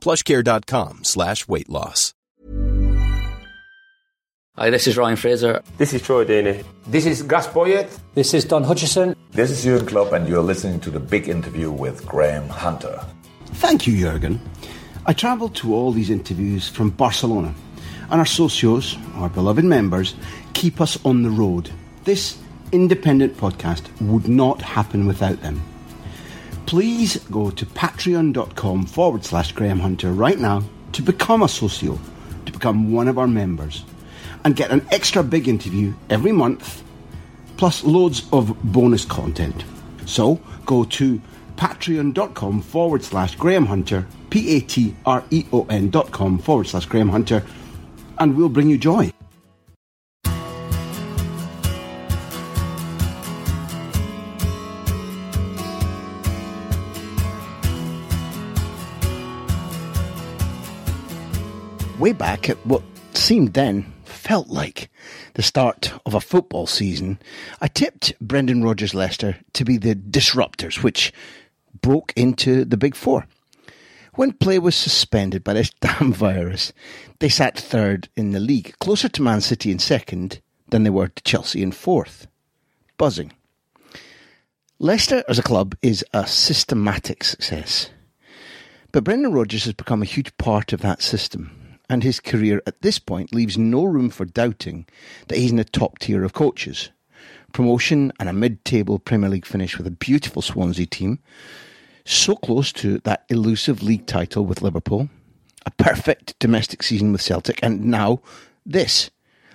plushcare.com 0.00 1.04
slash 1.04 1.46
weight 1.46 1.68
loss. 1.68 2.14
Hi, 4.56 4.68
this 4.68 4.86
is 4.86 4.96
Ryan 4.96 5.16
Fraser. 5.16 5.62
This 5.78 5.94
is 5.94 6.02
Troy 6.02 6.24
Deeney. 6.24 6.64
This 6.86 7.06
is 7.06 7.22
Gus 7.22 7.46
Poyet. 7.46 7.88
This 8.14 8.34
is 8.34 8.44
Don 8.44 8.62
Hutchison. 8.62 9.16
This 9.30 9.50
is 9.50 9.62
Jurgen 9.64 9.86
Klopp, 9.86 10.12
and 10.12 10.28
you're 10.28 10.42
listening 10.42 10.80
to 10.80 10.90
the 10.90 11.00
big 11.00 11.28
interview 11.28 11.70
with 11.70 12.04
Graham 12.06 12.46
Hunter. 12.48 13.00
Thank 13.54 13.86
you, 13.86 13.96
Jurgen. 13.96 14.40
I 15.06 15.14
travelled 15.14 15.54
to 15.56 15.72
all 15.74 15.92
these 15.92 16.10
interviews 16.10 16.68
from 16.68 16.90
Barcelona, 16.90 17.54
and 18.10 18.20
our 18.20 18.26
socios, 18.26 18.98
our 19.16 19.30
beloved 19.30 19.64
members, 19.64 20.14
keep 20.52 20.80
us 20.80 21.02
on 21.06 21.22
the 21.22 21.30
road. 21.30 21.70
This 22.04 22.36
independent 22.72 23.36
podcast 23.36 23.84
would 24.02 24.28
not 24.28 24.60
happen 24.60 25.06
without 25.06 25.40
them. 25.40 25.62
Please 26.70 27.16
go 27.32 27.50
to 27.50 27.66
patreon.com 27.66 28.86
forward 28.86 29.24
slash 29.24 29.50
Graham 29.50 29.80
Hunter 29.80 30.12
right 30.12 30.38
now 30.38 30.62
to 30.92 31.02
become 31.02 31.42
a 31.42 31.48
socio, 31.48 31.98
to 32.46 32.52
become 32.52 32.92
one 32.92 33.08
of 33.08 33.18
our 33.18 33.26
members, 33.26 33.84
and 34.44 34.54
get 34.54 34.70
an 34.70 34.86
extra 34.92 35.24
big 35.24 35.48
interview 35.48 35.92
every 36.10 36.30
month, 36.30 36.84
plus 37.56 37.82
loads 37.82 38.22
of 38.32 38.56
bonus 38.62 39.04
content. 39.04 39.64
So 40.06 40.36
go 40.64 40.84
to 40.84 41.20
patreon.com 41.56 42.62
forward 42.62 43.02
slash 43.02 43.34
Graham 43.34 43.66
Hunter, 43.66 44.06
P 44.30 44.54
A 44.56 44.60
T 44.60 44.94
R 45.04 45.24
E 45.30 45.46
O 45.52 45.66
N 45.68 45.90
dot 45.90 46.12
com 46.12 46.38
forward 46.38 46.68
slash 46.68 46.86
Graham 46.86 47.08
Hunter, 47.08 47.44
and 48.18 48.36
we'll 48.36 48.48
bring 48.48 48.70
you 48.70 48.78
joy. 48.78 49.12
Way 62.00 62.14
back 62.14 62.48
at 62.48 62.56
what 62.64 62.82
seemed 63.12 63.52
then, 63.52 63.92
felt 64.04 64.48
like, 64.48 64.88
the 65.34 65.42
start 65.42 65.92
of 66.06 66.14
a 66.14 66.20
football 66.20 66.66
season, 66.66 67.18
I 67.60 67.68
tipped 67.68 68.14
Brendan 68.22 68.62
Rodgers 68.62 68.94
Leicester 68.94 69.36
to 69.52 69.66
be 69.66 69.76
the 69.76 69.94
disruptors, 69.94 70.82
which 70.82 71.12
broke 71.82 72.14
into 72.16 72.64
the 72.64 72.78
Big 72.78 72.94
Four. 72.94 73.26
When 74.14 74.32
play 74.32 74.58
was 74.58 74.74
suspended 74.74 75.44
by 75.44 75.52
this 75.52 75.68
damn 75.82 76.10
virus, 76.10 76.72
they 77.18 77.28
sat 77.28 77.58
third 77.58 78.08
in 78.16 78.30
the 78.30 78.40
league, 78.40 78.78
closer 78.78 79.10
to 79.10 79.22
Man 79.22 79.42
City 79.42 79.70
in 79.70 79.78
second 79.78 80.40
than 80.70 80.84
they 80.84 80.90
were 80.90 81.08
to 81.08 81.22
Chelsea 81.22 81.62
in 81.62 81.70
fourth. 81.70 82.26
Buzzing. 82.96 83.30
Leicester 84.78 85.22
as 85.28 85.38
a 85.38 85.42
club 85.42 85.76
is 85.82 86.02
a 86.14 86.26
systematic 86.26 87.24
success. 87.24 87.90
But 88.90 89.04
Brendan 89.04 89.34
Rodgers 89.34 89.64
has 89.64 89.74
become 89.74 90.00
a 90.00 90.06
huge 90.06 90.34
part 90.38 90.72
of 90.72 90.80
that 90.80 91.02
system, 91.02 91.59
and 91.90 92.04
his 92.04 92.20
career 92.20 92.62
at 92.66 92.80
this 92.82 93.00
point 93.00 93.34
leaves 93.34 93.58
no 93.58 93.84
room 93.84 94.08
for 94.08 94.24
doubting 94.24 94.86
that 95.26 95.36
he's 95.36 95.50
in 95.50 95.56
the 95.56 95.64
top 95.64 95.98
tier 95.98 96.22
of 96.24 96.32
coaches. 96.32 96.90
Promotion 97.52 98.12
and 98.20 98.28
a 98.28 98.32
mid 98.32 98.64
table 98.64 99.00
Premier 99.00 99.28
League 99.28 99.44
finish 99.44 99.76
with 99.76 99.88
a 99.88 99.90
beautiful 99.90 100.40
Swansea 100.40 100.86
team, 100.86 101.18
so 102.04 102.36
close 102.36 102.72
to 102.74 102.98
that 103.00 103.24
elusive 103.28 103.82
league 103.82 104.06
title 104.06 104.46
with 104.46 104.62
Liverpool, 104.62 105.10
a 105.66 105.70
perfect 105.72 106.38
domestic 106.38 106.84
season 106.84 107.10
with 107.10 107.20
Celtic, 107.20 107.58
and 107.62 107.84
now 107.84 108.20
this. 108.64 109.10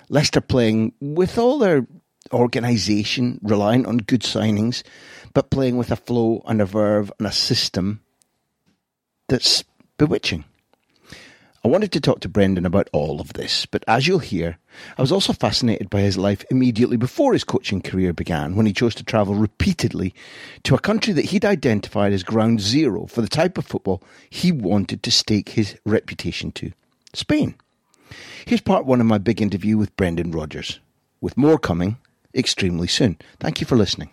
Leicester 0.09 0.41
playing 0.41 0.93
with 0.99 1.37
all 1.37 1.57
their 1.57 1.87
organisation, 2.33 3.39
relying 3.43 3.85
on 3.85 3.97
good 3.97 4.21
signings, 4.21 4.83
but 5.33 5.49
playing 5.49 5.77
with 5.77 5.89
a 5.89 5.95
flow 5.95 6.43
and 6.45 6.61
a 6.61 6.65
verve 6.65 7.11
and 7.17 7.27
a 7.27 7.31
system 7.31 8.01
that's 9.29 9.63
bewitching. 9.97 10.43
I 11.65 11.67
wanted 11.67 11.91
to 11.93 11.99
talk 11.99 12.19
to 12.19 12.29
Brendan 12.29 12.67
about 12.67 12.91
all 12.93 13.19
of 13.19 13.33
this, 13.33 13.65
but 13.65 13.83
as 13.87 14.05
you'll 14.05 14.19
hear, 14.19 14.59
I 14.99 15.01
was 15.01 15.11
also 15.11 15.33
fascinated 15.33 15.89
by 15.89 16.01
his 16.01 16.15
life 16.15 16.45
immediately 16.51 16.95
before 16.95 17.33
his 17.33 17.43
coaching 17.43 17.81
career 17.81 18.13
began, 18.13 18.55
when 18.55 18.67
he 18.67 18.71
chose 18.71 18.93
to 18.93 19.03
travel 19.03 19.33
repeatedly 19.33 20.13
to 20.61 20.75
a 20.75 20.79
country 20.79 21.11
that 21.13 21.25
he'd 21.25 21.43
identified 21.43 22.13
as 22.13 22.21
ground 22.21 22.61
zero 22.61 23.07
for 23.07 23.21
the 23.21 23.27
type 23.27 23.57
of 23.57 23.65
football 23.65 24.03
he 24.29 24.51
wanted 24.51 25.01
to 25.01 25.09
stake 25.09 25.49
his 25.49 25.75
reputation 25.87 26.51
to 26.51 26.71
Spain. 27.13 27.55
Here's 28.45 28.61
part 28.61 28.85
one 28.85 29.01
of 29.01 29.07
my 29.07 29.17
big 29.17 29.41
interview 29.41 29.75
with 29.75 29.97
Brendan 29.97 30.29
Rodgers, 30.29 30.79
with 31.19 31.35
more 31.35 31.57
coming 31.57 31.97
extremely 32.35 32.87
soon. 32.87 33.17
Thank 33.39 33.59
you 33.59 33.65
for 33.65 33.75
listening. 33.75 34.11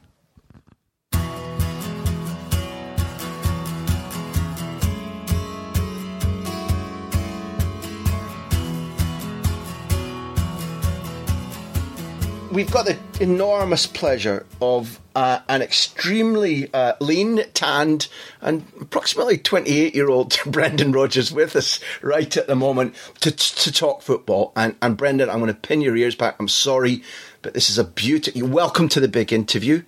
We've 12.52 12.70
got 12.70 12.84
the 12.84 12.98
enormous 13.18 13.86
pleasure 13.86 14.44
of 14.60 15.00
uh, 15.14 15.40
an 15.48 15.62
extremely 15.62 16.72
uh, 16.74 16.92
lean, 17.00 17.42
tanned, 17.54 18.08
and 18.42 18.64
approximately 18.78 19.38
28 19.38 19.94
year 19.94 20.10
old 20.10 20.36
Brendan 20.46 20.92
Rodgers 20.92 21.32
with 21.32 21.56
us 21.56 21.80
right 22.02 22.36
at 22.36 22.46
the 22.46 22.54
moment 22.54 22.94
to, 23.20 23.30
to 23.30 23.72
talk 23.72 24.02
football. 24.02 24.52
And, 24.54 24.76
and 24.82 24.98
Brendan, 24.98 25.30
I'm 25.30 25.38
going 25.38 25.48
to 25.48 25.58
pin 25.58 25.80
your 25.80 25.96
ears 25.96 26.14
back. 26.14 26.36
I'm 26.38 26.48
sorry, 26.48 27.02
but 27.40 27.54
this 27.54 27.70
is 27.70 27.78
a 27.78 27.84
beauty. 27.84 28.42
Welcome 28.42 28.88
to 28.90 29.00
the 29.00 29.08
big 29.08 29.32
interview. 29.32 29.82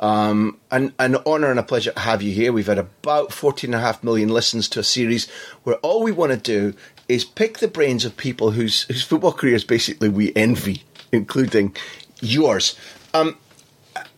Um, 0.00 0.58
an, 0.70 0.94
an 0.98 1.16
honour 1.16 1.50
and 1.50 1.58
a 1.58 1.64
pleasure 1.64 1.92
to 1.92 2.00
have 2.00 2.22
you 2.22 2.32
here. 2.32 2.52
We've 2.52 2.66
had 2.66 2.78
about 2.78 3.30
14.5 3.30 4.02
million 4.02 4.28
listens 4.28 4.68
to 4.70 4.80
a 4.80 4.84
series 4.84 5.28
where 5.62 5.76
all 5.76 6.02
we 6.02 6.12
want 6.12 6.32
to 6.32 6.38
do 6.38 6.76
is 7.08 7.24
pick 7.24 7.58
the 7.58 7.68
brains 7.68 8.04
of 8.04 8.16
people 8.16 8.50
whose, 8.52 8.82
whose 8.82 9.02
football 9.02 9.32
careers 9.32 9.64
basically 9.64 10.08
we 10.08 10.32
envy, 10.36 10.84
including 11.10 11.74
yours. 12.20 12.76
Um, 13.14 13.36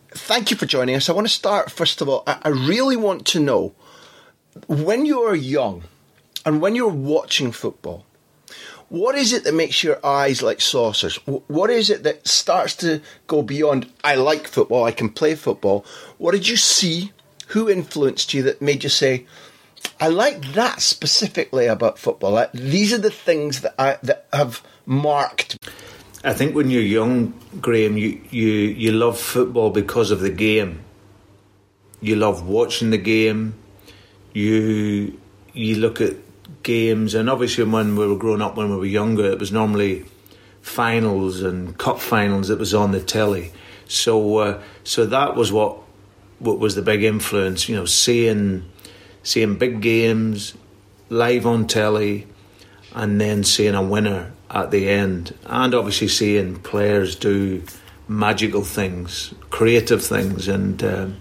thank 0.09 0.51
you 0.51 0.57
for 0.57 0.65
joining 0.65 0.95
us. 0.95 1.09
I 1.09 1.13
want 1.13 1.27
to 1.27 1.33
start, 1.33 1.71
first 1.71 2.01
of 2.01 2.09
all, 2.09 2.23
I, 2.27 2.39
I 2.43 2.49
really 2.49 2.97
want 2.97 3.25
to 3.27 3.39
know 3.39 3.73
when 4.67 5.05
you're 5.05 5.35
young 5.35 5.83
and 6.45 6.61
when 6.61 6.75
you're 6.75 6.89
watching 6.89 7.51
football, 7.51 8.05
what 8.89 9.15
is 9.15 9.31
it 9.31 9.45
that 9.45 9.53
makes 9.53 9.83
your 9.83 10.05
eyes 10.05 10.43
like 10.43 10.59
saucers? 10.59 11.15
What 11.25 11.69
is 11.69 11.89
it 11.89 12.03
that 12.03 12.27
starts 12.27 12.75
to 12.77 13.01
go 13.27 13.41
beyond, 13.41 13.89
I 14.03 14.15
like 14.15 14.47
football, 14.47 14.83
I 14.83 14.91
can 14.91 15.07
play 15.09 15.35
football? 15.35 15.85
What 16.17 16.33
did 16.33 16.47
you 16.47 16.57
see? 16.57 17.13
Who 17.47 17.69
influenced 17.69 18.33
you 18.33 18.43
that 18.43 18.61
made 18.61 18.83
you 18.83 18.89
say, 18.89 19.25
I 19.99 20.09
like 20.09 20.41
that 20.53 20.81
specifically 20.81 21.67
about 21.67 21.99
football? 21.99 22.45
These 22.53 22.91
are 22.93 22.97
the 22.97 23.09
things 23.09 23.61
that 23.61 23.75
I, 23.79 23.97
that 24.03 24.27
have 24.33 24.61
marked 24.85 25.57
I 26.23 26.33
think 26.33 26.55
when 26.55 26.69
you're 26.69 26.81
young, 26.83 27.33
Graham, 27.59 27.97
you, 27.97 28.21
you, 28.29 28.47
you 28.47 28.91
love 28.91 29.19
football 29.19 29.71
because 29.71 30.11
of 30.11 30.19
the 30.19 30.29
game. 30.29 30.81
You 31.99 32.15
love 32.15 32.47
watching 32.47 32.91
the 32.91 32.97
game. 32.97 33.55
You 34.33 35.19
you 35.53 35.75
look 35.75 35.99
at 35.99 36.15
games, 36.63 37.15
and 37.15 37.29
obviously 37.29 37.63
when 37.65 37.95
we 37.95 38.07
were 38.07 38.15
growing 38.15 38.41
up, 38.41 38.55
when 38.55 38.69
we 38.69 38.77
were 38.77 38.85
younger, 38.85 39.25
it 39.25 39.39
was 39.39 39.51
normally 39.51 40.05
finals 40.61 41.41
and 41.41 41.77
cup 41.77 41.99
finals 41.99 42.47
that 42.47 42.59
was 42.59 42.73
on 42.73 42.91
the 42.91 43.01
telly. 43.01 43.51
So 43.87 44.37
uh, 44.37 44.61
so 44.83 45.05
that 45.07 45.35
was 45.35 45.51
what 45.51 45.79
what 46.39 46.59
was 46.59 46.75
the 46.75 46.81
big 46.81 47.03
influence. 47.03 47.67
You 47.67 47.75
know, 47.75 47.85
seeing 47.85 48.65
seeing 49.23 49.57
big 49.57 49.81
games 49.81 50.55
live 51.09 51.45
on 51.45 51.67
telly 51.67 52.27
and 52.93 53.19
then 53.19 53.43
seeing 53.43 53.75
a 53.75 53.81
winner 53.81 54.31
at 54.49 54.71
the 54.71 54.89
end, 54.89 55.35
and 55.45 55.73
obviously 55.73 56.07
seeing 56.07 56.57
players 56.57 57.15
do 57.15 57.63
magical 58.07 58.63
things, 58.63 59.33
creative 59.49 60.03
things, 60.03 60.47
and 60.47 60.83
um, 60.83 61.17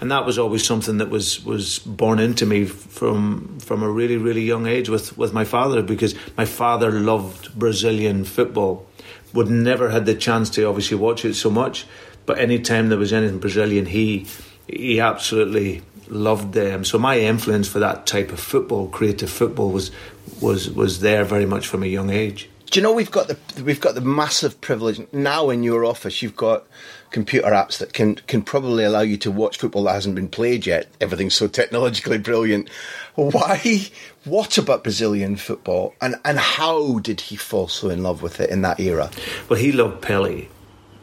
and 0.00 0.10
that 0.10 0.26
was 0.26 0.38
always 0.38 0.64
something 0.64 0.98
that 0.98 1.08
was 1.08 1.44
was 1.44 1.78
born 1.80 2.18
into 2.18 2.44
me 2.44 2.64
from 2.66 3.58
from 3.60 3.82
a 3.82 3.88
really 3.88 4.16
really 4.16 4.42
young 4.42 4.66
age 4.66 4.88
with 4.88 5.16
with 5.16 5.32
my 5.32 5.44
father 5.44 5.82
because 5.82 6.14
my 6.36 6.44
father 6.44 6.90
loved 6.90 7.58
Brazilian 7.58 8.24
football, 8.24 8.86
would 9.32 9.48
never 9.48 9.90
had 9.90 10.06
the 10.06 10.14
chance 10.14 10.50
to 10.50 10.64
obviously 10.64 10.96
watch 10.96 11.24
it 11.24 11.34
so 11.34 11.50
much, 11.50 11.86
but 12.26 12.38
anytime 12.38 12.88
there 12.88 12.98
was 12.98 13.12
anything 13.12 13.38
Brazilian, 13.38 13.86
he 13.86 14.26
he 14.68 15.00
absolutely 15.00 15.82
loved 16.08 16.52
them. 16.52 16.84
So 16.84 16.98
my 16.98 17.18
influence 17.18 17.68
for 17.68 17.78
that 17.80 18.06
type 18.06 18.32
of 18.32 18.40
football, 18.40 18.88
creative 18.88 19.30
football, 19.30 19.70
was 19.70 19.90
was 20.40 20.70
was 20.70 21.00
there 21.00 21.24
very 21.24 21.46
much 21.46 21.66
from 21.66 21.82
a 21.82 21.86
young 21.86 22.10
age. 22.10 22.48
Do 22.70 22.80
you 22.80 22.82
know 22.82 22.92
we've 22.92 23.10
got 23.10 23.28
the 23.28 23.62
we've 23.62 23.80
got 23.80 23.94
the 23.94 24.00
massive 24.00 24.60
privilege 24.60 25.00
now 25.12 25.50
in 25.50 25.62
your 25.62 25.84
office. 25.84 26.20
You've 26.20 26.36
got 26.36 26.66
computer 27.10 27.50
apps 27.50 27.78
that 27.78 27.92
can 27.92 28.16
can 28.16 28.42
probably 28.42 28.84
allow 28.84 29.02
you 29.02 29.16
to 29.18 29.30
watch 29.30 29.58
football 29.58 29.84
that 29.84 29.94
hasn't 29.94 30.16
been 30.16 30.28
played 30.28 30.66
yet. 30.66 30.88
Everything's 31.00 31.34
so 31.34 31.46
technologically 31.46 32.18
brilliant. 32.18 32.68
Why? 33.14 33.88
What 34.24 34.58
about 34.58 34.82
Brazilian 34.82 35.36
football, 35.36 35.94
and 36.00 36.16
and 36.24 36.38
how 36.38 36.98
did 36.98 37.20
he 37.22 37.36
fall 37.36 37.68
so 37.68 37.88
in 37.88 38.02
love 38.02 38.20
with 38.20 38.40
it 38.40 38.50
in 38.50 38.62
that 38.62 38.80
era? 38.80 39.10
Well, 39.48 39.60
he 39.60 39.70
loved 39.70 40.02
Pele. 40.02 40.48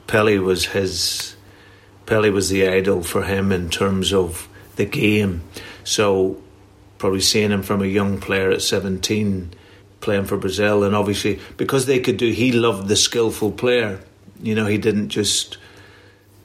Pele 0.07 0.37
was 0.39 0.67
his. 0.67 1.35
Pele 2.05 2.29
was 2.29 2.49
the 2.49 2.67
idol 2.67 3.03
for 3.03 3.23
him 3.23 3.53
in 3.53 3.69
terms 3.69 4.13
of 4.13 4.49
the 4.75 4.85
game. 4.85 5.43
So, 5.85 6.41
probably 7.03 7.19
seeing 7.19 7.51
him 7.51 7.63
from 7.63 7.81
a 7.81 7.85
young 7.85 8.17
player 8.17 8.49
at 8.49 8.61
seventeen 8.61 9.51
playing 9.99 10.23
for 10.23 10.37
Brazil, 10.37 10.85
and 10.85 10.95
obviously 10.95 11.37
because 11.57 11.85
they 11.85 11.99
could 11.99 12.15
do, 12.15 12.31
he 12.31 12.53
loved 12.53 12.87
the 12.87 12.95
skillful 12.95 13.51
player. 13.51 13.99
You 14.41 14.55
know, 14.55 14.65
he 14.65 14.77
didn't 14.77 15.09
just 15.09 15.57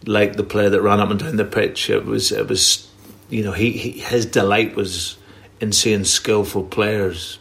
like 0.05 0.35
the 0.35 0.43
player 0.43 0.69
that 0.71 0.83
ran 0.83 0.99
up 0.99 1.11
and 1.11 1.21
down 1.21 1.37
the 1.37 1.45
pitch. 1.45 1.89
It 1.91 2.05
was, 2.05 2.33
it 2.33 2.49
was, 2.49 2.91
you 3.31 3.45
know, 3.45 3.53
he, 3.53 3.71
he 3.71 3.91
his 4.01 4.27
delight 4.27 4.75
was 4.75 5.17
in 5.61 5.71
seeing 5.71 6.03
skillful 6.03 6.65
players 6.65 7.39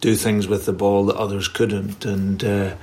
do 0.00 0.14
things 0.14 0.46
with 0.46 0.64
the 0.64 0.72
ball 0.72 1.06
that 1.06 1.16
others 1.16 1.48
couldn't, 1.48 2.04
and 2.04 2.44
uh, 2.44 2.76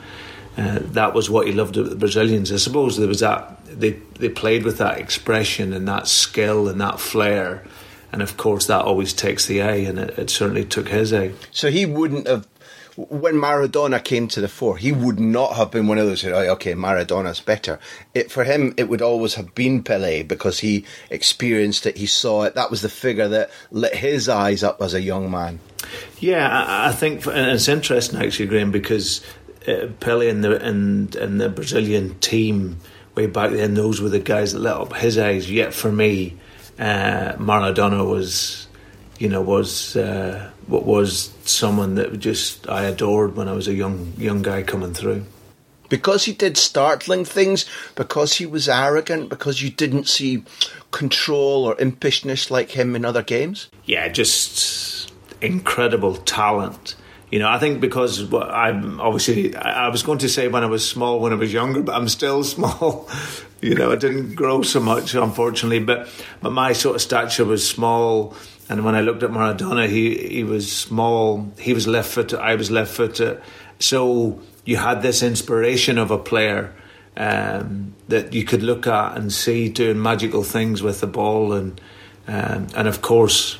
uh, 0.57 0.79
that 0.81 1.13
was 1.13 1.29
what 1.29 1.47
he 1.47 1.53
loved 1.53 1.77
about 1.77 1.91
the 1.91 1.95
Brazilians. 1.95 2.51
I 2.51 2.57
suppose 2.57 2.97
there 2.97 3.07
was 3.07 3.21
that 3.21 3.65
they 3.65 3.91
they 4.19 4.27
played 4.27 4.65
with 4.65 4.79
that 4.79 4.97
expression 4.99 5.71
and 5.71 5.87
that 5.87 6.09
skill 6.09 6.67
and 6.67 6.81
that 6.81 6.99
flair. 6.99 7.63
And 8.11 8.21
of 8.21 8.37
course, 8.37 8.67
that 8.67 8.85
always 8.85 9.13
takes 9.13 9.45
the 9.45 9.61
eye, 9.61 9.75
and 9.75 9.99
it, 9.99 10.17
it 10.17 10.29
certainly 10.29 10.65
took 10.65 10.87
his 10.89 11.13
eye. 11.13 11.33
So 11.51 11.69
he 11.69 11.85
wouldn't 11.85 12.27
have 12.27 12.47
when 12.97 13.35
Maradona 13.35 14.03
came 14.03 14.27
to 14.29 14.41
the 14.41 14.47
fore, 14.47 14.75
he 14.75 14.91
would 14.91 15.19
not 15.19 15.55
have 15.55 15.69
been 15.69 15.87
one 15.87 15.99
of 15.99 16.07
those 16.07 16.21
who, 16.21 16.31
oh, 16.31 16.53
okay, 16.53 16.73
Maradona's 16.73 17.39
better. 17.39 17.79
It, 18.15 18.31
for 18.31 18.43
him, 18.43 18.73
it 18.75 18.89
would 18.89 19.03
always 19.03 19.35
have 19.35 19.53
been 19.53 19.83
Pele 19.83 20.23
because 20.23 20.59
he 20.59 20.83
experienced 21.11 21.85
it, 21.85 21.97
he 21.97 22.07
saw 22.07 22.43
it. 22.43 22.55
That 22.55 22.71
was 22.71 22.81
the 22.81 22.89
figure 22.89 23.27
that 23.27 23.51
lit 23.69 23.93
his 23.93 24.27
eyes 24.27 24.63
up 24.63 24.81
as 24.81 24.95
a 24.95 25.01
young 25.01 25.29
man. 25.29 25.59
Yeah, 26.19 26.49
I, 26.49 26.89
I 26.89 26.91
think, 26.91 27.27
and 27.27 27.51
it's 27.51 27.67
interesting 27.67 28.19
actually, 28.19 28.47
Graham, 28.47 28.71
because 28.71 29.23
uh, 29.67 29.87
Pele 29.99 30.27
and 30.27 30.43
the 30.43 30.59
and, 30.59 31.15
and 31.15 31.39
the 31.39 31.49
Brazilian 31.49 32.17
team 32.19 32.79
way 33.13 33.27
back 33.27 33.51
then, 33.51 33.75
those 33.75 34.01
were 34.01 34.09
the 34.09 34.19
guys 34.19 34.53
that 34.53 34.59
lit 34.59 34.73
up 34.73 34.93
his 34.93 35.19
eyes. 35.19 35.51
Yet 35.51 35.71
for 35.71 35.91
me, 35.91 36.35
uh, 36.79 37.33
Maradona 37.37 38.07
was, 38.07 38.67
you 39.19 39.29
know, 39.29 39.41
was. 39.41 39.95
Uh, 39.95 40.51
what 40.67 40.85
was 40.85 41.33
someone 41.45 41.95
that 41.95 42.19
just 42.19 42.69
I 42.69 42.83
adored 42.83 43.35
when 43.35 43.47
I 43.47 43.53
was 43.53 43.67
a 43.67 43.73
young 43.73 44.13
young 44.17 44.41
guy 44.41 44.63
coming 44.63 44.93
through. 44.93 45.25
Because 45.89 46.25
he 46.25 46.33
did 46.33 46.57
startling 46.57 47.23
things, 47.23 47.65
because 47.95 48.33
he 48.33 48.45
was 48.45 48.67
arrogant, 48.67 49.29
because 49.29 49.61
you 49.61 49.69
didn't 49.69 50.09
see 50.09 50.43
control 50.91 51.63
or 51.63 51.75
impishness 51.77 52.51
like 52.51 52.71
him 52.71 52.93
in 52.93 53.05
other 53.05 53.23
games? 53.23 53.69
Yeah, 53.85 54.09
just 54.09 55.13
incredible 55.41 56.17
talent. 56.17 56.95
You 57.29 57.39
know, 57.39 57.49
I 57.49 57.59
think 57.59 57.81
because 57.81 58.33
I'm 58.33 59.01
obviously, 59.01 59.55
I 59.55 59.89
was 59.89 60.01
going 60.01 60.19
to 60.19 60.29
say 60.29 60.47
when 60.47 60.63
I 60.63 60.67
was 60.67 60.87
small, 60.87 61.19
when 61.19 61.33
I 61.33 61.35
was 61.35 61.51
younger, 61.51 61.81
but 61.81 61.93
I'm 61.95 62.07
still 62.07 62.43
small. 62.55 63.09
you 63.61 63.75
know, 63.75 63.91
I 63.91 63.95
didn't 63.95 64.35
grow 64.35 64.61
so 64.61 64.79
much, 64.79 65.13
unfortunately, 65.13 65.79
but, 65.79 66.07
but 66.41 66.51
my 66.51 66.73
sort 66.73 66.95
of 66.95 67.01
stature 67.01 67.43
was 67.43 67.67
small 67.67 68.35
and 68.69 68.83
when 68.83 68.95
I 68.95 69.01
looked 69.01 69.23
at 69.23 69.31
Maradona, 69.31 69.87
he 69.87 70.15
he 70.27 70.43
was 70.43 70.71
small. 70.71 71.51
He 71.57 71.73
was 71.73 71.87
left 71.87 72.09
footed. 72.09 72.39
I 72.39 72.55
was 72.55 72.69
left 72.69 72.93
footed. 72.93 73.41
So 73.79 74.41
you 74.65 74.77
had 74.77 75.01
this 75.01 75.23
inspiration 75.23 75.97
of 75.97 76.11
a 76.11 76.17
player 76.17 76.73
um, 77.15 77.95
that 78.09 78.33
you 78.33 78.43
could 78.43 78.63
look 78.63 78.85
at 78.85 79.17
and 79.17 79.31
see 79.31 79.69
doing 79.69 80.01
magical 80.01 80.43
things 80.43 80.83
with 80.83 80.99
the 80.99 81.07
ball, 81.07 81.53
and 81.53 81.79
um, 82.27 82.67
and 82.75 82.87
of 82.87 83.01
course, 83.01 83.57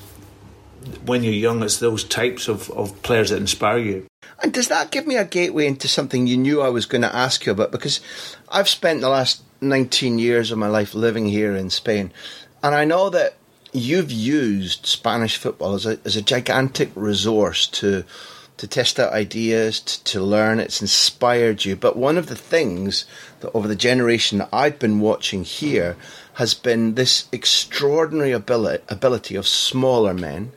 when 1.06 1.24
you're 1.24 1.34
young, 1.34 1.64
it's 1.64 1.78
those 1.78 2.04
types 2.04 2.48
of, 2.48 2.70
of 2.72 3.02
players 3.04 3.30
that 3.30 3.38
inspire 3.38 3.78
you. 3.78 4.08
And 4.42 4.54
does 4.54 4.68
that 4.68 4.92
give 4.92 5.08
me 5.08 5.16
a 5.16 5.26
gateway 5.26 5.68
into 5.68 5.88
something 5.88 6.28
you 6.28 6.38
knew 6.38 6.62
I 6.62 6.70
was 6.70 6.86
going 6.86 7.02
to 7.02 7.16
ask 7.16 7.46
you 7.46 7.52
about? 7.52 7.72
Because 7.72 8.02
I've 8.50 8.70
spent 8.70 9.02
the 9.02 9.10
last 9.10 9.42
19 9.62 10.20
years 10.20 10.52
of 10.52 10.58
my 10.58 10.68
life 10.68 10.94
living 10.94 11.28
here 11.28 11.56
in 11.56 11.70
Spain, 11.70 12.12
and 12.62 12.76
I 12.76 12.86
know 12.86 13.10
that 13.10 13.36
you've 13.74 14.12
used 14.12 14.86
Spanish 14.86 15.38
football 15.38 15.74
as 15.74 15.86
a, 15.86 16.00
as 16.06 16.16
a 16.16 16.22
gigantic 16.22 16.92
resource 16.96 17.68
to 17.68 18.04
to 18.58 18.68
test 18.68 19.00
out 19.00 19.14
ideas, 19.14 19.80
to, 19.80 20.04
to 20.04 20.22
learn. 20.22 20.60
It's 20.60 20.82
inspired 20.82 21.64
you. 21.64 21.76
But 21.76 21.96
one 21.96 22.18
of 22.18 22.26
the 22.26 22.36
things 22.36 23.06
that 23.42 23.52
over 23.52 23.68
the 23.68 23.76
generation 23.76 24.40
that 24.40 24.50
I've 24.52 24.80
been 24.80 25.00
watching 25.00 25.44
here 25.44 25.96
has 26.34 26.54
been 26.54 26.96
this 26.96 27.28
extraordinary 27.32 28.32
ability, 28.32 28.84
ability 28.90 29.36
of 29.36 29.48
smaller 29.48 30.14
men 30.14 30.52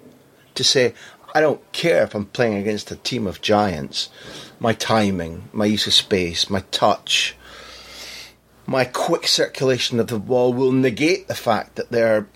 to 0.60 0.64
say, 0.64 0.92
I 1.34 1.40
don't 1.40 1.72
care 1.72 2.02
if 2.02 2.14
I'm 2.14 2.26
playing 2.26 2.58
against 2.58 2.90
a 2.90 2.96
team 2.96 3.26
of 3.26 3.40
giants. 3.40 4.10
My 4.58 4.74
timing, 4.74 5.48
my 5.52 5.64
use 5.64 5.86
of 5.86 5.94
space, 5.94 6.50
my 6.50 6.60
touch, 6.70 7.34
my 8.66 8.84
quick 8.84 9.26
circulation 9.26 9.98
of 9.98 10.08
the 10.08 10.18
ball 10.18 10.52
will 10.52 10.70
negate 10.70 11.28
the 11.28 11.34
fact 11.34 11.76
that 11.76 11.90
they're 11.90 12.28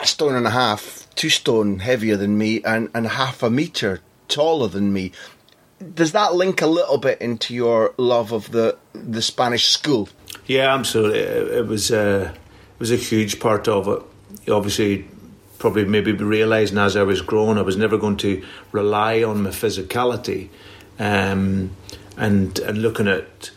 a 0.00 0.06
stone 0.06 0.34
and 0.34 0.46
a 0.46 0.50
half, 0.50 1.06
two 1.14 1.30
stone 1.30 1.78
heavier 1.78 2.16
than 2.16 2.36
me, 2.36 2.60
and, 2.64 2.88
and 2.94 3.06
half 3.06 3.44
a 3.44 3.50
metre 3.50 4.00
taller 4.26 4.68
than 4.68 4.92
me. 4.92 5.12
Does 5.94 6.10
that 6.12 6.34
link 6.34 6.60
a 6.60 6.66
little 6.66 6.98
bit 6.98 7.20
into 7.20 7.54
your 7.54 7.94
love 7.96 8.32
of 8.32 8.50
the 8.50 8.76
the 8.92 9.22
Spanish 9.22 9.66
school? 9.66 10.08
Yeah, 10.46 10.74
absolutely. 10.74 11.20
It, 11.20 11.66
was 11.68 11.92
uh, 11.92 12.32
it 12.34 12.80
was 12.80 12.90
a 12.90 12.96
huge 12.96 13.38
part 13.38 13.68
of 13.68 13.86
it. 13.86 14.50
Obviously, 14.50 15.06
probably 15.58 15.84
maybe 15.84 16.12
realizing 16.12 16.78
as 16.78 16.96
I 16.96 17.02
was 17.02 17.20
growing, 17.20 17.58
I 17.58 17.62
was 17.62 17.76
never 17.76 17.98
going 17.98 18.16
to 18.18 18.44
rely 18.72 19.22
on 19.22 19.42
my 19.42 19.50
physicality, 19.50 20.48
um, 20.98 21.70
and 22.16 22.58
and 22.58 22.78
looking 22.78 23.08
at 23.08 23.50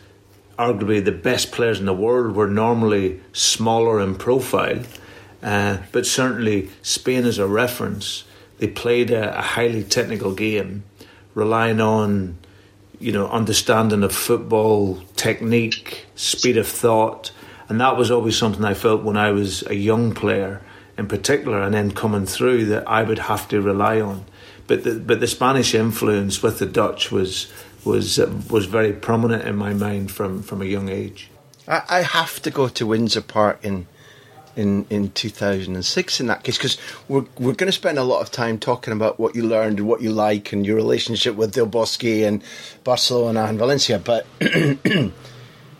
arguably 0.58 1.04
the 1.04 1.12
best 1.12 1.50
players 1.52 1.80
in 1.80 1.86
the 1.86 1.94
world 1.94 2.36
were 2.36 2.46
normally 2.46 3.20
smaller 3.32 4.00
in 4.00 4.14
profile 4.14 4.82
uh, 5.42 5.78
but 5.90 6.06
certainly, 6.06 6.70
Spain 6.82 7.24
as 7.24 7.38
a 7.38 7.46
reference, 7.46 8.24
they 8.58 8.68
played 8.68 9.10
a, 9.10 9.36
a, 9.36 9.42
highly 9.42 9.82
technical 9.82 10.32
game, 10.32 10.84
relying 11.34 11.80
on, 11.80 12.38
you 13.00 13.10
know, 13.10 13.26
understanding 13.28 14.04
of 14.04 14.12
football, 14.14 15.02
technique, 15.16 16.06
speed 16.14 16.56
of 16.56 16.68
thought, 16.68 17.32
and 17.68 17.80
that 17.80 17.96
was 17.96 18.10
always 18.10 18.36
something 18.36 18.64
I 18.64 18.74
felt 18.74 19.02
when 19.02 19.16
I 19.16 19.32
was 19.32 19.66
a 19.66 19.74
young 19.74 20.14
player, 20.14 20.62
in 20.98 21.06
particular, 21.06 21.62
and 21.62 21.74
then 21.74 21.92
coming 21.92 22.26
through 22.26 22.66
that 22.66 22.88
I 22.88 23.02
would 23.02 23.18
have 23.20 23.48
to 23.48 23.60
rely 23.60 24.00
on. 24.00 24.24
But 24.66 24.84
the, 24.84 24.94
but 24.94 25.20
the 25.20 25.26
Spanish 25.26 25.74
influence 25.74 26.42
with 26.42 26.58
the 26.58 26.66
Dutch 26.66 27.10
was 27.10 27.52
was 27.84 28.18
was 28.50 28.66
very 28.66 28.92
prominent 28.92 29.46
in 29.46 29.56
my 29.56 29.74
mind 29.74 30.10
from, 30.10 30.42
from 30.42 30.62
a 30.62 30.66
young 30.66 30.88
age. 30.88 31.30
I, 31.66 31.82
I 31.88 32.02
have 32.02 32.40
to 32.42 32.50
go 32.50 32.68
to 32.68 32.86
Windsor 32.86 33.22
Park 33.22 33.60
in 33.62 33.86
in, 34.54 34.86
in 34.90 35.10
2006 35.10 36.20
in 36.20 36.26
that 36.26 36.44
case 36.44 36.58
because 36.58 36.76
we're, 37.08 37.24
we're 37.38 37.54
going 37.54 37.68
to 37.68 37.72
spend 37.72 37.98
a 37.98 38.04
lot 38.04 38.20
of 38.20 38.30
time 38.30 38.58
talking 38.58 38.92
about 38.92 39.18
what 39.18 39.34
you 39.34 39.46
learned 39.46 39.78
and 39.78 39.88
what 39.88 40.02
you 40.02 40.10
like 40.10 40.52
and 40.52 40.66
your 40.66 40.76
relationship 40.76 41.36
with 41.36 41.54
Del 41.54 41.66
Bosque 41.66 42.04
and 42.04 42.42
Barcelona 42.84 43.44
and 43.44 43.58
Valencia 43.58 43.98
but 43.98 44.26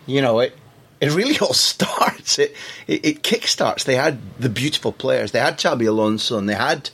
you 0.07 0.21
know 0.21 0.39
it 0.39 0.57
it 1.03 1.13
really 1.13 1.37
all 1.41 1.53
starts 1.53 2.39
it, 2.39 2.55
it 2.87 3.05
it 3.05 3.23
kickstarts. 3.23 3.83
They 3.83 3.95
had 3.95 4.19
the 4.39 4.49
beautiful 4.49 4.91
players. 4.91 5.31
They 5.31 5.39
had 5.39 5.57
Xabi 5.57 5.87
Alonso 5.87 6.37
and 6.37 6.49
they 6.49 6.55
had 6.55 6.89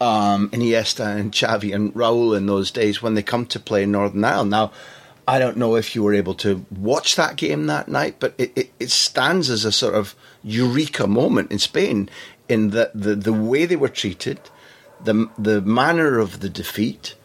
um, 0.00 0.50
Iniesta 0.50 1.16
and 1.16 1.32
Xavi 1.32 1.74
and 1.74 1.94
Raul 1.94 2.36
in 2.36 2.46
those 2.46 2.70
days 2.70 3.00
when 3.00 3.14
they 3.14 3.22
come 3.22 3.46
to 3.46 3.58
play 3.58 3.84
in 3.84 3.92
Northern 3.92 4.24
Ireland. 4.24 4.50
Now 4.50 4.72
I 5.28 5.38
don't 5.38 5.56
know 5.56 5.74
if 5.74 5.94
you 5.94 6.02
were 6.02 6.14
able 6.14 6.34
to 6.34 6.64
watch 6.70 7.16
that 7.16 7.36
game 7.36 7.66
that 7.66 7.88
night, 7.88 8.16
but 8.20 8.34
it, 8.38 8.52
it, 8.56 8.70
it 8.78 8.90
stands 8.90 9.50
as 9.50 9.64
a 9.64 9.72
sort 9.72 9.94
of 9.94 10.14
eureka 10.44 11.08
moment 11.08 11.50
in 11.50 11.58
Spain 11.58 12.08
in 12.48 12.70
that 12.70 12.92
the, 12.94 13.16
the 13.16 13.32
way 13.32 13.66
they 13.66 13.74
were 13.74 13.88
treated, 13.88 14.38
the, 15.02 15.28
the 15.36 15.60
manner 15.60 16.20
of 16.20 16.40
the 16.40 16.48
defeat 16.48 17.15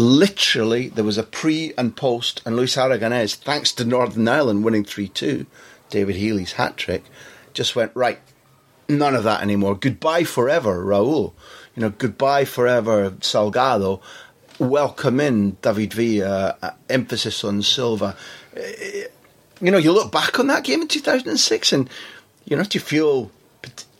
literally 0.00 0.88
there 0.88 1.04
was 1.04 1.18
a 1.18 1.22
pre 1.22 1.72
and 1.76 1.94
post, 1.94 2.40
and 2.44 2.56
Luis 2.56 2.76
Aragonés, 2.76 3.36
thanks 3.36 3.72
to 3.72 3.84
Northern 3.84 4.26
Ireland 4.26 4.64
winning 4.64 4.84
3 4.84 5.08
2, 5.08 5.46
David 5.90 6.16
Healy's 6.16 6.52
hat 6.52 6.76
trick, 6.76 7.04
just 7.52 7.76
went, 7.76 7.92
right, 7.94 8.18
none 8.88 9.14
of 9.14 9.24
that 9.24 9.42
anymore. 9.42 9.76
Goodbye 9.76 10.24
forever, 10.24 10.84
Raul. 10.84 11.32
You 11.76 11.82
know, 11.82 11.90
goodbye 11.90 12.44
forever, 12.44 13.10
Salgado. 13.20 14.00
Welcome 14.58 15.20
in, 15.20 15.56
David 15.62 15.94
Villa, 15.94 16.56
uh, 16.60 16.70
emphasis 16.88 17.44
on 17.44 17.62
Silva. 17.62 18.16
Uh, 18.56 18.60
you 19.60 19.70
know, 19.70 19.78
you 19.78 19.92
look 19.92 20.10
back 20.10 20.38
on 20.38 20.46
that 20.48 20.64
game 20.64 20.82
in 20.82 20.88
2006 20.88 21.72
and, 21.72 21.88
you 22.44 22.56
know, 22.56 22.64
do 22.64 22.76
you 22.76 22.80
feel 22.80 23.30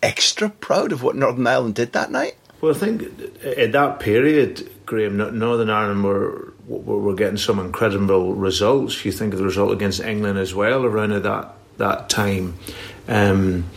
extra 0.02 0.48
proud 0.48 0.92
of 0.92 1.02
what 1.02 1.16
Northern 1.16 1.46
Ireland 1.46 1.74
did 1.74 1.92
that 1.92 2.10
night? 2.10 2.36
Well, 2.60 2.74
I 2.74 2.78
think 2.78 3.02
in 3.42 3.70
that 3.70 4.00
period, 4.00 4.70
Graham, 4.90 5.16
Northern 5.16 5.70
Ireland 5.70 6.02
were 6.02 6.52
were 6.66 7.14
getting 7.14 7.36
some 7.36 7.60
incredible 7.60 8.34
results. 8.34 9.04
You 9.04 9.12
think 9.12 9.32
of 9.32 9.38
the 9.38 9.44
result 9.44 9.70
against 9.70 10.00
England 10.00 10.36
as 10.36 10.52
well 10.52 10.84
around 10.84 11.12
that 11.12 11.54
that 11.76 12.08
time. 12.08 12.58
Um, 13.06 13.70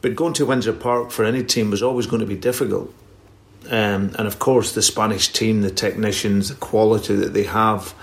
but 0.00 0.16
going 0.16 0.32
to 0.34 0.46
Windsor 0.46 0.72
Park 0.72 1.12
for 1.12 1.24
any 1.24 1.44
team 1.44 1.70
was 1.70 1.80
always 1.80 2.08
going 2.08 2.20
to 2.20 2.26
be 2.26 2.34
difficult. 2.34 2.92
Um, 3.66 4.16
and 4.18 4.26
of 4.26 4.40
course, 4.40 4.72
the 4.72 4.82
Spanish 4.82 5.28
team, 5.28 5.62
the 5.62 5.70
technicians, 5.70 6.48
the 6.48 6.56
quality 6.56 7.14
that 7.14 7.32
they 7.34 7.44
have, 7.44 7.94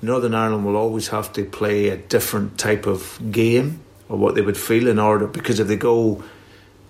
Northern 0.00 0.34
Ireland 0.34 0.64
will 0.64 0.76
always 0.76 1.08
have 1.08 1.30
to 1.34 1.44
play 1.44 1.90
a 1.90 1.98
different 1.98 2.56
type 2.56 2.86
of 2.86 3.20
game 3.30 3.80
or 4.08 4.16
what 4.16 4.34
they 4.34 4.40
would 4.40 4.56
feel 4.56 4.88
in 4.88 4.98
order 4.98 5.26
because 5.26 5.60
if 5.60 5.68
they 5.68 5.76
go 5.76 6.24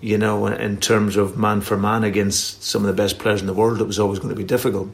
you 0.03 0.17
know, 0.17 0.47
in 0.47 0.81
terms 0.81 1.15
of 1.15 1.37
man 1.37 1.61
for 1.61 1.77
man 1.77 2.03
against 2.03 2.61
some 2.61 2.81
of 2.81 2.87
the 2.87 3.01
best 3.01 3.19
players 3.19 3.39
in 3.39 3.47
the 3.47 3.53
world, 3.53 3.79
it 3.79 3.85
was 3.85 3.99
always 3.99 4.19
going 4.19 4.31
to 4.31 4.35
be 4.35 4.43
difficult. 4.43 4.89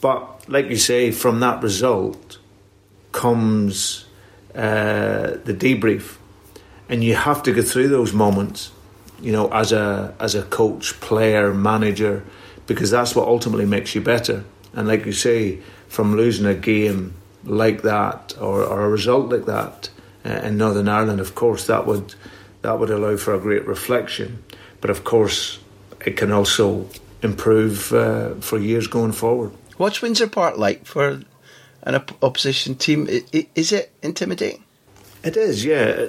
But 0.00 0.48
like 0.48 0.68
you 0.68 0.76
say, 0.76 1.10
from 1.10 1.40
that 1.40 1.60
result 1.60 2.38
comes 3.10 4.06
uh, 4.54 5.38
the 5.44 5.52
debrief, 5.52 6.18
and 6.88 7.02
you 7.02 7.16
have 7.16 7.42
to 7.42 7.52
go 7.52 7.62
through 7.62 7.88
those 7.88 8.12
moments, 8.12 8.70
you 9.20 9.32
know, 9.32 9.48
as 9.48 9.72
a 9.72 10.14
as 10.20 10.36
a 10.36 10.44
coach, 10.44 11.00
player, 11.00 11.52
manager, 11.52 12.22
because 12.68 12.92
that's 12.92 13.16
what 13.16 13.26
ultimately 13.26 13.66
makes 13.66 13.96
you 13.96 14.00
better. 14.00 14.44
And 14.72 14.86
like 14.86 15.04
you 15.04 15.12
say, 15.12 15.58
from 15.88 16.14
losing 16.14 16.46
a 16.46 16.54
game 16.54 17.12
like 17.42 17.82
that 17.82 18.36
or, 18.40 18.62
or 18.62 18.84
a 18.84 18.88
result 18.88 19.30
like 19.30 19.46
that 19.46 19.90
uh, 20.24 20.46
in 20.46 20.58
Northern 20.58 20.88
Ireland, 20.88 21.18
of 21.18 21.34
course, 21.34 21.66
that 21.66 21.88
would 21.88 22.14
that 22.62 22.78
would 22.78 22.90
allow 22.90 23.16
for 23.16 23.34
a 23.34 23.38
great 23.38 23.66
reflection. 23.66 24.42
But 24.80 24.90
of 24.90 25.04
course, 25.04 25.58
it 26.04 26.16
can 26.16 26.32
also 26.32 26.88
improve 27.22 27.92
uh, 27.92 28.34
for 28.36 28.58
years 28.58 28.86
going 28.86 29.12
forward. 29.12 29.52
What's 29.76 30.02
Windsor 30.02 30.28
Park 30.28 30.58
like 30.58 30.86
for 30.86 31.20
an 31.82 31.94
op- 31.94 32.22
opposition 32.22 32.74
team? 32.74 33.08
Is 33.54 33.72
it 33.72 33.92
intimidating? 34.02 34.64
It 35.24 35.36
is, 35.36 35.64
yeah. 35.64 36.06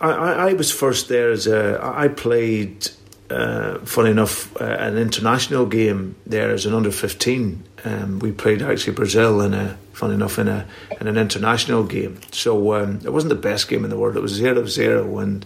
I, 0.00 0.48
I, 0.48 0.52
was 0.54 0.72
first 0.72 1.08
there 1.08 1.30
as 1.30 1.46
a. 1.46 1.78
I 1.82 2.08
played, 2.08 2.88
uh, 3.28 3.78
funny 3.80 4.10
enough, 4.10 4.54
uh, 4.60 4.64
an 4.64 4.96
international 4.96 5.66
game 5.66 6.16
there 6.26 6.50
as 6.50 6.64
an 6.64 6.72
under 6.72 6.90
fifteen. 6.90 7.64
Um, 7.84 8.18
we 8.18 8.32
played 8.32 8.62
actually 8.62 8.94
Brazil 8.94 9.42
in 9.42 9.52
a, 9.52 9.76
funny 9.92 10.14
enough, 10.14 10.38
in 10.38 10.48
a 10.48 10.66
in 11.00 11.06
an 11.06 11.18
international 11.18 11.84
game. 11.84 12.18
So 12.32 12.74
um, 12.74 13.00
it 13.04 13.12
wasn't 13.12 13.28
the 13.28 13.40
best 13.40 13.68
game 13.68 13.84
in 13.84 13.90
the 13.90 13.98
world. 13.98 14.16
It 14.16 14.22
was 14.22 14.32
zero 14.32 14.64
zero, 14.64 15.18
and 15.18 15.44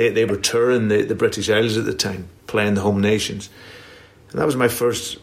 they, 0.00 0.08
they 0.08 0.24
were 0.24 0.38
touring 0.38 0.88
the, 0.88 1.02
the 1.02 1.14
British 1.14 1.50
Isles 1.50 1.76
at 1.76 1.84
the 1.84 1.92
time, 1.92 2.26
playing 2.46 2.72
the 2.72 2.80
home 2.80 3.02
nations. 3.02 3.50
And 4.30 4.40
that 4.40 4.46
was 4.46 4.56
my 4.56 4.68
first 4.68 5.18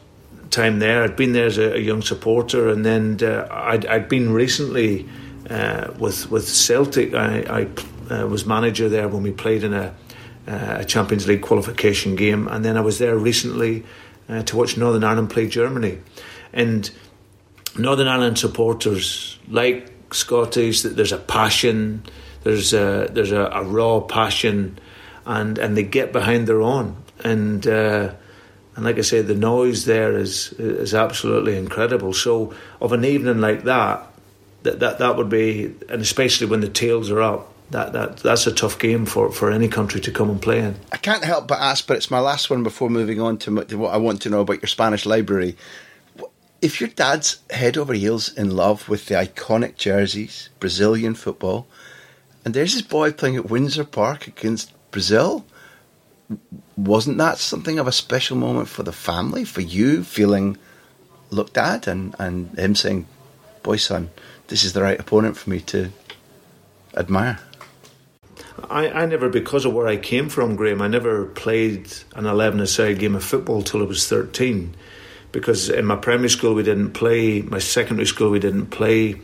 time 0.52 0.78
there. 0.78 1.04
I'd 1.04 1.16
been 1.16 1.34
there 1.34 1.48
as 1.48 1.58
a, 1.58 1.74
a 1.74 1.80
young 1.80 2.04
supporter, 2.04 2.70
and 2.70 2.86
then 2.86 3.18
uh, 3.24 3.48
I'd, 3.50 3.88
I'd 3.88 4.08
been 4.08 4.32
recently 4.32 5.10
uh, 5.50 5.92
with 5.98 6.30
with 6.30 6.48
Celtic. 6.48 7.16
I, 7.16 7.68
I 8.10 8.14
uh, 8.14 8.28
was 8.28 8.46
manager 8.46 8.88
there 8.88 9.08
when 9.08 9.24
we 9.24 9.32
played 9.32 9.64
in 9.64 9.74
a, 9.74 9.96
uh, 10.48 10.78
a, 10.80 10.86
Champions 10.86 11.28
League 11.28 11.42
qualification 11.42 12.16
game, 12.16 12.48
and 12.48 12.64
then 12.64 12.78
I 12.78 12.82
was 12.82 13.00
there 13.00 13.18
recently 13.18 13.84
uh, 14.30 14.44
to 14.44 14.58
watch 14.58 14.78
Northern 14.78 15.04
Ireland 15.04 15.32
play 15.32 15.48
Germany. 15.48 15.98
And 16.54 16.92
Northern 17.78 18.08
Ireland 18.08 18.38
supporters, 18.38 19.40
like 19.48 19.92
Scottish, 20.12 20.84
that 20.84 20.96
there's 20.96 21.12
a 21.12 21.18
passion. 21.18 22.04
There's 22.48 22.74
a 22.74 23.10
there's 23.12 23.34
a, 23.34 23.50
a 23.52 23.64
raw 23.64 24.00
passion, 24.00 24.80
and 25.26 25.58
and 25.58 25.76
they 25.76 25.84
get 25.84 26.14
behind 26.14 26.48
their 26.48 26.62
own. 26.62 26.96
And 27.26 27.68
uh, 27.68 28.14
and 28.76 28.86
like 28.86 28.98
I 28.98 29.02
say, 29.02 29.22
the 29.22 29.36
noise 29.36 29.84
there 29.84 30.18
is 30.18 30.54
is 30.54 30.94
absolutely 30.94 31.58
incredible. 31.58 32.14
So 32.14 32.54
of 32.80 32.94
an 32.94 33.04
evening 33.04 33.42
like 33.42 33.64
that, 33.64 34.08
that 34.64 34.80
that, 34.80 35.00
that 35.00 35.18
would 35.18 35.28
be, 35.28 35.76
and 35.90 36.02
especially 36.02 36.48
when 36.48 36.62
the 36.62 36.70
tails 36.70 37.12
are 37.12 37.22
up, 37.22 37.52
that, 37.72 37.92
that 37.92 38.18
that's 38.18 38.48
a 38.48 38.54
tough 38.54 38.80
game 38.80 39.06
for, 39.06 39.30
for 39.30 39.52
any 39.52 39.68
country 39.68 40.00
to 40.00 40.12
come 40.12 40.30
and 40.30 40.42
play 40.42 40.60
in. 40.60 40.76
I 40.94 40.98
can't 40.98 41.26
help 41.26 41.50
but 41.50 41.60
ask, 41.60 41.86
but 41.86 41.98
it's 41.98 42.10
my 42.10 42.20
last 42.20 42.50
one 42.50 42.64
before 42.64 42.90
moving 42.90 43.20
on 43.20 43.38
to, 43.40 43.66
to 43.66 43.78
what 43.78 43.94
I 43.94 43.98
want 43.98 44.22
to 44.22 44.30
know 44.30 44.40
about 44.40 44.62
your 44.62 44.70
Spanish 44.70 45.06
library. 45.06 45.58
If 46.62 46.80
your 46.80 46.90
dad's 46.90 47.40
head 47.50 47.78
over 47.78 47.94
heels 47.94 48.34
in 48.34 48.56
love 48.56 48.88
with 48.88 49.08
the 49.08 49.16
iconic 49.16 49.76
jerseys, 49.76 50.50
Brazilian 50.62 51.14
football, 51.14 51.68
and 52.46 52.54
there's 52.54 52.74
this 52.74 52.82
boy 52.82 53.12
playing 53.12 53.36
at 53.36 53.50
Windsor 53.50 53.84
Park 53.84 54.28
against 54.28 54.74
Brazil. 54.92 55.46
Wasn't 56.76 57.18
that 57.18 57.38
something 57.38 57.80
of 57.80 57.88
a 57.88 57.92
special 57.92 58.38
moment 58.38 58.68
for 58.68 58.84
the 58.84 58.92
family, 58.92 59.44
for 59.44 59.62
you 59.62 60.04
feeling 60.04 60.58
looked 61.30 61.58
at 61.58 61.88
and, 61.88 62.16
and 62.20 62.58
him 62.58 62.76
saying, 62.76 63.08
Boy, 63.64 63.78
son, 63.78 64.10
this 64.48 64.64
is 64.64 64.74
the 64.74 64.82
right 64.82 65.00
opponent 65.00 65.36
for 65.38 65.50
me 65.50 65.60
to 65.62 65.92
admire? 66.96 67.40
I, 68.70 68.90
I 68.90 69.06
never, 69.06 69.30
because 69.30 69.66
of 69.66 69.74
where 69.74 69.88
I 69.88 69.98
came 69.98 70.30
from, 70.30 70.56
Graham, 70.56 70.82
I 70.82 70.88
never 70.88 71.26
played 71.26 71.92
an 72.16 72.26
11 72.26 72.60
aside 72.60 73.00
game 73.00 73.16
of 73.16 73.24
football 73.24 73.62
till 73.62 73.82
I 73.82 73.86
was 73.86 74.08
13. 74.08 74.76
Because 75.32 75.70
in 75.70 75.86
my 75.86 75.96
primary 75.96 76.30
school 76.30 76.54
we 76.54 76.64
didn't 76.64 76.92
play, 76.92 77.42
my 77.42 77.60
secondary 77.60 78.08
school 78.08 78.32
we 78.32 78.40
didn't 78.40 78.68
play. 78.68 79.22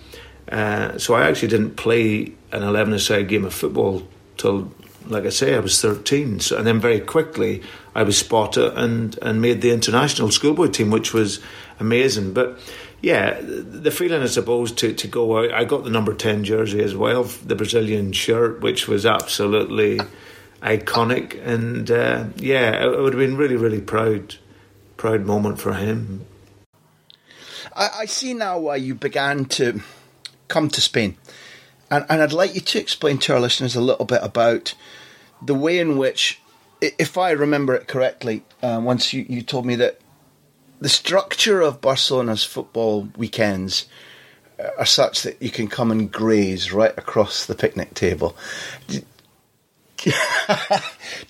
Uh, 0.52 0.98
so 0.98 1.14
I 1.14 1.28
actually 1.28 1.50
didn't 1.50 1.76
play 1.76 2.34
an 2.52 2.64
11 2.64 2.94
a 2.94 3.00
side 3.00 3.28
game 3.28 3.46
of 3.46 3.54
football 3.54 4.08
till, 4.38 4.72
like 5.08 5.26
I 5.26 5.30
say, 5.30 5.56
I 5.56 5.60
was 5.60 5.82
13. 5.82 6.40
So, 6.40 6.58
and 6.58 6.68
then 6.68 6.80
very 6.80 7.00
quickly 7.00 7.64
I 7.96 8.04
was 8.04 8.18
spotted 8.18 8.78
and, 8.78 9.18
and 9.22 9.42
made 9.42 9.62
the 9.62 9.72
international 9.72 10.32
schoolboy 10.32 10.68
team, 10.68 10.92
which 10.92 11.14
was 11.14 11.40
amazing. 11.80 12.34
But 12.34 12.60
yeah, 13.02 13.40
the 13.42 13.92
feeling, 13.92 14.22
I 14.22 14.28
suppose, 14.28 14.72
to, 14.74 14.94
to 14.94 15.08
go 15.08 15.40
out, 15.40 15.54
I 15.54 15.66
got 15.66 15.84
the 15.84 15.90
number 15.90 16.14
10 16.14 16.44
jersey 16.44 16.82
as 16.84 16.96
well, 16.96 17.24
the 17.24 17.56
Brazilian 17.56 18.14
shirt, 18.14 18.62
which 18.62 18.88
was 18.88 19.06
absolutely 19.06 20.00
iconic. 20.62 21.46
And 21.46 21.90
uh, 21.90 22.26
yeah, 22.38 22.84
it 22.84 23.00
would 23.00 23.14
have 23.14 23.20
been 23.20 23.38
really, 23.38 23.56
really 23.56 23.82
proud, 23.82 24.36
proud 24.98 25.26
moment 25.26 25.60
for 25.60 25.74
him. 25.74 26.26
I, 27.76 27.90
I 28.00 28.06
see 28.06 28.34
now 28.34 28.60
why 28.60 28.78
you 28.78 28.96
began 28.96 29.46
to 29.46 29.82
come 30.54 30.70
to 30.70 30.82
Spain. 30.82 31.18
And, 31.90 32.06
and 32.10 32.22
I'd 32.22 32.32
like 32.32 32.54
you 32.54 32.62
to 32.62 32.80
explain 32.80 33.18
to 33.20 33.34
our 33.34 33.40
listeners 33.40 33.76
a 33.76 33.82
little 33.82 34.06
bit 34.06 34.22
about 34.22 34.76
the 35.42 35.56
way 35.56 35.80
in 35.80 35.98
which, 35.98 36.40
if 36.80 37.18
I 37.18 37.32
remember 37.32 37.74
it 37.74 37.88
correctly, 37.88 38.44
uh, 38.62 38.80
once 38.82 39.14
you, 39.14 39.26
you 39.28 39.42
told 39.42 39.66
me 39.66 39.76
that 39.76 40.00
the 40.80 40.90
structure 40.90 41.62
of 41.62 41.82
Barcelona's 41.82 42.44
football 42.44 43.10
weekends 43.18 43.88
are 44.78 44.86
such 44.86 45.24
that 45.24 45.42
you 45.42 45.50
can 45.50 45.68
come 45.68 45.92
and 45.92 46.12
graze 46.12 46.72
right 46.72 46.98
across 46.98 47.46
the 47.46 47.56
picnic 47.56 47.94
table. 47.94 48.36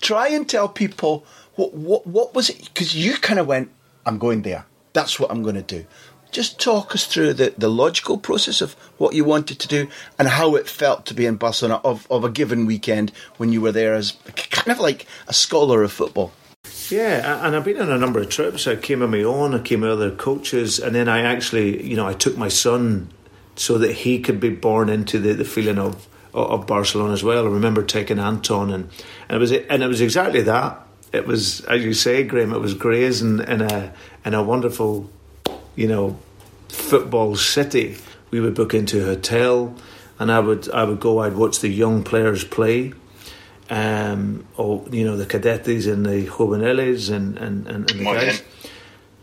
Try 0.00 0.28
and 0.28 0.48
tell 0.48 0.68
people 0.68 1.24
what 1.54 1.72
what 1.74 2.06
what 2.06 2.34
was 2.34 2.50
it? 2.50 2.58
Because 2.64 2.96
you 2.96 3.14
kind 3.14 3.38
of 3.38 3.46
went, 3.46 3.70
"I'm 4.04 4.18
going 4.18 4.42
there. 4.42 4.66
That's 4.92 5.20
what 5.20 5.30
I'm 5.30 5.42
going 5.42 5.54
to 5.54 5.62
do." 5.62 5.86
Just 6.34 6.60
talk 6.60 6.94
us 6.94 7.06
through 7.06 7.32
the, 7.32 7.54
the 7.56 7.68
logical 7.68 8.18
process 8.18 8.60
of 8.60 8.74
what 8.98 9.14
you 9.14 9.24
wanted 9.24 9.58
to 9.60 9.68
do 9.68 9.88
and 10.18 10.26
how 10.26 10.56
it 10.56 10.68
felt 10.68 11.06
to 11.06 11.14
be 11.14 11.26
in 11.26 11.36
Barcelona 11.36 11.80
of, 11.84 12.10
of 12.10 12.24
a 12.24 12.28
given 12.28 12.66
weekend 12.66 13.12
when 13.36 13.52
you 13.52 13.60
were 13.60 13.72
there 13.72 13.94
as 13.94 14.12
kind 14.34 14.76
of 14.76 14.80
like 14.80 15.06
a 15.28 15.32
scholar 15.32 15.82
of 15.84 15.92
football. 15.92 16.32
Yeah, 16.90 17.46
and 17.46 17.54
I've 17.54 17.64
been 17.64 17.80
on 17.80 17.90
a 17.90 17.98
number 17.98 18.20
of 18.20 18.28
trips. 18.28 18.66
I 18.66 18.74
came 18.76 19.00
on 19.02 19.12
my 19.12 19.22
own, 19.22 19.54
I 19.54 19.60
came 19.60 19.82
with 19.82 19.90
other 19.90 20.10
coaches, 20.10 20.78
and 20.80 20.94
then 20.94 21.08
I 21.08 21.20
actually, 21.20 21.86
you 21.86 21.96
know, 21.96 22.06
I 22.06 22.14
took 22.14 22.36
my 22.36 22.48
son 22.48 23.10
so 23.54 23.78
that 23.78 23.92
he 23.92 24.18
could 24.18 24.40
be 24.40 24.50
born 24.50 24.88
into 24.88 25.18
the, 25.18 25.32
the 25.32 25.44
feeling 25.44 25.78
of 25.78 26.08
of 26.34 26.66
Barcelona 26.66 27.12
as 27.12 27.22
well. 27.22 27.46
I 27.46 27.48
remember 27.48 27.84
taking 27.84 28.18
Anton, 28.18 28.72
and, 28.72 28.90
and 29.28 29.36
it 29.36 29.38
was 29.38 29.52
and 29.52 29.82
it 29.82 29.86
was 29.86 30.00
exactly 30.00 30.42
that. 30.42 30.80
It 31.12 31.28
was, 31.28 31.60
as 31.66 31.84
you 31.84 31.94
say, 31.94 32.24
Graham. 32.24 32.52
It 32.52 32.58
was 32.58 32.74
grazing 32.74 33.38
in 33.40 33.60
a 33.60 33.92
in 34.24 34.34
a 34.34 34.42
wonderful 34.42 35.08
you 35.76 35.88
know, 35.88 36.18
football 36.74 37.36
city. 37.36 37.96
We 38.30 38.40
would 38.40 38.54
book 38.54 38.74
into 38.74 39.02
a 39.02 39.06
hotel, 39.06 39.74
and 40.18 40.30
I 40.30 40.40
would 40.40 40.70
I 40.70 40.84
would 40.84 41.00
go. 41.00 41.20
I'd 41.20 41.36
watch 41.36 41.60
the 41.60 41.68
young 41.68 42.02
players 42.02 42.44
play, 42.44 42.92
um, 43.70 44.46
or 44.56 44.84
you 44.90 45.04
know, 45.04 45.16
the 45.16 45.26
cadetes 45.26 45.90
and 45.90 46.04
the 46.04 46.22
juveniles 46.22 47.08
and 47.08 47.38
and, 47.38 47.66
and, 47.66 47.90
and 47.90 48.00
the 48.00 48.04
guys, 48.04 48.42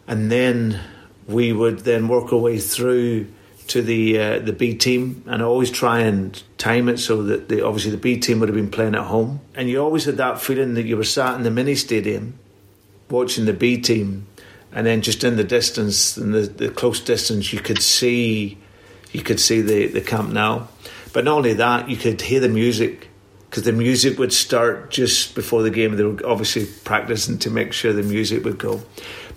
and 0.08 0.32
then 0.32 0.80
we 1.28 1.54
would 1.54 1.80
then 1.80 2.08
work 2.08 2.32
our 2.34 2.40
way 2.40 2.58
through 2.60 3.28
to 3.68 3.82
the 3.82 4.20
uh, 4.20 4.40
the 4.40 4.54
B 4.54 4.76
team, 4.76 5.24
and 5.28 5.42
I 5.42 5.46
always 5.46 5.72
try 5.72 6.00
and 6.00 6.42
time 6.58 6.90
it 6.90 6.98
so 6.98 7.24
that 7.24 7.50
the, 7.50 7.66
obviously 7.66 7.92
the 7.92 7.98
B 7.98 8.18
team 8.18 8.40
would 8.40 8.50
have 8.50 8.56
been 8.56 8.72
playing 8.72 8.96
at 8.96 9.06
home, 9.06 9.42
and 9.56 9.70
you 9.70 9.82
always 9.82 10.06
had 10.06 10.18
that 10.18 10.42
feeling 10.42 10.74
that 10.76 10.86
you 10.86 10.98
were 10.98 11.04
sat 11.04 11.36
in 11.36 11.44
the 11.44 11.52
mini 11.52 11.76
stadium 11.76 12.38
watching 13.10 13.46
the 13.46 13.54
B 13.54 13.78
team, 13.78 14.28
and 14.74 14.86
then 14.86 15.02
just 15.02 15.24
in 15.24 15.36
the 15.36 15.44
distance, 15.44 16.18
in 16.18 16.32
the, 16.32 16.42
the 16.42 16.70
close 16.70 17.00
distance, 17.00 17.52
you 17.52 17.60
could 17.60 17.82
see 17.82 18.58
you 19.12 19.22
could 19.22 19.40
see 19.40 19.62
the 19.62 19.88
the 19.88 20.02
Camp 20.02 20.32
Nou. 20.32 20.68
but 21.14 21.26
not 21.26 21.38
only 21.38 21.54
that, 21.54 21.90
you 21.90 21.98
could 21.98 22.22
hear 22.22 22.40
the 22.40 22.50
music 22.50 23.10
because 23.50 23.64
the 23.64 23.74
music 23.74 24.18
would 24.18 24.32
start 24.32 24.90
just 24.92 25.36
before 25.36 25.62
the 25.62 25.70
game. 25.70 25.96
They 25.98 26.04
were 26.04 26.26
obviously 26.26 26.66
practicing 26.86 27.38
to 27.40 27.50
make 27.50 27.74
sure 27.74 27.92
the 27.92 28.04
music 28.04 28.46
would 28.46 28.58
go, 28.58 28.82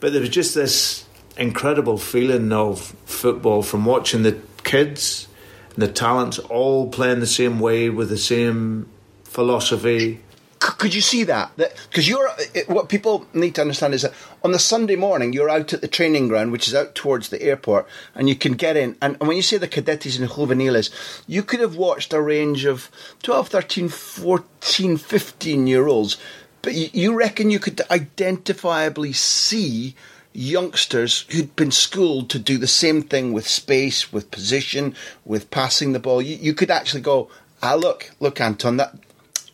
but 0.00 0.12
there 0.12 0.21
was 0.21 0.31
just 0.31 0.55
this 0.55 1.05
incredible 1.37 1.99
feeling 1.99 2.53
of 2.53 2.95
football 3.05 3.62
from 3.62 3.85
watching 3.85 4.23
the 4.23 4.38
kids 4.62 5.26
and 5.75 5.83
the 5.83 5.88
talents 5.88 6.38
all 6.38 6.88
playing 6.91 7.21
the 7.21 7.26
same 7.26 7.59
way 7.59 7.91
with 7.91 8.09
the 8.09 8.19
same 8.19 8.88
philosophy. 9.25 10.21
Could 10.64 10.94
you 10.94 11.02
see 11.02 11.25
that? 11.25 11.54
Because 11.56 12.09
you're 12.09 12.30
what 12.68 12.88
people 12.88 13.26
need 13.35 13.54
to 13.56 13.61
understand 13.61 13.92
is 13.92 14.00
that 14.00 14.14
on 14.42 14.52
the 14.52 14.59
Sunday 14.59 14.97
morning 14.97 15.35
you're 15.35 15.50
out 15.50 15.75
at 15.75 15.83
the 15.83 15.88
training 15.88 16.28
ground, 16.28 16.52
which 16.52 16.66
is 16.66 16.75
out 16.75 16.94
towards 16.94 17.28
the 17.28 17.42
airport, 17.42 17.87
and 18.14 18.30
you 18.30 18.35
can 18.35 18.54
get 18.54 18.75
in. 18.75 18.97
And, 19.02 19.18
when 19.21 19.37
you 19.37 19.42
say 19.42 19.59
the 19.59 19.68
cadetes 19.68 20.18
and 20.18 20.26
juveniles, 20.26 20.88
you 21.26 21.42
could 21.42 21.61
have 21.61 21.76
watched 21.76 22.14
a 22.14 22.21
range 22.21 22.64
of 22.64 22.90
12, 23.23 23.49
13, 23.49 23.88
14, 23.90 24.97
15 24.97 25.66
year 25.66 25.87
olds, 25.87 26.16
but 26.62 26.73
you, 26.73 26.88
you 26.94 27.14
reckon 27.14 27.50
you 27.50 27.59
could 27.59 27.76
identifiably 27.90 29.14
see 29.14 29.94
youngsters 30.33 31.26
who'd 31.28 31.54
been 31.56 31.73
schooled 31.73 32.30
to 32.30 32.38
do 32.38 32.56
the 32.56 32.66
same 32.66 33.02
thing 33.02 33.35
with 33.35 33.47
space, 33.47 34.12
with 34.12 34.30
position, 34.30 34.94
with 35.26 35.50
passing 35.50 35.92
the 35.92 36.00
ball. 36.00 36.23
You, 36.23 36.37
you 36.37 36.54
could 36.54 36.71
actually 36.71 37.02
go, 37.02 37.28
ah, 37.62 37.75
look, 37.75 38.12
look, 38.18 38.40
Anton, 38.40 38.78
that 38.78 38.97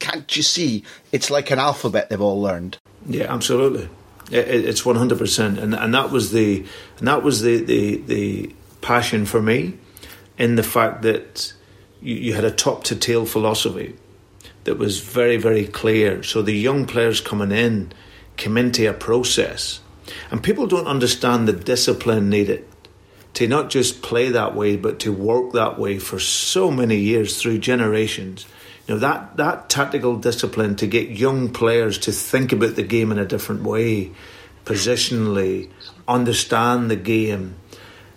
can't 0.01 0.37
you 0.37 0.43
see? 0.43 0.83
It's 1.13 1.31
like 1.31 1.53
an 1.53 1.59
alphabet 1.59 2.11
they've 2.11 2.21
all 2.21 2.41
learned. 2.41 2.79
Yeah, 3.07 3.33
absolutely. 3.33 3.89
It, 4.31 4.49
it's 4.49 4.85
one 4.85 4.97
hundred 4.97 5.19
percent, 5.19 5.59
and 5.59 5.75
and 5.75 5.95
that 5.95 6.11
was 6.11 6.33
the 6.33 6.67
and 6.99 7.07
that 7.07 7.23
was 7.23 7.43
the, 7.43 7.63
the 7.63 7.97
the 7.99 8.55
passion 8.81 9.27
for 9.27 9.41
me, 9.41 9.79
in 10.39 10.57
the 10.57 10.63
fact 10.63 11.03
that 11.03 11.53
you, 12.01 12.17
you 12.17 12.33
had 12.33 12.45
a 12.45 12.51
top 12.51 12.85
to 12.85 12.97
tail 12.97 13.27
philosophy 13.27 13.95
that 14.65 14.79
was 14.79 15.01
very 15.01 15.37
very 15.37 15.67
clear. 15.67 16.23
So 16.23 16.43
the 16.43 16.57
young 16.57 16.87
players 16.87 17.21
coming 17.21 17.53
in 17.53 17.93
came 18.37 18.57
into 18.57 18.89
a 18.89 18.93
process 18.93 19.81
and 20.31 20.43
people 20.43 20.67
don't 20.67 20.87
understand 20.87 21.47
the 21.47 21.53
discipline 21.53 22.31
needed 22.31 22.65
to 23.35 23.47
not 23.47 23.71
just 23.71 24.03
play 24.03 24.31
that 24.31 24.57
way, 24.57 24.77
but 24.77 24.99
to 25.01 25.13
work 25.13 25.53
that 25.53 25.79
way 25.79 25.99
for 25.99 26.19
so 26.19 26.71
many 26.71 26.97
years 26.97 27.41
through 27.41 27.59
generations. 27.59 28.47
You 28.91 28.97
know, 28.97 29.03
that, 29.03 29.37
that 29.37 29.69
tactical 29.69 30.17
discipline 30.17 30.75
to 30.75 30.87
get 30.89 31.11
young 31.11 31.51
players 31.51 31.97
to 31.99 32.11
think 32.11 32.51
about 32.51 32.75
the 32.75 32.83
game 32.83 33.13
in 33.13 33.21
a 33.21 33.25
different 33.25 33.63
way, 33.63 34.11
positionally, 34.65 35.71
understand 36.09 36.91
the 36.91 36.97
game, 36.97 37.55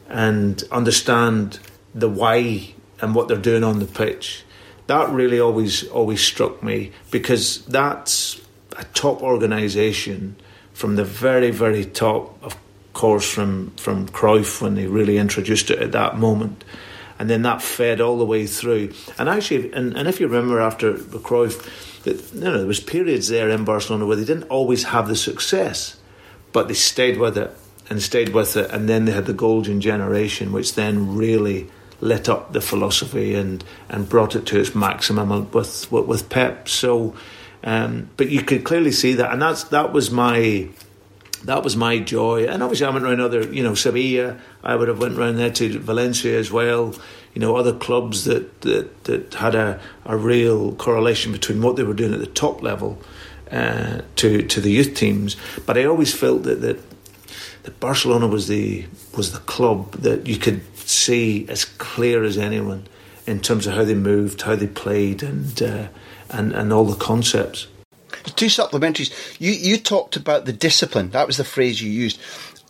and 0.09 0.63
understand 0.71 1.59
the 1.93 2.09
why 2.09 2.73
and 2.99 3.13
what 3.13 3.27
they're 3.27 3.37
doing 3.37 3.63
on 3.63 3.77
the 3.77 3.85
pitch. 3.85 4.45
That 4.87 5.11
really 5.11 5.39
always 5.39 5.87
always 5.89 6.21
struck 6.21 6.63
me 6.63 6.91
because 7.11 7.63
that's 7.65 8.41
a 8.75 8.83
top 8.95 9.21
organisation 9.21 10.37
from 10.73 10.95
the 10.95 11.05
very, 11.05 11.51
very 11.51 11.85
top, 11.85 12.35
of 12.43 12.57
course, 12.93 13.31
from, 13.31 13.69
from 13.75 14.07
Cruyff 14.07 14.59
when 14.59 14.73
they 14.73 14.87
really 14.87 15.19
introduced 15.19 15.69
it 15.69 15.77
at 15.77 15.91
that 15.91 16.17
moment. 16.17 16.63
And 17.23 17.29
then 17.29 17.43
that 17.43 17.61
fed 17.61 18.01
all 18.01 18.17
the 18.17 18.25
way 18.25 18.45
through. 18.45 18.91
And 19.17 19.29
actually, 19.29 19.71
and, 19.71 19.95
and 19.95 20.09
if 20.09 20.19
you 20.19 20.27
remember 20.27 20.59
after 20.59 20.95
Cruyff, 20.95 22.03
that 22.03 22.33
you 22.33 22.41
know, 22.41 22.57
there 22.57 22.67
was 22.67 22.81
periods 22.81 23.29
there 23.29 23.49
in 23.49 23.63
Barcelona 23.63 24.05
where 24.05 24.17
they 24.17 24.25
didn't 24.25 24.49
always 24.49 24.83
have 24.83 25.07
the 25.07 25.15
success, 25.15 25.95
but 26.51 26.67
they 26.67 26.73
stayed 26.73 27.17
with 27.17 27.37
it 27.37 27.55
and 27.89 28.01
stayed 28.01 28.33
with 28.33 28.57
it. 28.57 28.69
And 28.71 28.89
then 28.89 29.05
they 29.05 29.13
had 29.13 29.25
the 29.25 29.33
golden 29.33 29.79
generation, 29.79 30.51
which 30.51 30.75
then 30.75 31.15
really 31.15 31.69
lit 32.01 32.27
up 32.27 32.51
the 32.51 32.59
philosophy 32.59 33.35
and, 33.35 33.63
and 33.87 34.09
brought 34.09 34.35
it 34.35 34.45
to 34.47 34.59
its 34.59 34.75
maximum 34.75 35.29
with, 35.51 35.89
with, 35.89 36.05
with 36.05 36.27
Pep. 36.27 36.67
So 36.67 37.15
um, 37.63 38.09
but 38.17 38.29
you 38.29 38.41
could 38.41 38.65
clearly 38.65 38.91
see 38.91 39.13
that, 39.13 39.31
and 39.31 39.41
that's 39.41 39.63
that 39.65 39.93
was 39.93 40.11
my 40.11 40.67
that 41.43 41.63
was 41.63 41.75
my 41.75 41.99
joy. 41.99 42.47
And 42.47 42.63
obviously, 42.63 42.85
I 42.87 42.89
went 42.89 43.05
around 43.05 43.21
other, 43.21 43.43
you 43.53 43.63
know, 43.63 43.75
Sevilla. 43.75 44.39
I 44.63 44.75
would 44.75 44.87
have 44.87 44.99
went 44.99 45.17
around 45.17 45.37
there 45.37 45.51
to 45.51 45.79
Valencia 45.79 46.37
as 46.37 46.51
well. 46.51 46.95
You 47.33 47.41
know, 47.41 47.55
other 47.55 47.73
clubs 47.73 48.25
that 48.25 48.61
that, 48.61 49.03
that 49.05 49.33
had 49.33 49.55
a, 49.55 49.79
a 50.05 50.17
real 50.17 50.75
correlation 50.75 51.31
between 51.31 51.61
what 51.61 51.75
they 51.75 51.83
were 51.83 51.93
doing 51.93 52.13
at 52.13 52.19
the 52.19 52.27
top 52.27 52.61
level 52.61 53.01
uh, 53.51 54.01
to 54.17 54.43
to 54.43 54.61
the 54.61 54.71
youth 54.71 54.95
teams. 54.95 55.35
But 55.65 55.77
I 55.77 55.85
always 55.85 56.13
felt 56.13 56.43
that 56.43 56.61
that 56.61 56.79
that 57.63 57.79
Barcelona 57.79 58.27
was 58.27 58.47
the 58.47 58.85
was 59.15 59.31
the 59.31 59.39
club 59.39 59.91
that 59.93 60.27
you 60.27 60.37
could 60.37 60.61
see 60.77 61.47
as 61.49 61.65
clear 61.65 62.23
as 62.23 62.37
anyone 62.37 62.87
in 63.25 63.39
terms 63.39 63.67
of 63.67 63.73
how 63.73 63.83
they 63.85 63.95
moved, 63.95 64.41
how 64.41 64.55
they 64.55 64.67
played, 64.67 65.23
and. 65.23 65.61
Uh, 65.61 65.87
and, 66.33 66.51
and 66.51 66.73
all 66.73 66.85
the 66.85 66.95
concepts. 66.95 67.67
Two 68.35 68.47
supplementaries. 68.47 69.11
You 69.39 69.51
you 69.51 69.77
talked 69.77 70.15
about 70.15 70.45
the 70.45 70.53
discipline. 70.53 71.09
That 71.11 71.27
was 71.27 71.37
the 71.37 71.43
phrase 71.43 71.81
you 71.81 71.91
used, 71.91 72.19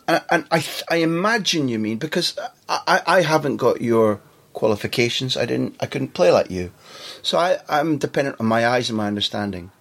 and, 0.08 0.24
and 0.30 0.46
I 0.52 0.66
I 0.90 0.98
imagine 0.98 1.68
you 1.68 1.80
mean 1.80 1.98
because 1.98 2.38
I, 2.68 3.02
I 3.06 3.22
haven't 3.22 3.58
got 3.58 3.82
your 3.82 4.20
qualifications. 4.54 5.38
I 5.38 5.46
didn't. 5.46 5.76
I 5.80 5.86
couldn't 5.86 6.14
play 6.14 6.32
like 6.32 6.50
you, 6.50 6.72
so 7.22 7.38
I 7.38 7.60
I'm 7.70 7.98
dependent 7.98 8.40
on 8.40 8.48
my 8.48 8.68
eyes 8.68 8.90
and 8.90 8.98
my 8.98 9.08
understanding. 9.08 9.72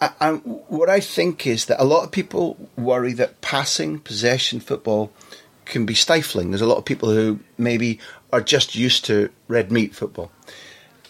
I, 0.00 0.32
what 0.32 0.88
I 0.88 1.00
think 1.00 1.46
is 1.46 1.66
that 1.66 1.78
a 1.78 1.84
lot 1.84 2.04
of 2.04 2.10
people 2.10 2.56
worry 2.74 3.12
that 3.12 3.42
passing 3.42 3.98
possession 3.98 4.58
football 4.58 5.12
can 5.66 5.84
be 5.84 5.94
stifling. 5.94 6.50
There's 6.50 6.62
a 6.62 6.66
lot 6.66 6.78
of 6.78 6.86
people 6.86 7.10
who 7.10 7.40
maybe 7.58 7.98
are 8.32 8.40
just 8.40 8.74
used 8.74 9.04
to 9.06 9.28
red 9.46 9.70
meat 9.70 9.94
football. 9.94 10.30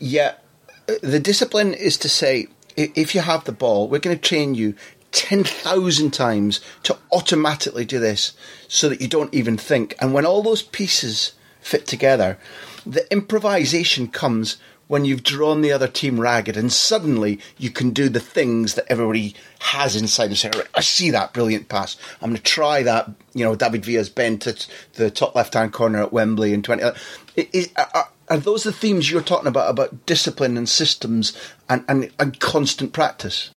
Yet 0.01 0.45
uh, 0.89 0.95
the 1.03 1.21
discipline 1.21 1.73
is 1.73 1.97
to 1.99 2.09
say, 2.09 2.49
if 2.77 3.15
you 3.15 3.21
have 3.21 3.45
the 3.45 3.53
ball, 3.53 3.89
we're 3.89 3.99
going 3.99 4.17
to 4.17 4.23
train 4.23 4.55
you 4.55 4.75
10,000 5.13 6.13
times 6.13 6.61
to 6.85 6.97
automatically 7.13 7.85
do 7.85 7.99
this 7.99 8.33
so 8.69 8.89
that 8.89 9.01
you 9.01 9.09
don't 9.09 9.35
even 9.35 9.57
think. 9.57 9.95
And 10.01 10.15
when 10.15 10.27
all 10.27 10.43
those 10.43 10.63
pieces 10.63 11.33
fit 11.61 11.87
together, 11.87 12.39
the 12.87 13.11
improvisation 13.13 14.09
comes 14.09 14.57
when 14.91 15.05
you've 15.05 15.23
drawn 15.23 15.61
the 15.61 15.71
other 15.71 15.87
team 15.87 16.21
ragged 16.21 16.57
and 16.57 16.73
suddenly 16.73 17.39
you 17.57 17.71
can 17.71 17.91
do 17.91 18.09
the 18.09 18.19
things 18.19 18.75
that 18.75 18.91
everybody 18.91 19.37
has 19.61 19.95
inside 19.95 20.25
and 20.25 20.37
say, 20.37 20.51
right, 20.53 20.67
I 20.75 20.81
see 20.81 21.11
that 21.11 21.33
brilliant 21.33 21.69
pass. 21.69 21.97
I'm 22.21 22.31
going 22.31 22.37
to 22.37 22.43
try 22.43 22.83
that, 22.83 23.09
you 23.33 23.45
know, 23.45 23.55
David 23.55 23.85
Villa's 23.85 24.09
bent 24.09 24.49
at 24.49 24.67
the 24.95 25.09
top 25.09 25.37
left 25.37 25.55
hand 25.55 25.73
corner 25.73 26.03
at 26.03 26.13
Wembley 26.13 26.53
in 26.53 26.63
20. 26.63 26.83
It, 26.83 27.49
it, 27.53 27.73
are, 27.77 28.09
are 28.31 28.39
those 28.39 28.63
the 28.63 28.73
themes 28.73 29.11
you're 29.11 29.23
talking 29.23 29.49
about, 29.49 29.69
about 29.69 30.07
discipline 30.07 30.57
and 30.57 30.69
systems 30.69 31.37
and, 31.69 31.85
and, 31.89 32.11
and 32.19 32.39
constant 32.41 32.93
practice? 32.93 33.51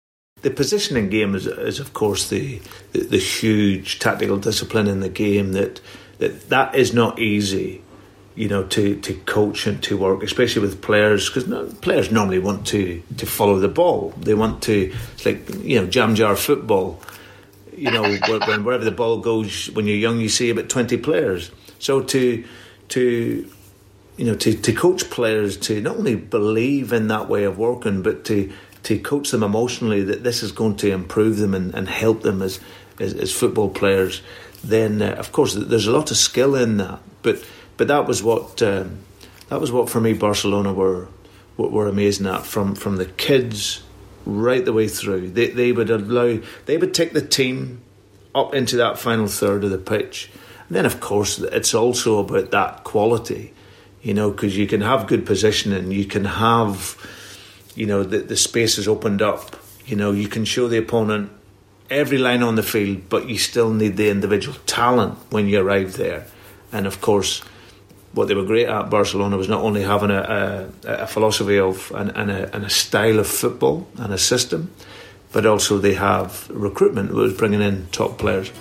The 0.41 0.49
positioning 0.49 1.10
game 1.10 1.36
is, 1.36 1.45
is 1.45 1.79
of 1.79 1.93
course, 1.93 2.29
the, 2.29 2.62
the, 2.93 3.01
the 3.01 3.17
huge 3.19 3.99
tactical 3.99 4.38
discipline 4.38 4.88
in 4.88 5.01
the 5.01 5.10
game 5.10 5.51
that, 5.51 5.81
that 6.17 6.49
that 6.49 6.73
is 6.73 6.93
not 6.93 7.19
easy 7.19 7.84
you 8.34 8.47
know, 8.47 8.63
to, 8.63 8.95
to 9.01 9.13
coach 9.13 9.67
and 9.67 9.84
to 9.84 9.97
work, 9.97 10.23
especially 10.23 10.62
with 10.62 10.81
players, 10.81 11.27
because 11.27 11.47
no, 11.47 11.65
players 11.81 12.12
normally 12.12 12.39
want 12.39 12.65
to, 12.67 13.03
to 13.17 13.25
follow 13.25 13.60
the 13.60 13.67
ball. 13.67 14.13
They 14.17 14.34
want 14.34 14.63
to, 14.63 14.93
it's 15.13 15.25
like, 15.25 15.49
you 15.63 15.81
know, 15.81 15.88
jam 15.88 16.15
jar 16.15 16.36
football. 16.36 17.01
You 17.75 17.91
know, 17.91 18.03
when, 18.47 18.63
wherever 18.63 18.86
the 18.86 18.91
ball 18.91 19.19
goes, 19.19 19.69
when 19.71 19.86
you're 19.86 19.97
young, 19.97 20.21
you 20.21 20.29
see 20.29 20.49
about 20.49 20.69
20 20.69 20.97
players. 20.97 21.51
So 21.79 22.01
to, 22.01 22.45
to, 22.89 23.51
you 24.17 24.26
know, 24.26 24.36
to, 24.36 24.54
to 24.54 24.74
coach 24.74 25.10
players 25.10 25.58
to 25.58 25.82
not 25.82 25.97
only 25.97 26.15
believe 26.15 26.93
in 26.93 27.08
that 27.08 27.30
way 27.30 27.43
of 27.43 27.58
working, 27.58 28.02
but 28.02 28.26
to, 28.26 28.52
to 28.84 29.00
coach 29.00 29.32
them 29.32 29.43
emotionally 29.43 30.04
that 30.04 30.24
this 30.24 30.43
is 30.43 30.52
going 30.52 30.76
to 30.78 30.91
improve 30.91 31.38
them 31.38 31.54
and, 31.54 31.74
and 31.74 31.88
help 31.88 32.21
them 32.21 32.41
as, 32.41 32.60
as, 33.00 33.13
as 33.13 33.32
football 33.32 33.69
players, 33.69 34.21
then 34.63 35.02
uh, 35.02 35.12
of 35.13 35.32
course 35.32 35.54
there's 35.56 35.88
a 35.88 35.91
lot 35.91 36.12
of 36.12 36.17
skill 36.17 36.56
in 36.56 36.78
that. 36.78 37.00
But 37.21 37.43
but 37.78 37.88
that 37.88 38.08
was 38.08 38.21
what 38.21 38.62
um, 38.62 39.00
that 39.50 39.60
was 39.60 39.71
what 39.71 39.89
for 39.89 40.00
me 40.00 40.13
Barcelona 40.13 40.74
were 40.74 41.08
were 41.58 41.88
amazing 41.88 42.28
at 42.28 42.45
from 42.45 42.76
from 42.76 42.97
the 42.97 43.06
kids 43.06 43.84
right 44.26 44.63
the 44.63 44.74
way 44.74 44.88
through. 44.88 45.32
They 45.32 45.47
they 45.50 45.71
would 45.71 45.89
allow 45.89 46.39
they 46.65 46.78
would 46.78 46.93
take 46.93 47.13
the 47.13 47.26
team 47.26 47.82
up 48.34 48.54
into 48.54 48.78
that 48.78 48.97
final 48.97 49.28
third 49.28 49.63
of 49.63 49.71
the 49.71 49.78
pitch. 49.78 50.32
And 50.67 50.76
then 50.76 50.86
of 50.86 51.00
course 51.00 51.39
it's 51.39 51.74
also 51.74 52.19
about 52.19 52.52
that 52.52 52.84
quality, 52.84 53.54
you 54.01 54.13
know, 54.13 54.31
because 54.31 54.57
you 54.57 54.67
can 54.67 54.81
have 54.81 55.07
good 55.07 55.25
positioning, 55.25 55.91
you 55.91 56.05
can 56.05 56.25
have, 56.25 56.97
you 57.75 57.85
know, 57.85 58.03
the 58.03 58.19
the 58.19 58.37
space 58.37 58.77
is 58.77 58.87
opened 58.87 59.21
up. 59.21 59.55
You 59.85 59.95
know, 59.95 60.11
you 60.11 60.27
can 60.27 60.45
show 60.45 60.67
the 60.67 60.77
opponent 60.77 61.31
every 61.89 62.17
line 62.17 62.41
on 62.41 62.55
the 62.55 62.63
field, 62.63 63.09
but 63.09 63.27
you 63.27 63.37
still 63.37 63.73
need 63.73 63.97
the 63.97 64.09
individual 64.09 64.57
talent 64.65 65.17
when 65.29 65.47
you 65.47 65.59
arrive 65.59 65.97
there. 65.97 66.25
And 66.71 66.87
of 66.87 67.01
course, 67.01 67.43
what 68.13 68.27
they 68.27 68.35
were 68.35 68.45
great 68.45 68.67
at 68.67 68.89
Barcelona 68.89 69.37
was 69.37 69.49
not 69.49 69.61
only 69.61 69.83
having 69.83 70.09
a, 70.11 70.69
a, 70.85 70.93
a 71.03 71.07
philosophy 71.07 71.59
of 71.59 71.91
and, 71.91 72.09
and, 72.15 72.31
a, 72.31 72.55
and, 72.55 72.65
a, 72.65 72.69
style 72.69 73.19
of 73.19 73.27
football 73.27 73.87
and 73.97 74.13
a 74.13 74.17
system, 74.17 74.71
but 75.31 75.45
also 75.45 75.77
they 75.77 75.93
have 75.93 76.49
recruitment 76.49 77.13
was 77.13 77.33
bringing 77.33 77.61
in 77.61 77.87
top 77.91 78.17
players. 78.17 78.51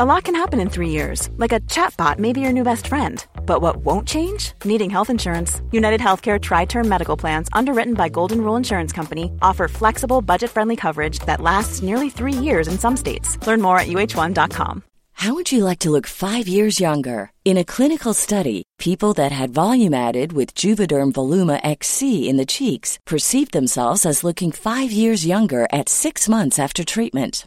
A 0.00 0.06
lot 0.06 0.24
can 0.24 0.34
happen 0.34 0.60
in 0.60 0.70
three 0.70 0.88
years, 0.88 1.28
like 1.36 1.52
a 1.52 1.60
chatbot 1.68 2.18
may 2.18 2.32
be 2.32 2.40
your 2.40 2.54
new 2.54 2.64
best 2.64 2.86
friend. 2.86 3.22
But 3.44 3.60
what 3.60 3.84
won't 3.84 4.08
change? 4.08 4.54
Needing 4.64 4.88
health 4.88 5.10
insurance. 5.10 5.60
United 5.72 6.00
Healthcare 6.00 6.40
Tri 6.40 6.64
Term 6.64 6.88
Medical 6.88 7.18
Plans, 7.18 7.50
underwritten 7.52 7.92
by 7.92 8.08
Golden 8.08 8.40
Rule 8.40 8.56
Insurance 8.56 8.94
Company, 8.94 9.30
offer 9.42 9.68
flexible, 9.68 10.22
budget 10.22 10.50
friendly 10.50 10.74
coverage 10.74 11.18
that 11.26 11.42
lasts 11.42 11.82
nearly 11.82 12.08
three 12.08 12.32
years 12.32 12.66
in 12.66 12.78
some 12.78 12.96
states. 12.96 13.36
Learn 13.46 13.60
more 13.60 13.78
at 13.78 13.88
uh1.com. 13.88 14.84
How 15.12 15.34
would 15.34 15.52
you 15.52 15.66
like 15.66 15.80
to 15.80 15.90
look 15.90 16.06
five 16.06 16.48
years 16.48 16.80
younger? 16.80 17.32
In 17.44 17.58
a 17.58 17.70
clinical 17.74 18.14
study, 18.14 18.62
people 18.78 19.12
that 19.16 19.32
had 19.32 19.50
volume 19.50 19.92
added 19.92 20.32
with 20.32 20.54
Juvederm 20.54 21.12
Voluma 21.12 21.60
XC 21.62 22.26
in 22.26 22.38
the 22.38 22.46
cheeks 22.46 22.98
perceived 23.04 23.52
themselves 23.52 24.06
as 24.06 24.24
looking 24.24 24.50
five 24.50 24.90
years 24.90 25.26
younger 25.26 25.68
at 25.70 25.90
six 25.90 26.26
months 26.26 26.58
after 26.58 26.84
treatment. 26.84 27.46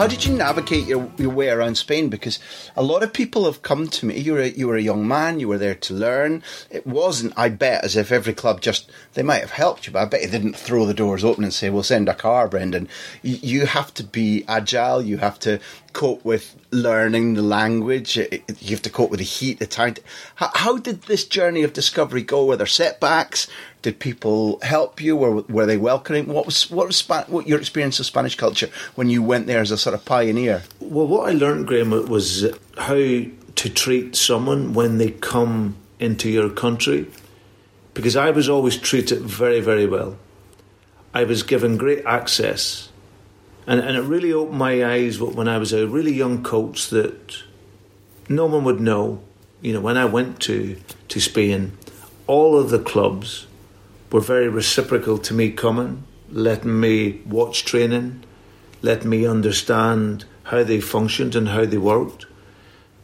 How 0.00 0.06
did 0.06 0.24
you 0.24 0.32
navigate 0.32 0.86
your, 0.86 1.12
your 1.18 1.28
way 1.28 1.50
around 1.50 1.74
Spain? 1.74 2.08
Because 2.08 2.38
a 2.74 2.82
lot 2.82 3.02
of 3.02 3.12
people 3.12 3.44
have 3.44 3.60
come 3.60 3.86
to 3.88 4.06
me. 4.06 4.18
You 4.18 4.32
were 4.32 4.40
a, 4.40 4.48
you 4.48 4.66
were 4.66 4.76
a 4.76 4.80
young 4.80 5.06
man. 5.06 5.40
You 5.40 5.48
were 5.48 5.58
there 5.58 5.74
to 5.74 5.92
learn. 5.92 6.42
It 6.70 6.86
wasn't, 6.86 7.34
I 7.36 7.50
bet, 7.50 7.84
as 7.84 7.96
if 7.96 8.10
every 8.10 8.32
club 8.32 8.62
just 8.62 8.90
they 9.12 9.22
might 9.22 9.42
have 9.42 9.50
helped 9.50 9.86
you, 9.86 9.92
but 9.92 9.98
I 9.98 10.04
bet 10.06 10.22
they 10.22 10.30
didn't 10.30 10.56
throw 10.56 10.86
the 10.86 10.94
doors 10.94 11.22
open 11.22 11.44
and 11.44 11.52
say, 11.52 11.68
"We'll 11.68 11.82
send 11.82 12.08
a 12.08 12.14
car, 12.14 12.48
Brendan." 12.48 12.88
You, 13.20 13.40
you 13.42 13.66
have 13.66 13.92
to 13.92 14.02
be 14.02 14.42
agile. 14.48 15.02
You 15.02 15.18
have 15.18 15.38
to 15.40 15.60
cope 15.92 16.24
with 16.24 16.56
learning 16.70 17.34
the 17.34 17.42
language. 17.42 18.16
You 18.16 18.70
have 18.70 18.82
to 18.82 18.90
cope 18.90 19.10
with 19.10 19.18
the 19.18 19.24
heat, 19.24 19.58
the 19.58 19.66
time. 19.66 19.94
How, 20.36 20.50
how 20.54 20.76
did 20.78 21.02
this 21.02 21.24
journey 21.24 21.62
of 21.62 21.72
discovery 21.72 22.22
go? 22.22 22.44
Were 22.44 22.56
there 22.56 22.66
setbacks? 22.66 23.46
Did 23.82 23.98
people 23.98 24.58
help 24.62 25.00
you? 25.00 25.16
Were 25.16 25.42
were 25.42 25.66
they 25.66 25.78
welcoming? 25.78 26.26
What 26.26 26.46
was 26.46 26.70
what 26.70 26.86
was 26.86 27.00
what 27.08 27.48
your 27.48 27.58
experience 27.58 27.98
of 27.98 28.06
Spanish 28.06 28.36
culture 28.36 28.68
when 28.94 29.08
you 29.08 29.22
went 29.22 29.46
there 29.46 29.60
as 29.60 29.70
a 29.70 29.78
sort 29.78 29.94
of 29.94 30.04
pioneer? 30.04 30.62
Well, 30.80 31.06
what 31.06 31.28
I 31.28 31.32
learned, 31.32 31.66
Graham, 31.66 31.90
was 31.90 32.46
how 32.76 32.94
to 32.94 33.68
treat 33.68 34.16
someone 34.16 34.74
when 34.74 34.98
they 34.98 35.10
come 35.10 35.76
into 35.98 36.30
your 36.30 36.50
country, 36.50 37.06
because 37.94 38.16
I 38.16 38.30
was 38.30 38.48
always 38.48 38.76
treated 38.76 39.22
very, 39.22 39.60
very 39.60 39.86
well. 39.86 40.16
I 41.12 41.24
was 41.24 41.42
given 41.42 41.76
great 41.76 42.04
access 42.04 42.89
and, 43.70 43.78
and 43.78 43.96
it 43.96 44.00
really 44.00 44.32
opened 44.32 44.58
my 44.58 44.84
eyes 44.84 45.20
when 45.20 45.46
I 45.46 45.58
was 45.58 45.72
a 45.72 45.86
really 45.86 46.12
young 46.12 46.42
coach 46.42 46.90
that 46.90 47.36
no 48.28 48.46
one 48.46 48.64
would 48.64 48.80
know. 48.80 49.22
You 49.62 49.74
know, 49.74 49.80
when 49.80 49.96
I 49.96 50.06
went 50.06 50.40
to, 50.40 50.76
to 51.06 51.20
Spain, 51.20 51.78
all 52.26 52.58
of 52.58 52.70
the 52.70 52.80
clubs 52.80 53.46
were 54.10 54.20
very 54.20 54.48
reciprocal 54.48 55.18
to 55.18 55.32
me 55.32 55.52
coming, 55.52 56.02
letting 56.32 56.80
me 56.80 57.20
watch 57.24 57.64
training, 57.64 58.24
letting 58.82 59.08
me 59.08 59.24
understand 59.24 60.24
how 60.42 60.64
they 60.64 60.80
functioned 60.80 61.36
and 61.36 61.50
how 61.50 61.64
they 61.64 61.78
worked. 61.78 62.26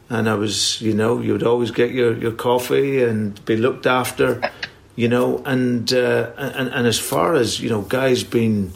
And 0.09 0.27
I 0.27 0.33
was, 0.33 0.81
you 0.81 0.93
know, 0.93 1.21
you 1.21 1.31
would 1.31 1.43
always 1.43 1.71
get 1.71 1.91
your, 1.91 2.13
your 2.17 2.33
coffee 2.33 3.01
and 3.01 3.43
be 3.45 3.55
looked 3.55 3.85
after, 3.85 4.51
you 4.97 5.07
know. 5.07 5.41
And, 5.45 5.93
uh, 5.93 6.31
and 6.37 6.67
and 6.67 6.87
as 6.87 6.99
far 6.99 7.35
as 7.35 7.61
you 7.61 7.69
know, 7.69 7.83
guys 7.83 8.25
being, 8.25 8.73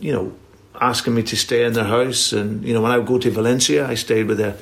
you 0.00 0.12
know, 0.14 0.32
asking 0.80 1.14
me 1.14 1.22
to 1.24 1.36
stay 1.36 1.64
in 1.64 1.72
their 1.72 1.84
house. 1.84 2.32
And, 2.32 2.64
you 2.64 2.74
know, 2.74 2.80
when 2.80 2.92
I 2.92 2.98
would 2.98 3.06
go 3.06 3.18
to 3.18 3.30
Valencia, 3.30 3.86
I 3.86 3.94
stayed 3.94 4.26
with 4.26 4.40
a, 4.40 4.56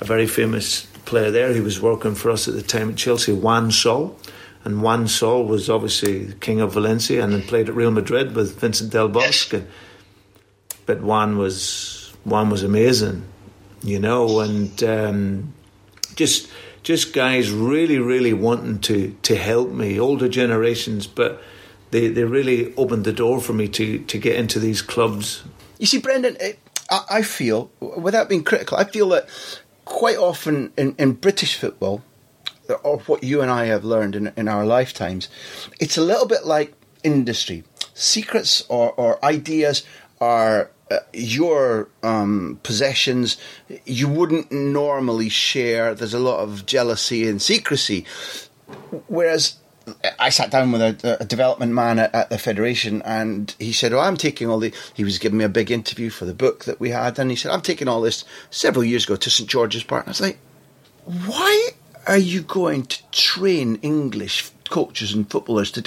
a 0.00 0.04
very 0.04 0.26
famous 0.26 0.86
player 1.04 1.30
there 1.30 1.52
who 1.52 1.62
was 1.62 1.80
working 1.80 2.14
for 2.14 2.30
us 2.30 2.48
at 2.48 2.54
the 2.54 2.62
time 2.62 2.90
at 2.90 2.96
Chelsea, 2.96 3.32
Juan 3.32 3.70
Sol. 3.70 4.16
And 4.64 4.82
Juan 4.82 5.08
Sol 5.08 5.44
was 5.44 5.70
obviously 5.70 6.24
the 6.24 6.34
king 6.34 6.60
of 6.60 6.74
Valencia 6.74 7.22
and 7.22 7.32
then 7.32 7.42
played 7.42 7.68
at 7.68 7.74
Real 7.74 7.90
Madrid 7.90 8.34
with 8.34 8.60
Vicente 8.60 8.90
Del 8.90 9.08
Bosque. 9.08 9.54
And, 9.54 9.68
but 10.84 11.00
Juan 11.00 11.38
was, 11.38 12.12
Juan 12.24 12.50
was 12.50 12.62
amazing, 12.62 13.24
you 13.82 13.98
know, 13.98 14.40
and 14.40 14.82
um, 14.82 15.54
just 16.14 16.50
just 16.82 17.12
guys 17.12 17.50
really, 17.50 17.98
really 17.98 18.32
wanting 18.32 18.78
to, 18.78 19.14
to 19.22 19.36
help 19.36 19.70
me, 19.70 20.00
older 20.00 20.28
generations, 20.28 21.06
but 21.06 21.42
they, 21.90 22.08
they 22.08 22.24
really 22.24 22.74
opened 22.76 23.04
the 23.04 23.12
door 23.12 23.40
for 23.40 23.52
me 23.52 23.68
to, 23.68 23.98
to 23.98 24.18
get 24.18 24.36
into 24.36 24.58
these 24.58 24.82
clubs. 24.82 25.42
You 25.78 25.86
see, 25.86 25.98
Brendan, 25.98 26.36
it, 26.40 26.58
I, 26.90 27.04
I 27.10 27.22
feel, 27.22 27.70
without 27.80 28.28
being 28.28 28.44
critical, 28.44 28.76
I 28.76 28.84
feel 28.84 29.08
that 29.10 29.28
quite 29.84 30.16
often 30.16 30.72
in, 30.76 30.94
in 30.98 31.12
British 31.12 31.56
football, 31.56 32.02
or 32.82 32.98
what 33.00 33.24
you 33.24 33.40
and 33.40 33.50
I 33.50 33.66
have 33.66 33.84
learned 33.84 34.14
in, 34.14 34.32
in 34.36 34.48
our 34.48 34.66
lifetimes, 34.66 35.28
it's 35.80 35.96
a 35.96 36.02
little 36.02 36.26
bit 36.26 36.44
like 36.44 36.74
industry. 37.02 37.64
Secrets 37.94 38.64
or, 38.68 38.92
or 38.92 39.24
ideas 39.24 39.84
are 40.20 40.70
uh, 40.90 40.98
your 41.12 41.88
um, 42.02 42.60
possessions 42.62 43.38
you 43.86 44.08
wouldn't 44.08 44.52
normally 44.52 45.28
share. 45.28 45.94
There's 45.94 46.14
a 46.14 46.18
lot 46.18 46.40
of 46.40 46.66
jealousy 46.66 47.26
and 47.26 47.40
secrecy. 47.40 48.04
Whereas 49.06 49.56
I 50.18 50.30
sat 50.30 50.50
down 50.50 50.72
with 50.72 50.80
a, 50.80 51.18
a 51.20 51.24
development 51.24 51.72
man 51.72 51.98
at, 51.98 52.14
at, 52.14 52.30
the 52.30 52.38
federation, 52.38 53.02
and 53.02 53.54
he 53.58 53.72
said, 53.72 53.92
"Oh, 53.92 54.00
I'm 54.00 54.16
taking 54.16 54.48
all 54.48 54.58
the." 54.58 54.72
He 54.94 55.04
was 55.04 55.18
giving 55.18 55.38
me 55.38 55.44
a 55.44 55.48
big 55.48 55.70
interview 55.70 56.10
for 56.10 56.24
the 56.24 56.34
book 56.34 56.64
that 56.64 56.80
we 56.80 56.90
had, 56.90 57.18
and 57.18 57.30
he 57.30 57.36
said, 57.36 57.52
"I'm 57.52 57.60
taking 57.60 57.88
all 57.88 58.00
this 58.00 58.24
several 58.50 58.84
years 58.84 59.04
ago 59.04 59.16
to 59.16 59.30
St 59.30 59.48
George's 59.48 59.84
Park." 59.84 60.04
And 60.04 60.10
I 60.10 60.12
was 60.12 60.20
like, 60.20 60.38
"Why 61.04 61.70
are 62.06 62.18
you 62.18 62.42
going 62.42 62.84
to 62.86 63.10
train 63.10 63.78
English 63.82 64.50
coaches 64.68 65.12
and 65.12 65.30
footballers 65.30 65.70
to?" 65.72 65.84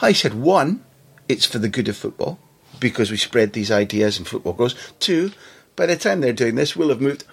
I 0.00 0.12
said, 0.12 0.34
"One, 0.34 0.84
it's 1.28 1.46
for 1.46 1.58
the 1.58 1.68
good 1.68 1.88
of 1.88 1.96
football 1.96 2.38
because 2.78 3.10
we 3.10 3.16
spread 3.16 3.52
these 3.52 3.70
ideas 3.70 4.18
and 4.18 4.26
football 4.26 4.54
grows. 4.54 4.74
Two, 4.98 5.32
by 5.76 5.86
the 5.86 5.96
time 5.96 6.20
they're 6.20 6.32
doing 6.32 6.54
this, 6.54 6.76
we'll 6.76 6.88
have 6.88 7.00
moved." 7.00 7.24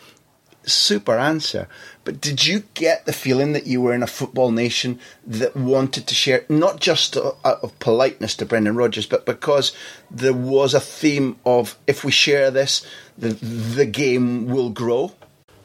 Super 0.67 1.17
answer. 1.17 1.67
But 2.03 2.21
did 2.21 2.45
you 2.45 2.63
get 2.73 3.05
the 3.05 3.13
feeling 3.13 3.53
that 3.53 3.67
you 3.67 3.81
were 3.81 3.93
in 3.93 4.03
a 4.03 4.07
football 4.07 4.51
nation 4.51 4.99
that 5.25 5.55
wanted 5.55 6.07
to 6.07 6.15
share, 6.15 6.45
not 6.49 6.79
just 6.79 7.17
out 7.17 7.59
of 7.61 7.77
politeness 7.79 8.35
to 8.35 8.45
Brendan 8.45 8.75
Rodgers, 8.75 9.05
but 9.05 9.25
because 9.25 9.73
there 10.09 10.33
was 10.33 10.73
a 10.73 10.79
theme 10.79 11.37
of 11.45 11.77
if 11.87 12.03
we 12.03 12.11
share 12.11 12.51
this, 12.51 12.85
the, 13.17 13.29
the 13.29 13.85
game 13.85 14.47
will 14.47 14.69
grow? 14.69 15.13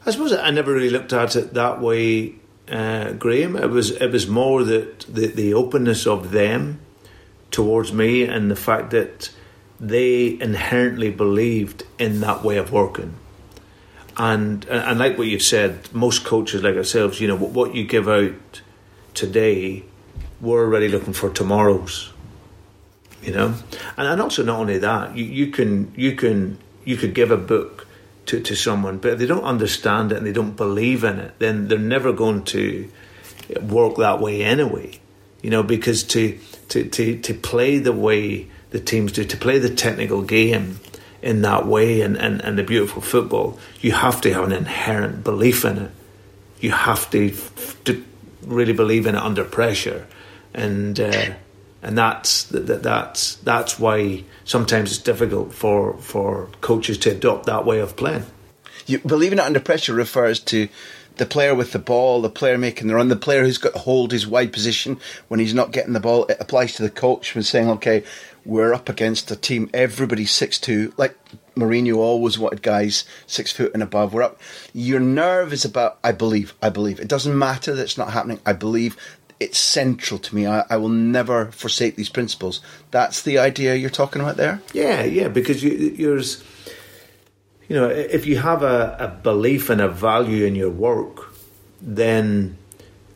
I 0.05 0.11
suppose 0.11 0.33
I 0.33 0.51
never 0.51 0.73
really 0.73 0.89
looked 0.89 1.13
at 1.13 1.35
it 1.35 1.53
that 1.53 1.79
way, 1.79 2.35
uh, 2.69 3.13
Graham. 3.13 3.55
It 3.55 3.69
was 3.69 3.91
it 3.91 4.11
was 4.11 4.27
more 4.27 4.63
that 4.63 5.01
the, 5.01 5.27
the 5.27 5.53
openness 5.53 6.05
of 6.05 6.31
them 6.31 6.81
towards 7.51 7.93
me 7.93 8.23
and 8.23 8.51
the 8.51 8.55
fact 8.55 8.91
that 8.91 9.29
they 9.79 10.39
inherently 10.41 11.09
believed 11.09 11.83
in 11.99 12.19
that 12.21 12.43
way 12.43 12.57
of 12.57 12.71
working 12.71 13.15
and 14.17 14.65
and 14.65 14.99
like 14.99 15.17
what 15.17 15.27
you've 15.27 15.41
said, 15.41 15.93
most 15.93 16.23
coaches 16.23 16.63
like 16.63 16.75
ourselves, 16.75 17.19
you 17.19 17.27
know, 17.27 17.37
what 17.37 17.73
you 17.75 17.85
give 17.85 18.07
out 18.07 18.61
today, 19.13 19.83
we're 20.41 20.63
already 20.63 20.87
looking 20.87 21.13
for 21.13 21.29
tomorrow's. 21.29 22.11
You 23.21 23.31
know, 23.31 23.55
and 23.97 24.07
and 24.07 24.21
also 24.21 24.43
not 24.43 24.59
only 24.59 24.79
that, 24.79 25.15
you, 25.15 25.23
you 25.25 25.47
can 25.47 25.93
you 25.95 26.15
can 26.15 26.57
you 26.83 26.97
could 26.97 27.13
give 27.13 27.31
a 27.31 27.37
book 27.37 27.87
to, 28.25 28.41
to 28.41 28.55
someone, 28.55 28.97
but 28.97 29.13
if 29.13 29.19
they 29.19 29.25
don't 29.25 29.43
understand 29.43 30.11
it 30.11 30.17
and 30.17 30.27
they 30.27 30.31
don't 30.31 30.55
believe 30.55 31.03
in 31.03 31.19
it, 31.19 31.39
then 31.39 31.67
they're 31.67 31.77
never 31.77 32.11
going 32.13 32.43
to 32.43 32.89
work 33.61 33.97
that 33.97 34.19
way 34.19 34.43
anyway. 34.43 34.99
You 35.41 35.49
know, 35.49 35.63
because 35.63 36.03
to 36.03 36.37
to 36.69 36.87
to, 36.89 37.19
to 37.19 37.33
play 37.33 37.79
the 37.79 37.93
way 37.93 38.47
the 38.71 38.79
teams 38.79 39.11
do, 39.11 39.23
to 39.23 39.37
play 39.37 39.59
the 39.59 39.73
technical 39.73 40.21
game, 40.21 40.79
in 41.23 41.41
that 41.41 41.65
way 41.65 42.01
and, 42.01 42.17
and, 42.17 42.41
and 42.41 42.57
the 42.57 42.63
beautiful 42.63 43.01
football, 43.01 43.57
you 43.79 43.93
have 43.93 44.19
to 44.21 44.33
have 44.33 44.43
an 44.43 44.51
inherent 44.51 45.23
belief 45.23 45.63
in 45.63 45.77
it. 45.77 45.91
You 46.59 46.71
have 46.71 47.09
to, 47.11 47.33
to 47.85 48.03
really 48.45 48.73
believe 48.73 49.07
in 49.07 49.15
it 49.15 49.21
under 49.21 49.43
pressure. 49.45 50.05
And 50.53 50.99
uh, 50.99 51.33
and 51.81 51.97
that's 51.97 52.43
that, 52.43 52.83
that's 52.83 53.35
that's 53.35 53.79
why 53.79 54.23
sometimes 54.45 54.91
it's 54.91 55.01
difficult 55.01 55.53
for 55.53 55.97
for 55.97 56.49
coaches 56.61 56.97
to 56.99 57.11
adopt 57.11 57.45
that 57.47 57.65
way 57.65 57.79
of 57.79 57.95
playing. 57.95 58.25
You, 58.85 58.99
believing 58.99 59.39
it 59.39 59.45
under 59.45 59.59
pressure 59.59 59.93
refers 59.93 60.39
to 60.41 60.69
the 61.17 61.25
player 61.25 61.55
with 61.55 61.71
the 61.71 61.79
ball, 61.79 62.21
the 62.21 62.29
player 62.29 62.57
making 62.57 62.87
the 62.87 62.95
run, 62.95 63.07
the 63.07 63.15
player 63.15 63.43
who's 63.43 63.57
got 63.57 63.73
to 63.73 63.79
hold 63.79 64.11
his 64.11 64.27
wide 64.27 64.51
position 64.51 64.99
when 65.27 65.39
he's 65.39 65.53
not 65.53 65.71
getting 65.71 65.93
the 65.93 65.99
ball. 65.99 66.25
It 66.25 66.37
applies 66.39 66.73
to 66.75 66.83
the 66.83 66.89
coach 66.89 67.35
when 67.35 67.43
saying, 67.43 67.69
"Okay, 67.69 68.03
we're 68.45 68.73
up 68.73 68.89
against 68.89 69.31
a 69.31 69.35
team, 69.35 69.69
everybody's 69.73 70.31
six 70.31 70.59
two. 70.59 70.93
Like 70.97 71.17
Mourinho 71.55 71.97
always 71.97 72.37
wanted 72.37 72.61
guys 72.61 73.05
six 73.27 73.51
foot 73.51 73.73
and 73.73 73.83
above. 73.83 74.13
We're 74.13 74.23
up. 74.23 74.39
Your 74.73 74.99
nerve 74.99 75.53
is 75.53 75.65
about, 75.65 75.99
I 76.03 76.11
believe, 76.11 76.53
I 76.61 76.69
believe. 76.69 76.99
It 76.99 77.07
doesn't 77.07 77.37
matter 77.37 77.73
that 77.75 77.83
it's 77.83 77.97
not 77.97 78.11
happening. 78.11 78.39
I 78.45 78.53
believe 78.53 78.97
it's 79.39 79.57
central 79.57 80.19
to 80.19 80.35
me. 80.35 80.47
I, 80.47 80.63
I, 80.69 80.77
will 80.77 80.89
never 80.89 81.51
forsake 81.51 81.95
these 81.95 82.09
principles. 82.09 82.61
That's 82.91 83.21
the 83.23 83.39
idea 83.39 83.75
you're 83.75 83.89
talking 83.89 84.21
about 84.21 84.37
there? 84.37 84.61
Yeah, 84.73 85.03
yeah, 85.03 85.27
because 85.27 85.63
you, 85.63 85.71
yours, 85.71 86.43
you 87.67 87.75
know, 87.75 87.89
if 87.89 88.25
you 88.25 88.37
have 88.37 88.63
a, 88.63 88.95
a 88.99 89.07
belief 89.07 89.69
and 89.69 89.81
a 89.81 89.89
value 89.89 90.45
in 90.45 90.55
your 90.55 90.69
work, 90.69 91.33
then 91.81 92.57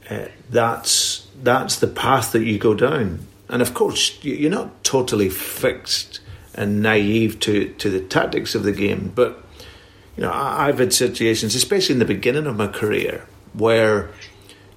uh, 0.10 0.26
that's 0.50 1.28
that's 1.42 1.80
the 1.80 1.88
path 1.88 2.32
that 2.34 2.44
you 2.44 2.58
go 2.58 2.74
down. 2.74 3.20
And 3.50 3.62
of 3.62 3.74
course, 3.74 4.22
you're 4.24 4.52
not 4.52 4.84
totally 4.84 5.30
fixed 5.30 6.20
and 6.54 6.82
naive 6.82 7.40
to, 7.42 7.70
to 7.76 7.90
the 7.90 8.02
tactics 8.02 8.56
of 8.56 8.64
the 8.64 8.72
game. 8.72 9.12
But, 9.14 9.42
you 10.16 10.24
know, 10.24 10.32
I've 10.34 10.80
had 10.80 10.94
situations, 10.94 11.56
especially 11.56 11.94
in 11.94 12.00
the 12.00 12.06
beginning 12.06 12.48
of 12.48 12.58
my 12.58 12.68
career, 12.68 13.26
where 13.54 14.10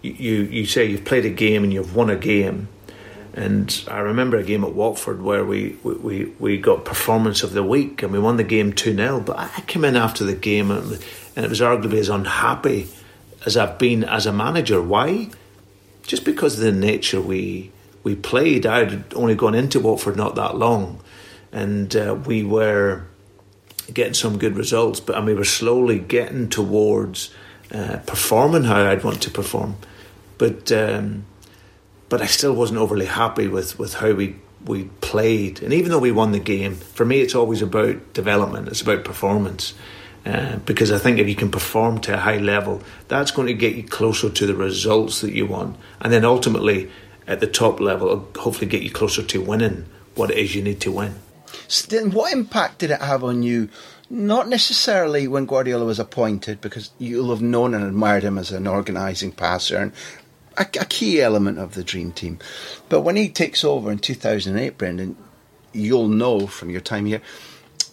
you, 0.02 0.42
you 0.42 0.66
say 0.66 0.84
you've 0.84 1.04
played 1.04 1.24
a 1.24 1.30
game 1.30 1.64
and 1.64 1.72
you've 1.72 1.96
won 1.96 2.10
a 2.10 2.16
game. 2.16 2.68
And 3.32 3.84
I 3.88 4.00
remember 4.00 4.36
a 4.36 4.42
game 4.42 4.64
at 4.64 4.74
Watford 4.74 5.22
where 5.22 5.44
we, 5.44 5.76
we, 5.82 6.26
we 6.38 6.58
got 6.58 6.84
performance 6.84 7.42
of 7.42 7.52
the 7.52 7.62
week 7.62 8.02
and 8.02 8.12
we 8.12 8.18
won 8.18 8.36
the 8.36 8.44
game 8.44 8.72
2 8.72 8.94
0. 8.94 9.20
But 9.20 9.38
I 9.38 9.60
came 9.66 9.84
in 9.84 9.96
after 9.96 10.24
the 10.24 10.34
game 10.34 10.70
and, 10.70 10.92
and 11.36 11.44
it 11.44 11.48
was 11.48 11.60
arguably 11.60 11.98
as 11.98 12.08
unhappy 12.08 12.88
as 13.46 13.56
I've 13.56 13.78
been 13.78 14.04
as 14.04 14.26
a 14.26 14.32
manager. 14.32 14.82
Why? 14.82 15.30
Just 16.02 16.24
because 16.24 16.58
of 16.58 16.64
the 16.64 16.72
nature 16.72 17.20
we 17.20 17.70
we 18.02 18.16
played. 18.16 18.66
I'd 18.66 19.14
only 19.14 19.34
gone 19.34 19.54
into 19.54 19.80
Watford 19.80 20.16
not 20.16 20.34
that 20.36 20.56
long, 20.56 21.00
and 21.52 21.94
uh, 21.94 22.16
we 22.24 22.42
were 22.44 23.04
getting 23.92 24.14
some 24.14 24.38
good 24.38 24.56
results, 24.56 25.00
but 25.00 25.16
and 25.16 25.26
we 25.26 25.34
were 25.34 25.44
slowly 25.44 25.98
getting 25.98 26.48
towards 26.48 27.32
uh, 27.72 27.98
performing 28.06 28.64
how 28.64 28.84
I'd 28.84 29.04
want 29.04 29.22
to 29.22 29.30
perform, 29.30 29.76
but 30.38 30.70
um, 30.72 31.24
but 32.08 32.22
I 32.22 32.26
still 32.26 32.54
wasn't 32.54 32.80
overly 32.80 33.06
happy 33.06 33.48
with, 33.48 33.78
with 33.78 33.94
how 33.94 34.12
we 34.12 34.36
we 34.64 34.84
played, 35.00 35.62
and 35.62 35.72
even 35.72 35.90
though 35.90 35.98
we 35.98 36.12
won 36.12 36.32
the 36.32 36.40
game, 36.40 36.74
for 36.74 37.04
me 37.04 37.20
it's 37.20 37.34
always 37.34 37.62
about 37.62 38.12
development. 38.12 38.68
It's 38.68 38.82
about 38.82 39.04
performance. 39.04 39.74
Uh, 40.26 40.56
because 40.66 40.92
I 40.92 40.98
think 40.98 41.18
if 41.18 41.30
you 41.30 41.34
can 41.34 41.50
perform 41.50 41.98
to 42.02 42.12
a 42.12 42.18
high 42.18 42.36
level, 42.36 42.82
that's 43.08 43.30
going 43.30 43.46
to 43.46 43.54
get 43.54 43.74
you 43.74 43.82
closer 43.82 44.28
to 44.28 44.46
the 44.46 44.54
results 44.54 45.22
that 45.22 45.32
you 45.32 45.46
want, 45.46 45.78
and 45.98 46.12
then 46.12 46.26
ultimately 46.26 46.90
at 47.30 47.38
the 47.38 47.46
top 47.46 47.78
level, 47.78 48.08
will 48.08 48.28
hopefully 48.36 48.66
get 48.66 48.82
you 48.82 48.90
closer 48.90 49.22
to 49.22 49.40
winning 49.40 49.86
what 50.16 50.32
it 50.32 50.36
is 50.36 50.54
you 50.56 50.62
need 50.62 50.80
to 50.80 50.90
win. 50.90 51.14
So 51.68 51.86
then, 51.86 52.10
what 52.10 52.32
impact 52.32 52.78
did 52.80 52.90
it 52.90 53.00
have 53.00 53.22
on 53.22 53.44
you? 53.44 53.68
Not 54.10 54.48
necessarily 54.48 55.28
when 55.28 55.46
Guardiola 55.46 55.84
was 55.84 56.00
appointed, 56.00 56.60
because 56.60 56.90
you'll 56.98 57.30
have 57.30 57.40
known 57.40 57.72
and 57.72 57.84
admired 57.84 58.24
him 58.24 58.36
as 58.36 58.50
an 58.50 58.66
organising 58.66 59.30
passer 59.30 59.76
and 59.76 59.92
a, 60.56 60.62
a, 60.62 60.84
key 60.84 61.22
element 61.22 61.58
of 61.58 61.74
the 61.74 61.84
dream 61.84 62.10
team. 62.10 62.40
But 62.88 63.02
when 63.02 63.14
he 63.14 63.28
takes 63.28 63.62
over 63.62 63.92
in 63.92 64.00
2008, 64.00 64.76
Brendan, 64.76 65.16
you'll 65.72 66.08
know 66.08 66.48
from 66.48 66.70
your 66.70 66.80
time 66.80 67.06
here, 67.06 67.22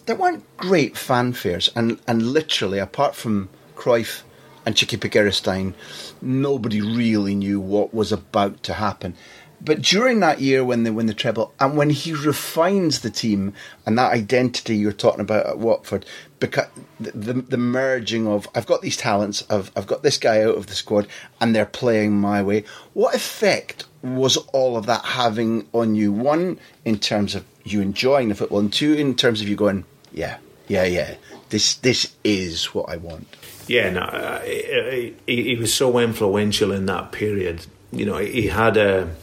there 0.06 0.16
weren't 0.16 0.44
great 0.56 0.94
fanfares, 0.94 1.70
and 1.76 2.00
and 2.08 2.32
literally, 2.32 2.80
apart 2.80 3.14
from 3.14 3.48
Cruyff 3.76 4.24
and 4.68 4.76
Txiki 4.76 4.98
Begiristain, 4.98 5.72
nobody 6.20 6.82
really 6.82 7.34
knew 7.34 7.58
what 7.58 7.94
was 7.94 8.12
about 8.12 8.62
to 8.64 8.74
happen. 8.74 9.14
But 9.62 9.80
during 9.80 10.20
that 10.20 10.42
year 10.42 10.62
when 10.62 10.82
they 10.82 10.90
win 10.90 11.06
the 11.06 11.14
treble, 11.14 11.54
and 11.58 11.74
when 11.74 11.88
he 11.88 12.12
refines 12.12 13.00
the 13.00 13.08
team 13.08 13.54
and 13.86 13.96
that 13.96 14.12
identity 14.12 14.76
you're 14.76 14.92
talking 14.92 15.22
about 15.22 15.46
at 15.46 15.58
Watford, 15.58 16.04
because 16.38 16.66
the, 17.00 17.12
the, 17.12 17.32
the 17.32 17.56
merging 17.56 18.28
of 18.28 18.46
I've 18.54 18.66
got 18.66 18.82
these 18.82 18.98
talents, 18.98 19.42
I've, 19.48 19.72
I've 19.74 19.86
got 19.86 20.02
this 20.02 20.18
guy 20.18 20.42
out 20.42 20.56
of 20.56 20.66
the 20.66 20.74
squad, 20.74 21.08
and 21.40 21.56
they're 21.56 21.64
playing 21.64 22.20
my 22.20 22.42
way. 22.42 22.64
What 22.92 23.14
effect 23.14 23.86
was 24.02 24.36
all 24.52 24.76
of 24.76 24.84
that 24.84 25.02
having 25.02 25.66
on 25.72 25.94
you? 25.94 26.12
One, 26.12 26.60
in 26.84 26.98
terms 26.98 27.34
of 27.34 27.46
you 27.64 27.80
enjoying 27.80 28.28
the 28.28 28.34
football, 28.34 28.58
and 28.58 28.70
two, 28.70 28.92
in 28.92 29.14
terms 29.14 29.40
of 29.40 29.48
you 29.48 29.56
going, 29.56 29.86
yeah, 30.12 30.36
yeah, 30.68 30.84
yeah, 30.84 31.14
this 31.48 31.74
this 31.76 32.14
is 32.22 32.66
what 32.66 32.88
I 32.90 32.96
want. 32.96 33.26
Yeah, 33.66 33.90
no, 33.90 34.00
uh, 34.00 34.40
he, 34.40 35.14
he, 35.26 35.56
was 35.56 35.74
so 35.74 35.98
influential 35.98 36.72
in 36.72 36.86
that 36.86 37.12
period. 37.12 37.66
You 37.92 38.06
know, 38.06 38.16
he 38.16 38.46
had 38.46 38.76
a 38.76 39.14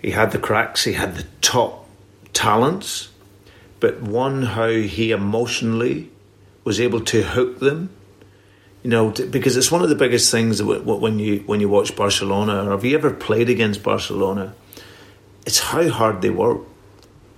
he 0.00 0.10
had 0.10 0.32
the 0.32 0.38
cracks, 0.38 0.84
he 0.84 0.92
had 0.92 1.16
the 1.16 1.24
top 1.40 1.86
talents, 2.32 3.08
but 3.80 4.00
one 4.00 4.42
how 4.42 4.68
he 4.68 5.10
emotionally 5.10 6.10
was 6.64 6.80
able 6.80 7.00
to 7.00 7.22
hook 7.22 7.60
them. 7.60 7.90
You 8.82 8.90
know, 8.90 9.10
because 9.10 9.56
it's 9.56 9.72
one 9.72 9.82
of 9.82 9.88
the 9.88 9.96
biggest 9.96 10.30
things 10.30 10.62
when 10.62 11.18
you 11.18 11.40
when 11.46 11.60
you 11.60 11.68
watch 11.68 11.96
Barcelona, 11.96 12.64
or 12.64 12.70
have 12.70 12.84
you 12.84 12.96
ever 12.96 13.10
played 13.10 13.50
against 13.50 13.82
Barcelona? 13.82 14.54
It's 15.46 15.58
how 15.58 15.88
hard 15.88 16.22
they 16.22 16.30
work. 16.30 16.60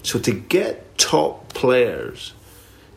So 0.03 0.19
to 0.19 0.33
get 0.33 0.99
top 0.99 1.53
players 1.55 2.35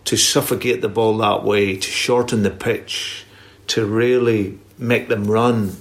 to 0.06 0.18
suffocate 0.18 0.82
the 0.82 0.89
ball 0.89 1.18
that 1.18 1.44
way, 1.44 1.78
to 1.78 1.89
shorten 1.89 2.44
the 2.44 2.52
pitch, 2.52 3.26
to 3.68 3.86
really 3.86 4.60
make 4.78 5.08
them 5.08 5.26
run. 5.26 5.78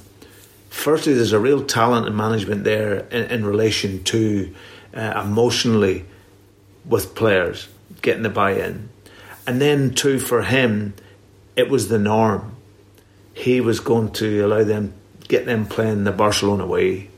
Firstly, 0.70 1.14
there's 1.14 1.32
a 1.32 1.40
real 1.40 1.64
talent 1.64 2.06
and 2.06 2.16
management 2.16 2.64
there 2.64 3.00
in, 3.08 3.24
in 3.24 3.46
relation 3.46 4.04
to 4.04 4.54
uh, 4.94 5.22
emotionally 5.24 6.04
with 6.84 7.14
players 7.14 7.68
getting 8.00 8.22
the 8.22 8.30
buy-in, 8.30 8.88
and 9.46 9.60
then 9.60 9.94
too 9.94 10.18
for 10.18 10.42
him, 10.42 10.94
it 11.56 11.68
was 11.68 11.88
the 11.88 11.98
norm. 11.98 12.56
He 13.34 13.60
was 13.60 13.80
going 13.80 14.12
to 14.12 14.44
allow 14.44 14.64
them 14.64 14.94
get 15.28 15.46
them 15.46 15.64
playing 15.64 16.04
the 16.04 16.12
Barcelona 16.12 16.66
way, 16.66 17.08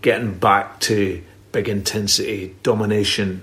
getting 0.00 0.32
back 0.38 0.80
to 0.80 1.22
big 1.52 1.68
intensity, 1.68 2.56
domination 2.62 3.42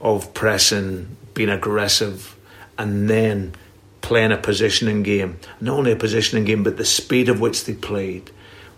of 0.00 0.32
pressing, 0.32 1.16
being 1.34 1.48
aggressive, 1.48 2.36
and 2.78 3.08
then 3.08 3.54
playing 4.00 4.32
a 4.32 4.36
positioning 4.36 5.02
game. 5.02 5.38
Not 5.60 5.78
only 5.78 5.92
a 5.92 5.96
positioning 5.96 6.44
game, 6.44 6.62
but 6.62 6.76
the 6.76 6.84
speed 6.84 7.28
of 7.28 7.40
which 7.40 7.64
they 7.64 7.74
played 7.74 8.30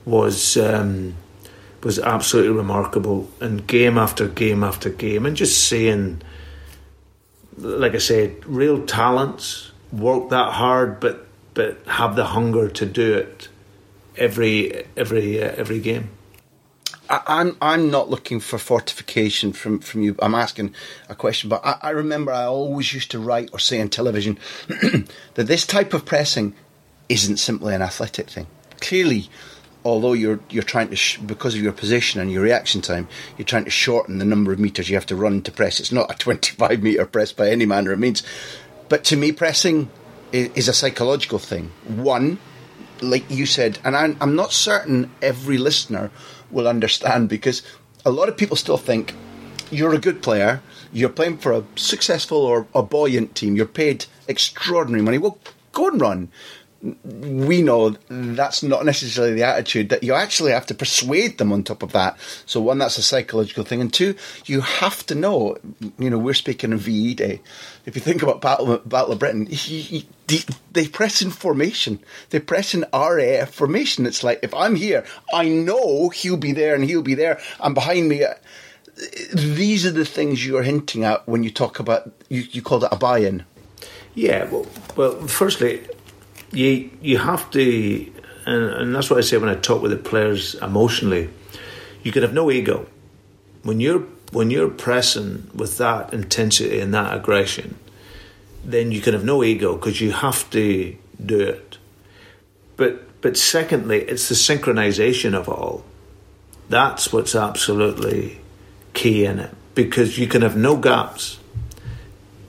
was 0.04 0.56
um, 0.56 1.16
was 1.82 1.98
absolutely 1.98 2.52
remarkable. 2.52 3.28
And 3.40 3.66
game 3.66 3.98
after 3.98 4.28
game 4.28 4.62
after 4.62 4.90
game, 4.90 5.26
and 5.26 5.36
just 5.36 5.68
seeing, 5.68 6.22
like 7.58 7.94
I 7.94 7.98
said, 7.98 8.44
real 8.46 8.84
talents 8.86 9.72
work 9.92 10.30
that 10.30 10.52
hard, 10.52 11.00
but 11.00 11.26
but 11.54 11.78
have 11.86 12.16
the 12.16 12.24
hunger 12.26 12.68
to 12.68 12.86
do 12.86 13.14
it 13.14 13.48
every 14.16 14.86
every 14.96 15.42
uh, 15.42 15.52
every 15.56 15.80
game. 15.80 16.10
I, 17.14 17.40
I'm 17.40 17.56
I'm 17.60 17.90
not 17.90 18.10
looking 18.10 18.40
for 18.40 18.58
fortification 18.58 19.52
from, 19.52 19.78
from 19.78 20.02
you. 20.02 20.16
I'm 20.20 20.34
asking 20.34 20.74
a 21.08 21.14
question, 21.14 21.48
but 21.48 21.64
I, 21.64 21.78
I 21.82 21.90
remember 21.90 22.32
I 22.32 22.44
always 22.44 22.92
used 22.92 23.10
to 23.12 23.18
write 23.18 23.50
or 23.52 23.58
say 23.58 23.80
on 23.80 23.88
television 23.88 24.38
that 24.68 25.46
this 25.46 25.66
type 25.66 25.94
of 25.94 26.04
pressing 26.04 26.54
isn't 27.08 27.36
simply 27.36 27.74
an 27.74 27.82
athletic 27.82 28.28
thing. 28.30 28.46
Clearly, 28.80 29.28
although 29.84 30.12
you're 30.12 30.40
you're 30.50 30.64
trying 30.64 30.88
to 30.90 30.96
sh- 30.96 31.18
because 31.18 31.54
of 31.54 31.62
your 31.62 31.72
position 31.72 32.20
and 32.20 32.32
your 32.32 32.42
reaction 32.42 32.80
time, 32.80 33.06
you're 33.38 33.46
trying 33.46 33.64
to 33.64 33.70
shorten 33.70 34.18
the 34.18 34.24
number 34.24 34.52
of 34.52 34.58
meters 34.58 34.88
you 34.88 34.96
have 34.96 35.06
to 35.06 35.16
run 35.16 35.42
to 35.42 35.52
press. 35.52 35.78
It's 35.78 35.92
not 35.92 36.12
a 36.12 36.18
25 36.18 36.82
meter 36.82 37.06
press 37.06 37.32
by 37.32 37.50
any 37.50 37.66
manner 37.66 37.92
of 37.92 37.98
means. 38.00 38.22
But 38.88 39.04
to 39.04 39.16
me, 39.16 39.30
pressing 39.30 39.88
is, 40.32 40.50
is 40.54 40.68
a 40.68 40.74
psychological 40.74 41.38
thing. 41.38 41.70
One, 41.86 42.38
like 43.00 43.30
you 43.30 43.46
said, 43.46 43.78
and 43.84 43.96
I'm, 43.96 44.16
I'm 44.20 44.34
not 44.34 44.52
certain 44.52 45.10
every 45.22 45.58
listener 45.58 46.10
will 46.54 46.68
understand 46.68 47.28
because 47.28 47.62
a 48.04 48.10
lot 48.10 48.28
of 48.28 48.36
people 48.36 48.56
still 48.56 48.78
think 48.78 49.14
you're 49.70 49.94
a 49.94 49.98
good 49.98 50.22
player, 50.22 50.62
you're 50.92 51.08
playing 51.08 51.38
for 51.38 51.52
a 51.52 51.64
successful 51.76 52.38
or 52.38 52.66
a 52.74 52.82
buoyant 52.82 53.34
team, 53.34 53.56
you're 53.56 53.66
paid 53.66 54.06
extraordinary 54.28 55.02
money. 55.02 55.18
Well, 55.18 55.38
go 55.72 55.88
and 55.88 56.00
run. 56.00 56.28
We 57.04 57.62
know 57.62 57.96
that's 58.08 58.62
not 58.62 58.84
necessarily 58.84 59.32
the 59.32 59.44
attitude 59.44 59.88
that 59.88 60.02
you 60.02 60.12
actually 60.12 60.52
have 60.52 60.66
to 60.66 60.74
persuade 60.74 61.38
them 61.38 61.50
on 61.50 61.62
top 61.62 61.82
of 61.82 61.92
that. 61.92 62.18
So 62.44 62.60
one, 62.60 62.76
that's 62.76 62.98
a 62.98 63.02
psychological 63.02 63.64
thing, 63.64 63.80
and 63.80 63.92
two, 63.92 64.16
you 64.44 64.60
have 64.60 65.06
to 65.06 65.14
know. 65.14 65.56
You 65.98 66.10
know, 66.10 66.18
we're 66.18 66.34
speaking 66.34 66.74
of 66.74 66.80
VE 66.80 67.14
Day. 67.14 67.40
If 67.86 67.96
you 67.96 68.02
think 68.02 68.22
about 68.22 68.42
Battle, 68.42 68.78
Battle 68.78 69.12
of 69.12 69.18
Britain, 69.18 69.46
he, 69.46 69.80
he, 69.80 70.44
they, 70.72 70.86
press 70.86 71.22
in 71.22 71.30
formation. 71.30 72.00
They 72.30 72.40
press 72.40 72.74
in 72.74 72.84
RAF 72.92 73.50
formation. 73.50 74.04
It's 74.04 74.22
like 74.22 74.40
if 74.42 74.52
I'm 74.52 74.76
here, 74.76 75.06
I 75.32 75.48
know 75.48 76.10
he'll 76.10 76.36
be 76.36 76.52
there 76.52 76.74
and 76.74 76.84
he'll 76.84 77.02
be 77.02 77.14
there, 77.14 77.40
and 77.60 77.74
behind 77.74 78.08
me. 78.08 78.24
Uh, 78.24 78.34
these 79.32 79.84
are 79.84 79.90
the 79.90 80.04
things 80.04 80.46
you're 80.46 80.62
hinting 80.62 81.02
at 81.02 81.26
when 81.26 81.42
you 81.42 81.50
talk 81.50 81.80
about 81.80 82.12
you, 82.28 82.42
you 82.52 82.62
called 82.62 82.84
it 82.84 82.90
a 82.92 82.96
buy-in. 82.96 83.44
Yeah, 84.14 84.44
well, 84.44 84.66
well, 84.94 85.26
firstly, 85.26 85.84
you 86.54 86.90
you 87.00 87.18
have 87.18 87.50
to, 87.52 88.12
and, 88.46 88.64
and 88.64 88.94
that's 88.94 89.10
what 89.10 89.18
I 89.18 89.22
say 89.22 89.36
when 89.38 89.48
I 89.48 89.54
talk 89.54 89.82
with 89.82 89.90
the 89.90 89.96
players 89.96 90.54
emotionally. 90.56 91.30
You 92.02 92.12
can 92.12 92.22
have 92.22 92.34
no 92.34 92.50
ego 92.50 92.86
when 93.62 93.80
you're 93.80 94.00
when 94.32 94.50
you're 94.50 94.70
pressing 94.70 95.50
with 95.54 95.78
that 95.78 96.12
intensity 96.12 96.80
and 96.80 96.92
that 96.94 97.16
aggression. 97.16 97.76
Then 98.64 98.92
you 98.92 99.00
can 99.00 99.12
have 99.12 99.24
no 99.24 99.44
ego 99.44 99.74
because 99.74 100.00
you 100.00 100.12
have 100.12 100.48
to 100.50 100.96
do 101.24 101.40
it. 101.40 101.78
But 102.76 103.20
but 103.20 103.36
secondly, 103.36 104.00
it's 104.02 104.28
the 104.28 104.34
synchronization 104.34 105.34
of 105.34 105.48
all. 105.48 105.84
That's 106.68 107.12
what's 107.12 107.34
absolutely 107.34 108.40
key 108.94 109.24
in 109.24 109.38
it 109.38 109.54
because 109.74 110.18
you 110.18 110.26
can 110.26 110.42
have 110.42 110.56
no 110.56 110.76
gaps. 110.76 111.38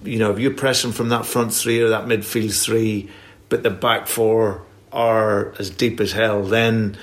You 0.04 0.20
know, 0.20 0.32
if 0.32 0.40
you're 0.40 0.54
pressing 0.54 0.92
from 0.92 1.10
that 1.10 1.26
front 1.26 1.54
three 1.54 1.82
or 1.82 1.90
that 1.90 2.06
midfield 2.06 2.62
three, 2.64 3.10
but 3.50 3.64
the 3.64 3.70
back 3.70 4.08
four 4.08 4.64
are 4.92 5.54
as 5.60 5.70
deep 5.70 6.00
as 6.00 6.14
hell, 6.14 6.44
then 6.44 6.98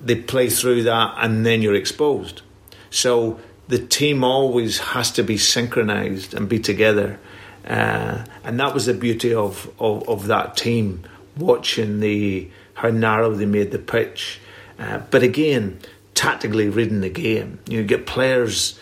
they 0.00 0.14
play 0.14 0.48
through 0.48 0.84
that 0.84 1.14
and 1.18 1.44
then 1.44 1.62
you're 1.62 1.74
exposed. 1.74 2.42
So 2.90 3.40
the 3.68 3.78
team 3.78 4.22
always 4.22 4.78
has 4.78 5.10
to 5.12 5.22
be 5.22 5.36
synchronized 5.36 6.34
and 6.34 6.48
be 6.48 6.58
together. 6.58 7.18
Uh, 7.66 8.24
and 8.44 8.60
that 8.60 8.72
was 8.72 8.86
the 8.86 8.94
beauty 8.94 9.34
of, 9.34 9.70
of, 9.80 10.08
of, 10.08 10.28
that 10.28 10.56
team, 10.56 11.02
watching 11.36 11.98
the 11.98 12.48
how 12.74 12.90
narrow 12.90 13.34
they 13.34 13.46
made 13.46 13.72
the 13.72 13.78
pitch. 13.78 14.40
Uh, 14.78 14.98
but 15.10 15.24
again, 15.24 15.80
tactically 16.14 16.68
reading 16.68 17.00
the 17.00 17.10
game. 17.10 17.58
You 17.68 17.82
get 17.82 18.06
players 18.06 18.78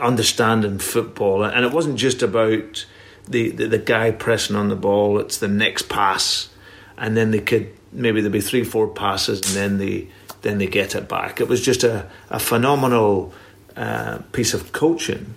understanding 0.00 0.78
football, 0.78 1.44
and 1.44 1.64
it 1.64 1.72
wasn't 1.72 1.96
just 1.96 2.22
about 2.22 2.84
the, 3.26 3.50
the, 3.50 3.66
the 3.66 3.78
guy 3.78 4.10
pressing 4.10 4.56
on 4.56 4.68
the 4.68 4.76
ball. 4.76 5.18
It's 5.18 5.38
the 5.38 5.48
next 5.48 5.88
pass, 5.88 6.48
and 6.96 7.16
then 7.16 7.30
they 7.30 7.40
could 7.40 7.72
maybe 7.92 8.20
there'd 8.20 8.32
be 8.32 8.40
three, 8.40 8.64
four 8.64 8.88
passes, 8.88 9.40
and 9.40 9.56
then 9.56 9.78
they 9.78 10.08
then 10.42 10.58
they 10.58 10.66
get 10.66 10.94
it 10.94 11.08
back. 11.08 11.40
It 11.40 11.48
was 11.48 11.60
just 11.60 11.82
a, 11.84 12.08
a 12.30 12.38
phenomenal 12.38 13.32
uh, 13.76 14.18
piece 14.32 14.54
of 14.54 14.72
coaching, 14.72 15.34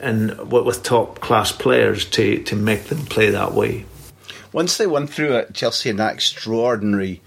and 0.00 0.50
what 0.50 0.64
with 0.64 0.82
top 0.82 1.20
class 1.20 1.52
players 1.52 2.04
to 2.06 2.42
to 2.44 2.56
make 2.56 2.84
them 2.84 3.04
play 3.06 3.30
that 3.30 3.52
way. 3.52 3.84
Once 4.52 4.78
they 4.78 4.86
won 4.86 5.06
through 5.06 5.36
at 5.36 5.54
Chelsea 5.54 5.90
in 5.90 5.96
that 5.96 6.14
extraordinary 6.14 7.20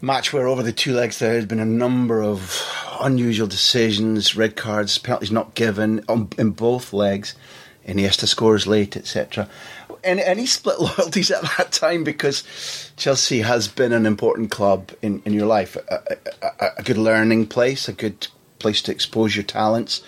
match 0.00 0.32
where 0.32 0.46
over 0.46 0.62
the 0.62 0.72
two 0.72 0.92
legs 0.92 1.18
there 1.18 1.34
had 1.34 1.48
been 1.48 1.58
a 1.58 1.64
number 1.64 2.22
of 2.22 2.62
unusual 3.00 3.46
decisions, 3.46 4.36
red 4.36 4.56
cards, 4.56 4.98
penalties 4.98 5.32
not 5.32 5.54
given 5.54 6.04
on, 6.08 6.28
in 6.38 6.50
both 6.50 6.92
legs. 6.92 7.34
Iniesta 7.86 8.26
scores 8.26 8.66
late, 8.66 8.96
etc. 8.96 9.48
And 10.02 10.20
any 10.20 10.46
split 10.46 10.80
loyalties 10.98 11.30
at 11.30 11.42
that 11.56 11.72
time 11.72 12.04
because 12.04 12.92
Chelsea 12.96 13.40
has 13.40 13.68
been 13.68 13.92
an 13.92 14.06
important 14.06 14.50
club 14.50 14.92
in, 15.02 15.22
in 15.24 15.32
your 15.32 15.46
life, 15.46 15.76
a, 15.76 16.16
a, 16.42 16.70
a 16.78 16.82
good 16.82 16.98
learning 16.98 17.46
place, 17.46 17.88
a 17.88 17.92
good 17.92 18.28
place 18.58 18.82
to 18.82 18.92
expose 18.92 19.36
your 19.36 19.44
talents. 19.44 20.02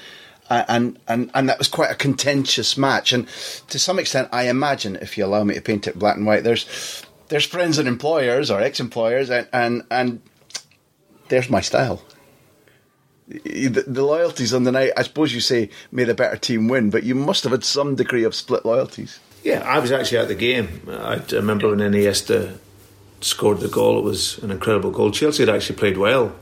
And, 0.50 0.98
and 1.06 1.30
and 1.34 1.48
that 1.50 1.58
was 1.58 1.68
quite 1.68 1.90
a 1.90 1.94
contentious 1.94 2.78
match. 2.78 3.12
And 3.12 3.28
to 3.68 3.78
some 3.78 3.98
extent, 3.98 4.30
I 4.32 4.48
imagine, 4.48 4.96
if 4.96 5.18
you 5.18 5.26
allow 5.26 5.44
me 5.44 5.54
to 5.54 5.60
paint 5.60 5.86
it 5.86 5.98
black 5.98 6.16
and 6.16 6.24
white, 6.24 6.42
there's 6.42 7.04
there's 7.28 7.44
friends 7.44 7.76
and 7.76 7.86
employers 7.86 8.50
or 8.50 8.62
ex-employers, 8.62 9.28
and 9.28 9.46
and, 9.52 9.82
and 9.90 10.22
there's 11.28 11.50
my 11.50 11.60
style. 11.60 12.02
The, 13.28 13.84
the, 13.86 14.04
loyalties 14.04 14.54
on 14.54 14.64
the 14.64 14.72
night, 14.72 14.92
I 14.96 15.02
suppose 15.02 15.34
you 15.34 15.40
say, 15.40 15.68
made 15.92 16.08
a 16.08 16.14
better 16.14 16.36
team 16.36 16.66
win, 16.66 16.88
but 16.88 17.02
you 17.02 17.14
must 17.14 17.42
have 17.44 17.52
had 17.52 17.62
some 17.62 17.94
degree 17.94 18.24
of 18.24 18.34
split 18.34 18.64
loyalties. 18.64 19.20
Yeah, 19.44 19.60
I 19.66 19.78
was 19.80 19.92
actually 19.92 20.18
at 20.18 20.28
the 20.28 20.34
game. 20.34 20.88
I 20.88 21.20
remember 21.32 21.68
when 21.68 21.78
Iniesta 21.80 22.56
scored 23.20 23.60
the 23.60 23.68
goal, 23.68 23.98
it 23.98 24.04
was 24.04 24.38
an 24.38 24.50
incredible 24.50 24.90
goal. 24.90 25.10
Chelsea 25.10 25.44
had 25.44 25.54
actually 25.54 25.76
played 25.76 25.98
well. 25.98 26.34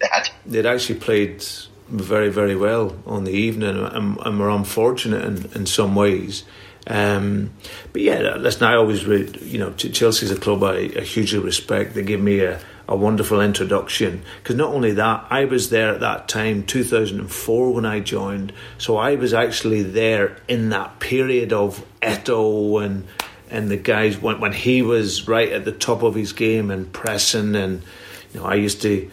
They 0.00 0.06
had. 0.10 0.30
They'd 0.44 0.66
actually 0.66 1.00
played 1.00 1.44
very, 1.88 2.28
very 2.28 2.56
well 2.56 2.96
on 3.06 3.24
the 3.24 3.32
evening 3.32 3.76
and, 3.76 4.18
and 4.18 4.38
were 4.38 4.50
unfortunate 4.50 5.24
in, 5.24 5.50
in 5.52 5.66
some 5.66 5.94
ways. 5.94 6.44
Um, 6.86 7.50
but 7.92 8.02
yeah, 8.02 8.36
listen, 8.36 8.64
I 8.64 8.76
always, 8.76 9.06
read, 9.06 9.40
you 9.42 9.58
know, 9.58 9.72
Chelsea's 9.72 10.30
a 10.30 10.36
club 10.36 10.62
I, 10.62 10.90
I 10.96 11.00
hugely 11.00 11.40
respect. 11.40 11.94
They 11.94 12.02
give 12.02 12.20
me 12.20 12.40
a, 12.40 12.60
a 12.88 12.96
wonderful 12.96 13.40
introduction 13.40 14.22
because 14.42 14.56
not 14.56 14.72
only 14.72 14.92
that, 14.92 15.26
I 15.30 15.44
was 15.44 15.70
there 15.70 15.92
at 15.92 16.00
that 16.00 16.28
time, 16.28 16.64
2004, 16.64 17.72
when 17.72 17.84
I 17.84 18.00
joined. 18.00 18.52
So 18.78 18.96
I 18.96 19.16
was 19.16 19.34
actually 19.34 19.82
there 19.82 20.36
in 20.46 20.68
that 20.70 21.00
period 21.00 21.52
of 21.52 21.84
Eto'o 22.00 22.84
and 22.84 23.06
and 23.48 23.70
the 23.70 23.76
guys 23.76 24.18
when 24.18 24.40
when 24.40 24.52
he 24.52 24.82
was 24.82 25.28
right 25.28 25.52
at 25.52 25.64
the 25.64 25.72
top 25.72 26.02
of 26.02 26.14
his 26.14 26.32
game 26.32 26.70
and 26.70 26.92
pressing 26.92 27.54
and 27.54 27.82
you 28.32 28.40
know 28.40 28.46
I 28.46 28.54
used 28.54 28.82
to 28.82 29.08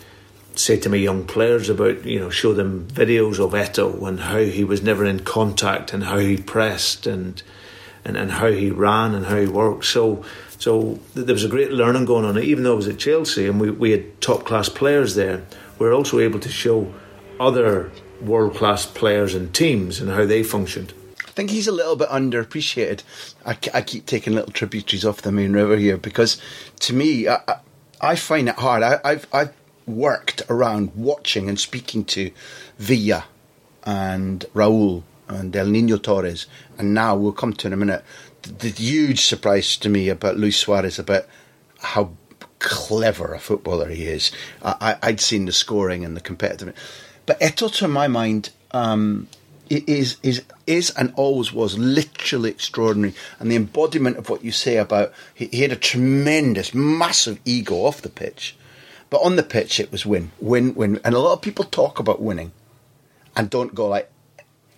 say 0.55 0.77
to 0.77 0.89
my 0.89 0.97
young 0.97 1.25
players 1.25 1.69
about 1.69 2.03
you 2.05 2.19
know 2.19 2.29
show 2.29 2.53
them 2.53 2.87
videos 2.87 3.39
of 3.39 3.53
Eto'o 3.53 4.07
and 4.07 4.19
how 4.19 4.39
he 4.39 4.63
was 4.63 4.81
never 4.81 5.05
in 5.05 5.19
contact 5.19 5.93
and 5.93 6.03
how 6.03 6.17
he 6.17 6.37
pressed 6.37 7.07
and 7.07 7.41
and, 8.05 8.17
and 8.17 8.31
how 8.31 8.51
he 8.51 8.69
ran 8.69 9.15
and 9.15 9.25
how 9.25 9.37
he 9.37 9.47
worked. 9.47 9.85
So 9.85 10.23
so 10.63 10.97
there 11.13 11.35
was 11.35 11.43
a 11.43 11.49
great 11.49 11.73
learning 11.73 12.05
going 12.05 12.23
on. 12.23 12.39
Even 12.39 12.63
though 12.63 12.71
it 12.71 12.77
was 12.77 12.87
at 12.87 12.97
Chelsea 12.97 13.49
and 13.49 13.59
we, 13.59 13.69
we 13.69 13.91
had 13.91 14.21
top 14.21 14.45
class 14.45 14.69
players 14.69 15.13
there, 15.15 15.43
we 15.77 15.85
were 15.85 15.91
also 15.91 16.19
able 16.19 16.39
to 16.39 16.47
show 16.47 16.93
other 17.37 17.91
world 18.21 18.55
class 18.55 18.85
players 18.85 19.35
and 19.35 19.53
teams 19.53 19.99
and 19.99 20.09
how 20.09 20.25
they 20.25 20.41
functioned. 20.41 20.93
I 21.27 21.31
think 21.31 21.49
he's 21.49 21.67
a 21.67 21.73
little 21.73 21.97
bit 21.97 22.07
underappreciated. 22.07 23.03
I, 23.45 23.57
I 23.73 23.81
keep 23.81 24.05
taking 24.05 24.35
little 24.35 24.53
tributaries 24.53 25.03
off 25.03 25.21
the 25.21 25.33
main 25.33 25.51
river 25.51 25.75
here 25.75 25.97
because 25.97 26.41
to 26.79 26.93
me, 26.93 27.27
I, 27.27 27.39
I 27.99 28.15
find 28.15 28.47
it 28.47 28.55
hard. 28.55 28.83
I, 28.83 29.01
I've, 29.03 29.27
I've 29.33 29.53
worked 29.85 30.43
around 30.49 30.95
watching 30.95 31.49
and 31.49 31.59
speaking 31.59 32.05
to 32.05 32.31
Villa 32.77 33.25
and 33.83 34.45
Raul 34.53 35.03
and 35.27 35.55
El 35.55 35.67
Nino 35.67 35.97
Torres, 35.97 36.47
and 36.77 36.93
now 36.93 37.15
we'll 37.15 37.31
come 37.31 37.53
to 37.53 37.67
in 37.67 37.73
a 37.73 37.77
minute. 37.77 38.03
The, 38.41 38.51
the 38.51 38.69
huge 38.69 39.25
surprise 39.25 39.77
to 39.77 39.89
me 39.89 40.09
about 40.09 40.37
Luis 40.37 40.57
Suarez 40.57 40.99
about 40.99 41.25
how 41.79 42.11
clever 42.59 43.33
a 43.33 43.39
footballer 43.39 43.89
he 43.89 44.05
is. 44.05 44.31
I, 44.63 44.97
would 45.03 45.19
seen 45.19 45.45
the 45.45 45.51
scoring 45.51 46.05
and 46.05 46.15
the 46.15 46.21
competitive, 46.21 46.75
but 47.25 47.39
Eto'o, 47.39 47.73
to 47.75 47.87
my 47.87 48.07
mind, 48.07 48.49
um, 48.71 49.27
is 49.69 50.17
is 50.23 50.43
is 50.67 50.91
and 50.91 51.13
always 51.15 51.51
was 51.53 51.77
literally 51.77 52.49
extraordinary, 52.49 53.13
and 53.39 53.51
the 53.51 53.55
embodiment 53.55 54.17
of 54.17 54.29
what 54.29 54.43
you 54.43 54.51
say 54.51 54.77
about 54.77 55.13
he, 55.33 55.47
he 55.47 55.61
had 55.61 55.71
a 55.71 55.77
tremendous, 55.77 56.73
massive 56.73 57.39
ego 57.45 57.75
off 57.75 58.01
the 58.01 58.09
pitch, 58.09 58.55
but 59.09 59.21
on 59.21 59.35
the 59.35 59.43
pitch 59.43 59.79
it 59.79 59.91
was 59.91 60.05
win, 60.05 60.31
win, 60.39 60.73
win, 60.75 60.99
and 61.03 61.15
a 61.15 61.19
lot 61.19 61.33
of 61.33 61.41
people 61.41 61.65
talk 61.65 61.99
about 61.99 62.21
winning, 62.21 62.51
and 63.35 63.49
don't 63.49 63.75
go 63.75 63.87
like, 63.87 64.09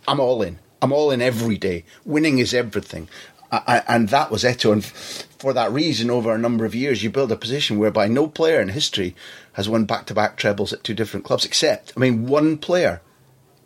I'm 0.08 0.20
all 0.20 0.42
in. 0.42 0.60
I'm 0.82 0.92
all 0.92 1.12
in 1.12 1.22
every 1.22 1.58
day. 1.58 1.84
Winning 2.06 2.40
is 2.40 2.54
everything. 2.54 3.08
I, 3.52 3.84
and 3.88 4.10
that 4.10 4.32
was 4.32 4.44
Eto'o. 4.44 4.74
And 4.74 4.84
for 4.84 5.54
that 5.54 5.72
reason, 5.72 6.10
over 6.10 6.34
a 6.34 6.38
number 6.38 6.66
of 6.66 6.76
years, 6.76 7.04
you 7.04 7.10
build 7.10 7.32
a 7.32 7.38
position 7.38 7.80
whereby 7.80 8.08
no 8.08 8.28
player 8.28 8.60
in 8.60 8.70
history 8.70 9.16
has 9.54 9.70
won 9.70 9.86
back 9.86 10.06
to 10.08 10.14
back 10.14 10.36
trebles 10.36 10.74
at 10.74 10.84
two 10.84 10.94
different 10.94 11.26
clubs, 11.26 11.46
except, 11.46 11.94
I 11.96 12.00
mean, 12.00 12.28
one 12.28 12.58
player 12.58 13.02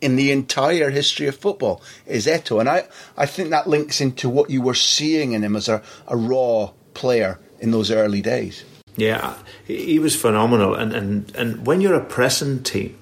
in 0.00 0.16
the 0.16 0.30
entire 0.30 0.90
history 0.90 1.26
of 1.26 1.36
football 1.36 1.82
is 2.06 2.26
Eto'o. 2.26 2.60
And 2.60 2.68
I, 2.68 2.86
I 3.16 3.26
think 3.26 3.50
that 3.50 3.66
links 3.66 4.00
into 4.00 4.28
what 4.28 4.50
you 4.50 4.62
were 4.62 4.74
seeing 4.74 5.32
in 5.32 5.42
him 5.42 5.56
as 5.56 5.68
a, 5.68 5.82
a 6.06 6.16
raw 6.16 6.70
player 6.94 7.38
in 7.58 7.70
those 7.70 7.90
early 7.90 8.20
days. 8.22 8.64
Yeah, 8.96 9.34
he 9.66 9.98
was 9.98 10.14
phenomenal. 10.14 10.74
And, 10.74 10.92
and, 10.92 11.36
and 11.36 11.66
when 11.66 11.80
you're 11.80 11.94
a 11.94 12.04
pressing 12.04 12.62
team, 12.62 12.96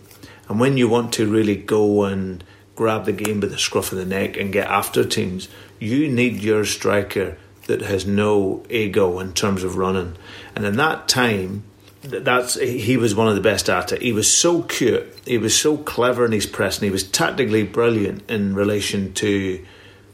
and 0.48 0.58
when 0.58 0.76
you 0.76 0.88
want 0.88 1.12
to 1.14 1.30
really 1.30 1.56
go 1.56 2.04
and 2.04 2.42
grab 2.78 3.06
the 3.06 3.12
game 3.12 3.40
by 3.40 3.48
the 3.48 3.58
scruff 3.58 3.90
of 3.90 3.98
the 3.98 4.04
neck 4.04 4.36
and 4.36 4.52
get 4.52 4.68
after 4.68 5.04
teams, 5.04 5.48
you 5.80 6.08
need 6.08 6.40
your 6.40 6.64
striker 6.64 7.36
that 7.66 7.80
has 7.80 8.06
no 8.06 8.64
ego 8.70 9.18
in 9.18 9.32
terms 9.32 9.64
of 9.64 9.76
running. 9.76 10.14
And 10.54 10.64
in 10.64 10.76
that 10.76 11.08
time, 11.08 11.64
that's 12.02 12.54
he 12.54 12.96
was 12.96 13.16
one 13.16 13.26
of 13.26 13.34
the 13.34 13.40
best 13.40 13.68
at 13.68 13.90
it. 13.90 14.00
He 14.00 14.12
was 14.12 14.32
so 14.32 14.62
cute. 14.62 15.04
He 15.26 15.38
was 15.38 15.58
so 15.58 15.76
clever 15.76 16.24
in 16.24 16.30
his 16.30 16.46
press, 16.46 16.78
and 16.78 16.84
he 16.84 16.90
was 16.92 17.02
tactically 17.02 17.64
brilliant 17.64 18.30
in 18.30 18.54
relation 18.54 19.12
to 19.14 19.66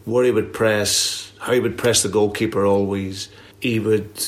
where 0.06 0.24
he 0.24 0.30
would 0.30 0.54
press, 0.54 1.32
how 1.40 1.52
he 1.52 1.60
would 1.60 1.76
press 1.76 2.02
the 2.02 2.08
goalkeeper. 2.08 2.64
Always, 2.64 3.28
he 3.60 3.78
would 3.78 4.26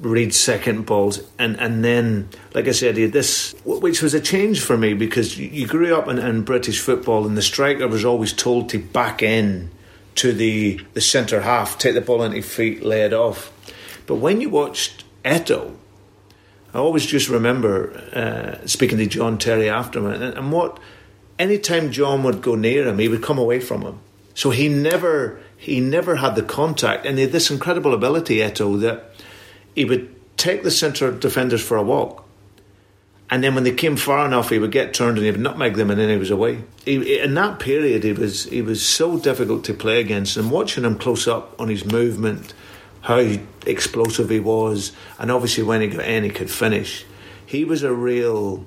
read 0.00 0.34
second 0.34 0.86
balls, 0.86 1.20
and 1.38 1.58
and 1.60 1.84
then, 1.84 2.28
like 2.54 2.68
I 2.68 2.72
said, 2.72 2.96
this, 2.96 3.54
which 3.64 4.02
was 4.02 4.14
a 4.14 4.20
change 4.20 4.60
for 4.60 4.76
me 4.76 4.94
because 4.94 5.38
you 5.38 5.66
grew 5.66 5.96
up 5.96 6.08
in, 6.08 6.18
in 6.18 6.42
British 6.42 6.80
football, 6.80 7.26
and 7.26 7.36
the 7.36 7.42
striker 7.42 7.88
was 7.88 8.04
always 8.04 8.32
told 8.32 8.68
to 8.70 8.78
back 8.78 9.22
in 9.22 9.70
to 10.16 10.32
the 10.32 10.80
the 10.94 11.00
centre 11.00 11.42
half, 11.42 11.78
take 11.78 11.94
the 11.94 12.00
ball 12.00 12.22
into 12.22 12.42
feet, 12.42 12.82
lay 12.82 13.02
it 13.02 13.12
off. 13.12 13.52
But 14.06 14.16
when 14.16 14.40
you 14.40 14.48
watched 14.48 15.04
Eto'o 15.24 15.74
I 16.72 16.78
always 16.78 17.06
just 17.06 17.28
remember 17.28 17.92
uh, 18.12 18.66
speaking 18.66 18.98
to 18.98 19.06
John 19.06 19.38
Terry 19.38 19.68
after 19.68 20.00
him, 20.00 20.06
and, 20.06 20.22
and 20.22 20.52
what 20.52 20.78
anytime 21.38 21.90
John 21.90 22.22
would 22.24 22.42
go 22.42 22.54
near 22.54 22.86
him, 22.86 22.98
he 22.98 23.08
would 23.08 23.22
come 23.22 23.38
away 23.38 23.60
from 23.60 23.82
him. 23.82 24.00
So 24.34 24.50
he 24.50 24.68
never 24.68 25.40
he 25.56 25.80
never 25.80 26.16
had 26.16 26.36
the 26.36 26.42
contact, 26.42 27.06
and 27.06 27.16
he 27.16 27.24
had 27.24 27.32
this 27.32 27.50
incredible 27.50 27.94
ability, 27.94 28.36
Eto'o, 28.36 28.80
that 28.80 29.12
he 29.78 29.84
would 29.84 30.36
take 30.36 30.64
the 30.64 30.72
centre 30.72 31.12
defenders 31.12 31.62
for 31.62 31.76
a 31.76 31.82
walk, 31.82 32.24
and 33.30 33.44
then 33.44 33.54
when 33.54 33.62
they 33.62 33.72
came 33.72 33.96
far 33.96 34.26
enough, 34.26 34.50
he 34.50 34.58
would 34.58 34.72
get 34.72 34.92
turned 34.92 35.18
and 35.18 35.24
he 35.24 35.30
would 35.30 35.40
nutmeg 35.40 35.76
them, 35.76 35.88
and 35.88 36.00
then 36.00 36.08
he 36.08 36.16
was 36.16 36.32
away. 36.32 36.64
He, 36.84 37.20
in 37.20 37.34
that 37.34 37.60
period, 37.60 38.02
he 38.02 38.12
was 38.12 38.44
he 38.44 38.60
was 38.60 38.84
so 38.84 39.20
difficult 39.20 39.62
to 39.66 39.74
play 39.74 40.00
against, 40.00 40.36
and 40.36 40.50
watching 40.50 40.82
him 40.82 40.98
close 40.98 41.28
up 41.28 41.54
on 41.60 41.68
his 41.68 41.84
movement 41.84 42.54
how 43.02 43.18
explosive 43.66 44.30
he 44.30 44.40
was, 44.40 44.90
and 45.16 45.30
obviously 45.30 45.62
when 45.62 45.80
he 45.80 45.86
got 45.86 46.04
in, 46.04 46.24
he 46.24 46.30
could 46.30 46.50
finish. 46.50 47.06
He 47.46 47.64
was 47.64 47.84
a 47.84 47.92
real 47.92 48.66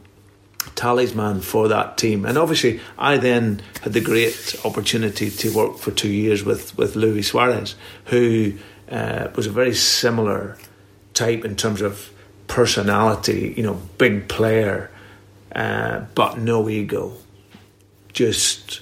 talisman 0.75 1.41
for 1.41 1.67
that 1.67 1.97
team. 1.97 2.25
And 2.25 2.37
obviously, 2.37 2.79
I 2.97 3.17
then 3.17 3.61
had 3.81 3.93
the 3.93 4.01
great 4.01 4.55
opportunity 4.63 5.29
to 5.29 5.53
work 5.53 5.77
for 5.77 5.91
two 5.91 6.09
years 6.09 6.43
with, 6.43 6.77
with 6.77 6.95
Luis 6.95 7.27
Suarez, 7.27 7.75
who 8.05 8.53
uh, 8.89 9.27
was 9.35 9.47
a 9.47 9.51
very 9.51 9.75
similar 9.75 10.57
type 11.13 11.45
in 11.45 11.55
terms 11.55 11.81
of 11.81 12.11
personality, 12.47 13.53
you 13.55 13.63
know, 13.63 13.75
big 13.97 14.27
player, 14.27 14.91
uh, 15.55 16.01
but 16.15 16.37
no 16.37 16.69
ego. 16.69 17.13
Just 18.13 18.81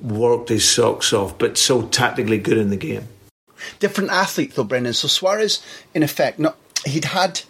worked 0.00 0.48
his 0.48 0.68
socks 0.68 1.12
off, 1.12 1.38
but 1.38 1.58
so 1.58 1.82
tactically 1.82 2.38
good 2.38 2.58
in 2.58 2.70
the 2.70 2.76
game. 2.76 3.08
Different 3.78 4.10
athlete 4.10 4.54
though, 4.54 4.64
Brendan. 4.64 4.92
So 4.92 5.08
Suarez, 5.08 5.64
in 5.94 6.02
effect, 6.02 6.38
not 6.38 6.56
he'd 6.84 7.04
had 7.06 7.42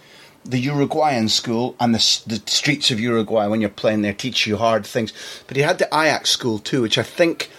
the 0.44 0.58
Uruguayan 0.58 1.28
school 1.28 1.76
and 1.78 1.94
the, 1.94 2.20
the 2.26 2.42
streets 2.50 2.90
of 2.90 2.98
Uruguay 2.98 3.46
when 3.46 3.60
you're 3.60 3.70
playing 3.70 4.02
there 4.02 4.12
teach 4.12 4.46
you 4.46 4.56
hard 4.56 4.84
things, 4.84 5.12
but 5.46 5.56
he 5.56 5.62
had 5.62 5.78
the 5.78 5.86
Ajax 5.86 6.30
school 6.30 6.58
too, 6.58 6.82
which 6.82 6.98
I 6.98 7.02
think 7.02 7.50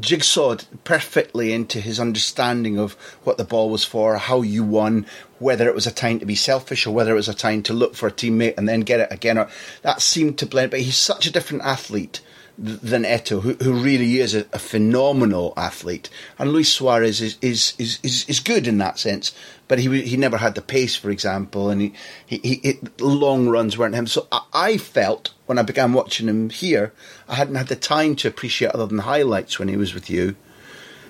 jigsawed 0.00 0.64
perfectly 0.84 1.52
into 1.52 1.80
his 1.80 2.00
understanding 2.00 2.78
of 2.78 2.94
what 3.24 3.38
the 3.38 3.44
ball 3.44 3.70
was 3.70 3.84
for, 3.84 4.16
how 4.16 4.42
you 4.42 4.64
won, 4.64 5.06
whether 5.38 5.68
it 5.68 5.74
was 5.74 5.86
a 5.86 5.92
time 5.92 6.18
to 6.20 6.26
be 6.26 6.34
selfish 6.34 6.86
or 6.86 6.94
whether 6.94 7.12
it 7.12 7.16
was 7.16 7.28
a 7.28 7.34
time 7.34 7.62
to 7.64 7.72
look 7.72 7.94
for 7.94 8.06
a 8.06 8.12
teammate 8.12 8.54
and 8.56 8.68
then 8.68 8.80
get 8.80 9.00
it 9.00 9.08
again. 9.10 9.38
Or 9.38 9.48
that 9.82 10.02
seemed 10.02 10.38
to 10.38 10.46
blend. 10.46 10.70
But 10.70 10.80
he's 10.80 10.96
such 10.96 11.26
a 11.26 11.32
different 11.32 11.64
athlete 11.64 12.20
than 12.56 13.04
Eto'o, 13.04 13.40
who, 13.40 13.54
who 13.54 13.72
really 13.72 14.20
is 14.20 14.34
a, 14.34 14.46
a, 14.52 14.58
phenomenal 14.58 15.52
athlete. 15.56 16.08
And 16.38 16.52
Luis 16.52 16.72
Suarez 16.72 17.20
is, 17.20 17.36
is, 17.40 17.74
is, 17.78 17.98
is, 18.02 18.28
is 18.28 18.40
good 18.40 18.68
in 18.68 18.78
that 18.78 18.98
sense, 18.98 19.32
but 19.66 19.80
he 19.80 20.02
he 20.02 20.16
never 20.16 20.36
had 20.36 20.54
the 20.54 20.62
pace, 20.62 20.94
for 20.94 21.10
example, 21.10 21.68
and 21.68 21.80
he, 21.80 21.92
he, 22.26 22.38
he 22.38 22.54
it, 22.62 23.00
long 23.00 23.48
runs 23.48 23.76
weren't 23.76 23.96
him. 23.96 24.06
So 24.06 24.28
I, 24.30 24.42
I, 24.52 24.76
felt 24.76 25.32
when 25.46 25.58
I 25.58 25.62
began 25.62 25.92
watching 25.92 26.28
him 26.28 26.50
here, 26.50 26.92
I 27.28 27.34
hadn't 27.34 27.56
had 27.56 27.68
the 27.68 27.76
time 27.76 28.14
to 28.16 28.28
appreciate 28.28 28.70
other 28.70 28.86
than 28.86 28.98
highlights 28.98 29.58
when 29.58 29.68
he 29.68 29.76
was 29.76 29.92
with 29.92 30.08
you. 30.08 30.36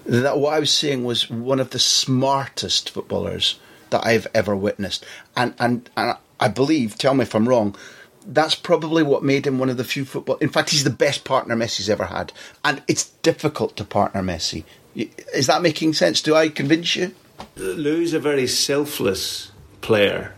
That 0.07 0.39
what 0.39 0.55
I 0.55 0.61
was 0.61 0.73
seeing 0.73 1.05
was 1.05 1.29
one 1.29 1.61
of 1.61 1.71
the 1.71 1.79
smartest 1.79 2.91
footballers 2.91 3.59
that 3.91 4.07
I've 4.07 4.27
ever 4.35 4.57
witnessed, 4.57 5.05
and 5.37 5.55
and, 5.59 5.91
and 5.95 6.17
I 6.41 6.49
believe, 6.49 6.97
tell 6.97 7.15
me 7.15 7.23
if 7.23 7.35
I'm 7.35 7.49
wrong, 7.49 7.77
that's 8.27 8.55
probably 8.55 9.03
what 9.03 9.23
made 9.23 9.47
him 9.47 9.59
one 9.59 9.71
of 9.71 9.77
the 9.77 9.85
few 9.85 10.05
football. 10.05 10.37
In 10.37 10.49
fact, 10.49 10.71
he's 10.71 10.85
the 10.85 10.91
best 10.91 11.25
partner 11.25 11.55
Messi's 11.55 11.91
ever 11.91 12.07
had, 12.07 12.33
and 12.65 12.83
it's 12.89 13.11
difficult 13.23 13.77
to 13.77 13.85
partner 13.85 14.23
Messi. 14.23 14.65
Is 15.35 15.47
that 15.49 15.63
making 15.63 15.93
sense? 15.95 16.23
Do 16.23 16.35
I 16.35 16.49
convince 16.49 16.97
you? 16.97 17.15
Luis 17.57 18.09
is 18.09 18.15
a 18.15 18.21
very 18.21 18.47
selfless 18.47 19.51
player. 19.81 20.35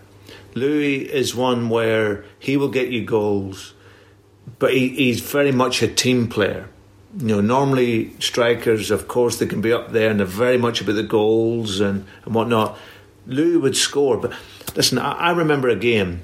Luis 0.54 1.10
is 1.10 1.34
one 1.34 1.68
where 1.68 2.24
he 2.38 2.56
will 2.56 2.70
get 2.70 2.88
you 2.88 3.04
goals, 3.04 3.74
but 4.58 4.72
he, 4.72 4.88
he's 4.88 5.20
very 5.20 5.52
much 5.52 5.82
a 5.82 5.88
team 5.88 6.28
player. 6.28 6.68
You 7.18 7.26
know, 7.26 7.40
normally 7.40 8.18
strikers, 8.18 8.90
of 8.90 9.08
course, 9.08 9.38
they 9.38 9.46
can 9.46 9.60
be 9.60 9.72
up 9.72 9.92
there 9.92 10.10
and 10.10 10.18
they're 10.18 10.26
very 10.26 10.58
much 10.58 10.80
about 10.80 10.94
the 10.94 11.02
goals 11.02 11.80
and, 11.80 12.06
and 12.24 12.34
whatnot. 12.34 12.78
Luis 13.26 13.60
would 13.60 13.76
score, 13.76 14.16
but 14.16 14.32
listen, 14.74 14.98
I, 14.98 15.12
I 15.12 15.30
remember 15.32 15.68
a 15.68 15.76
game 15.76 16.22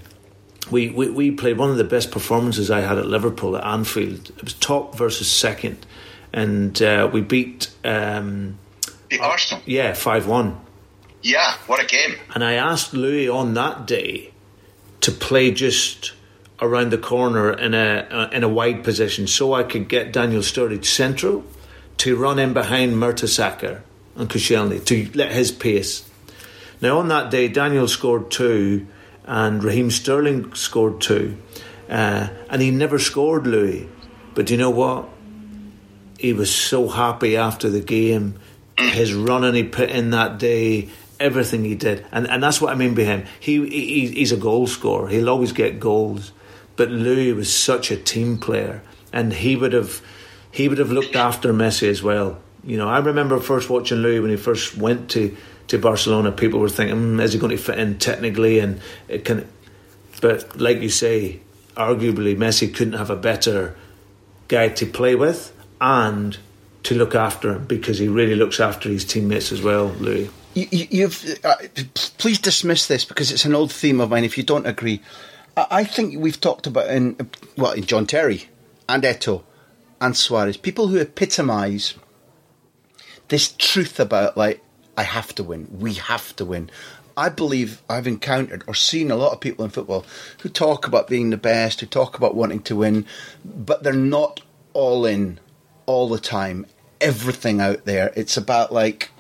we, 0.73 0.89
we, 0.89 1.11
we 1.11 1.31
played 1.31 1.59
one 1.59 1.71
of 1.71 1.77
the 1.77 1.85
best 1.85 2.11
performances 2.11 2.71
I 2.71 2.81
had 2.81 2.99
at 2.99 3.07
Liverpool 3.07 3.57
at 3.57 3.65
Anfield. 3.65 4.31
It 4.31 4.43
was 4.43 4.55
top 4.55 4.97
versus 4.97 5.31
second, 5.31 5.87
and 6.33 6.81
uh, 6.83 7.09
we 7.13 7.21
beat 7.21 7.71
um, 7.85 8.59
beat 9.09 9.21
Arsenal. 9.21 9.63
Yeah, 9.67 9.93
five 9.93 10.27
one. 10.27 10.59
Yeah, 11.23 11.55
what 11.67 11.81
a 11.81 11.87
game! 11.87 12.17
And 12.35 12.43
I 12.43 12.55
asked 12.55 12.95
Luis 12.95 13.29
on 13.29 13.55
that 13.55 13.87
day 13.87 14.33
to 15.03 15.13
play 15.13 15.53
just 15.53 16.13
around 16.61 16.91
the 16.91 16.99
corner 16.99 17.53
in 17.53 17.75
a 17.75 18.09
uh, 18.11 18.31
in 18.33 18.43
a 18.43 18.49
wide 18.49 18.83
position, 18.83 19.27
so 19.27 19.53
I 19.53 19.63
could 19.63 19.89
get 19.89 20.13
Daniel 20.13 20.43
Sturridge 20.43 20.87
central 20.87 21.45
to 21.99 22.17
run 22.17 22.39
in 22.39 22.53
behind 22.53 22.95
Mertesacker 22.95 23.83
and 24.17 24.29
Koscielny 24.29 24.85
to 24.87 25.11
let 25.15 25.33
his 25.33 25.53
pace. 25.53 26.09
Now 26.81 26.99
on 26.99 27.09
that 27.09 27.31
day, 27.31 27.47
Daniel 27.47 27.87
scored 27.87 28.31
two 28.31 28.87
and 29.25 29.63
Raheem 29.63 29.91
Sterling 29.91 30.55
scored 30.55 31.01
two. 31.01 31.37
Uh, 31.89 32.29
and 32.49 32.63
he 32.63 32.71
never 32.71 32.99
scored 32.99 33.47
Luis. 33.47 33.87
But 34.35 34.51
you 34.51 34.57
know 34.57 34.71
what? 34.71 35.09
He 36.19 36.33
was 36.33 36.55
so 36.55 36.89
happy 36.89 37.37
after 37.37 37.69
the 37.69 37.81
game. 37.81 38.39
His 38.79 39.13
running 39.13 39.55
he 39.55 39.65
put 39.65 39.91
in 39.91 40.11
that 40.11 40.39
day, 40.39 40.89
everything 41.21 41.65
he 41.65 41.75
did, 41.75 42.07
and 42.11 42.27
and 42.29 42.43
that's 42.43 42.61
what 42.61 42.73
I 42.73 42.75
mean 42.75 42.95
by 42.95 43.03
him. 43.03 43.27
He, 43.39 43.69
he 43.69 44.09
he's 44.09 44.33
a 44.33 44.37
goal 44.37 44.67
scorer. 44.67 45.09
He'll 45.09 45.29
always 45.29 45.53
get 45.53 45.79
goals. 45.79 46.33
But 46.75 46.91
Luis 46.91 47.35
was 47.35 47.55
such 47.55 47.91
a 47.91 47.97
team 47.97 48.39
player, 48.39 48.83
and 49.13 49.33
he 49.33 49.57
would 49.57 49.73
have 49.73 50.01
he 50.51 50.69
would 50.69 50.79
have 50.79 50.91
looked 50.91 51.17
after 51.17 51.53
Messi 51.53 51.89
as 51.89 52.03
well. 52.03 52.41
You 52.65 52.79
know, 52.79 52.89
I 52.89 52.99
remember 52.99 53.39
first 53.41 53.69
watching 53.69 53.99
Luis 53.99 54.21
when 54.21 54.31
he 54.31 54.37
first 54.37 54.77
went 54.77 55.11
to 55.11 55.37
to 55.73 55.79
Barcelona, 55.79 56.31
people 56.33 56.61
were 56.61 56.69
thinking, 56.69 56.97
mm, 56.97 57.23
is 57.23 57.33
he 57.33 57.39
going 57.39 57.57
to 57.57 57.63
fit 57.63 57.79
in 57.79 57.99
technically? 57.99 58.59
And 58.59 58.81
it 59.09 59.25
can, 59.25 59.49
but 60.21 60.61
like 60.61 60.81
you 60.81 60.91
say, 60.91 61.41
arguably 61.77 62.37
Messi 62.37 62.73
couldn't 62.73 62.93
have 62.93 63.09
a 63.09 63.17
better 63.17 63.75
guy 64.49 64.69
to 64.69 64.87
play 64.87 65.15
with 65.15 65.51
and 65.81 66.37
to 66.83 66.95
look 66.95 67.15
after 67.15 67.55
him 67.55 67.65
because 67.65 67.99
he 67.99 68.07
really 68.07 68.35
looks 68.35 68.61
after 68.61 68.91
his 68.91 69.05
teammates 69.05 69.51
as 69.51 69.63
well, 69.63 69.89
Luis. 69.99 70.31
You, 70.55 71.09
have 71.09 71.39
uh, 71.43 71.57
please 72.19 72.39
dismiss 72.39 72.87
this 72.87 73.07
because 73.07 73.33
it's 73.33 73.47
an 73.47 73.55
old 73.55 73.73
theme 73.73 74.01
of 74.01 74.11
mine. 74.11 74.25
If 74.25 74.37
you 74.37 74.45
don't 74.45 74.67
agree, 74.67 75.01
I, 75.57 75.67
I 75.71 75.85
think 75.85 76.19
we've 76.19 76.39
talked 76.39 76.67
about 76.67 76.91
in 76.91 77.17
well 77.57 77.73
in 77.73 77.85
John 77.85 78.07
Terry 78.07 78.49
and 78.87 79.03
Eto'o 79.03 79.45
and 80.03 80.15
Suarez, 80.15 80.59
people 80.59 80.89
who 80.89 80.99
epitomise 80.99 81.95
this 83.29 83.55
truth 83.57 83.99
about 83.99 84.37
like 84.37 84.63
I 84.97 85.05
have 85.05 85.35
to 85.37 85.43
win, 85.43 85.69
we 85.71 85.95
have 85.95 86.35
to 86.37 86.45
win. 86.45 86.71
I 87.17 87.29
believe 87.29 87.83
I've 87.91 88.07
encountered 88.07 88.65
or 88.67 88.75
seen 88.75 89.11
a 89.11 89.17
lot 89.17 89.33
of 89.33 89.41
people 89.41 89.65
in 89.65 89.71
football 89.71 90.07
who 90.41 90.49
talk 90.49 90.87
about 90.87 91.09
being 91.09 91.31
the 91.31 91.37
best, 91.37 91.81
who 91.81 91.87
talk 91.87 92.17
about 92.17 92.35
wanting 92.35 92.63
to 92.63 92.77
win, 92.77 93.07
but 93.45 93.83
they're 93.83 93.93
not 93.93 94.41
all 94.73 95.05
in 95.05 95.39
all 95.87 96.09
the 96.09 96.19
time. 96.19 96.67
Everything 97.01 97.61
out 97.61 97.85
there, 97.85 98.13
it's 98.17 98.37
about 98.37 98.73
like 98.73 99.11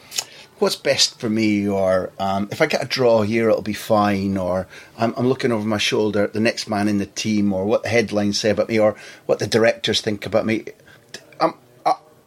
what's 0.62 0.76
best 0.76 1.18
for 1.18 1.28
me, 1.28 1.68
or 1.68 2.12
um, 2.20 2.48
if 2.52 2.62
I 2.62 2.66
get 2.66 2.84
a 2.84 2.86
draw 2.86 3.22
here, 3.22 3.50
it'll 3.50 3.62
be 3.62 3.72
fine, 3.72 4.36
or 4.36 4.68
I'm, 4.96 5.12
I'm, 5.16 5.26
looking 5.26 5.50
over 5.50 5.66
my 5.66 5.78
shoulder 5.78 6.22
at 6.22 6.34
the 6.34 6.40
next 6.40 6.68
man 6.68 6.86
in 6.86 6.98
the 6.98 7.06
team, 7.06 7.52
or 7.52 7.64
what 7.64 7.82
the 7.82 7.88
headlines 7.88 8.38
say 8.38 8.50
about 8.50 8.68
me, 8.68 8.78
or 8.78 8.94
what 9.26 9.40
the 9.40 9.48
directors 9.48 10.00
think 10.00 10.24
about 10.24 10.46
me. 10.46 10.66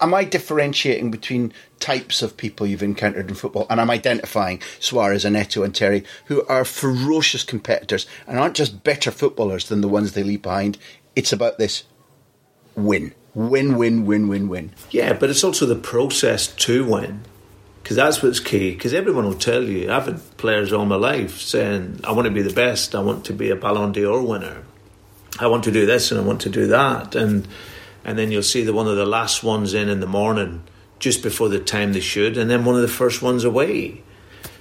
Am, 0.01 0.13
I 0.13 0.23
differentiating 0.23 1.11
between 1.11 1.53
types 1.79 2.21
of 2.21 2.37
people 2.37 2.67
you've 2.67 2.83
encountered 2.83 3.29
in 3.29 3.35
football, 3.35 3.67
and 3.69 3.79
I'm 3.79 3.89
identifying 3.89 4.61
Suarez 4.79 5.25
and 5.25 5.35
Eto'o 5.35 5.63
and 5.63 5.73
Terry, 5.73 6.03
who 6.25 6.45
are 6.47 6.65
ferocious 6.65 7.43
competitors 7.43 8.05
and 8.27 8.37
aren't 8.37 8.55
just 8.55 8.83
better 8.83 9.11
footballers 9.11 9.69
than 9.69 9.81
the 9.81 9.87
ones 9.87 10.13
they 10.13 10.23
leave 10.23 10.41
behind. 10.41 10.77
It's 11.15 11.33
about 11.33 11.57
this 11.57 11.83
win. 12.75 13.13
Win, 13.33 13.77
win, 13.77 14.05
win, 14.05 14.27
win, 14.27 14.47
win. 14.47 14.71
Yeah, 14.91 15.13
but 15.13 15.29
it's 15.29 15.43
also 15.43 15.65
the 15.65 15.75
process 15.75 16.47
to 16.47 16.85
win 16.85 17.21
because 17.85 17.97
that's 17.97 18.23
what's 18.23 18.39
key. 18.39 18.71
Because 18.71 18.95
everyone 18.95 19.25
will 19.25 19.35
tell 19.35 19.63
you, 19.63 19.91
I've 19.91 20.07
had 20.07 20.37
players 20.37 20.73
all 20.73 20.85
my 20.85 20.95
life 20.95 21.39
saying, 21.39 21.99
I 22.03 22.13
want 22.13 22.25
to 22.25 22.31
be 22.31 22.41
the 22.41 22.53
best, 22.53 22.95
I 22.95 22.99
want 22.99 23.25
to 23.25 23.33
be 23.33 23.51
a 23.51 23.55
Ballon 23.55 23.91
d'Or 23.91 24.23
winner, 24.23 24.63
I 25.39 25.45
want 25.45 25.65
to 25.65 25.71
do 25.71 25.85
this 25.85 26.11
and 26.11 26.19
I 26.19 26.23
want 26.23 26.41
to 26.41 26.49
do 26.49 26.65
that. 26.67 27.13
And 27.13 27.47
and 28.05 28.17
then 28.17 28.31
you'll 28.31 28.43
see 28.43 28.63
the 28.63 28.71
one 28.71 28.87
of 28.87 28.95
the 28.95 29.05
last 29.05 29.43
ones 29.43 29.73
in 29.73 29.89
in 29.89 29.99
the 29.99 30.07
morning 30.07 30.63
just 30.99 31.21
before 31.21 31.49
the 31.49 31.59
time 31.59 31.91
they 31.91 31.99
should, 31.99 32.37
and 32.37 32.49
then 32.49 32.63
one 32.63 32.75
of 32.75 32.81
the 32.81 32.87
first 32.87 33.21
ones 33.21 33.43
away. 33.43 34.01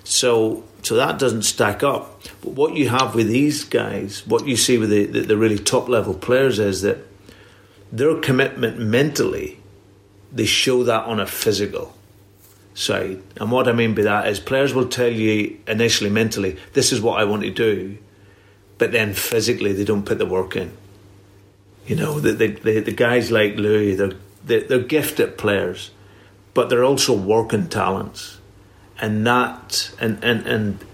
So 0.03 0.65
so 0.83 0.97
that 0.97 1.19
doesn't 1.19 1.43
stack 1.43 1.83
up. 1.83 2.23
But 2.43 2.53
what 2.53 2.75
you 2.75 2.89
have 2.89 3.15
with 3.15 3.29
these 3.29 3.65
guys, 3.65 4.27
what 4.27 4.47
you 4.47 4.57
see 4.57 4.77
with 4.77 4.91
the, 4.91 5.07
the, 5.07 5.21
the 5.21 5.37
really 5.37 5.59
top 5.59 5.89
level 5.89 6.13
players 6.13 6.59
is 6.59 6.83
that 6.83 6.99
their 7.91 8.19
commitment 8.21 8.79
mentally, 8.79 9.61
they 10.33 10.45
show 10.45 10.83
that 10.83 11.05
on 11.05 11.21
a 11.21 11.27
physical 11.27 11.95
side. 12.75 13.23
And 13.37 13.51
what 13.51 13.69
I 13.69 13.73
mean 13.73 13.95
by 13.95 14.03
that 14.03 14.29
is 14.29 14.41
players 14.41 14.75
will 14.75 14.89
tell 14.89 15.11
you 15.11 15.59
initially 15.67 16.11
mentally, 16.11 16.59
this 16.75 16.93
is 16.93 17.01
what 17.01 17.19
I 17.19 17.25
want 17.25 17.43
to 17.45 17.51
do, 17.51 17.97
but 18.77 18.93
then 18.93 19.15
physically 19.15 19.73
they 19.73 19.85
don't 19.85 20.05
put 20.05 20.19
the 20.19 20.27
work 20.27 20.57
in. 20.57 20.77
You 21.87 21.97
know, 21.97 22.21
the, 22.21 22.33
the, 22.33 22.47
the, 22.49 22.81
the 22.81 22.93
guys 22.93 23.31
like 23.31 23.57
Luis, 23.57 23.99
they're, 23.99 24.13
they're, 24.45 24.63
they're 24.63 24.79
gifted 24.79 25.37
players, 25.37 25.91
but 26.55 26.69
they're 26.69 26.85
also 26.85 27.13
working 27.15 27.69
talents. 27.69 28.39
And 29.01 29.27
that, 29.27 29.93
and, 30.01 30.23
and, 30.25 30.47
and 30.47 30.85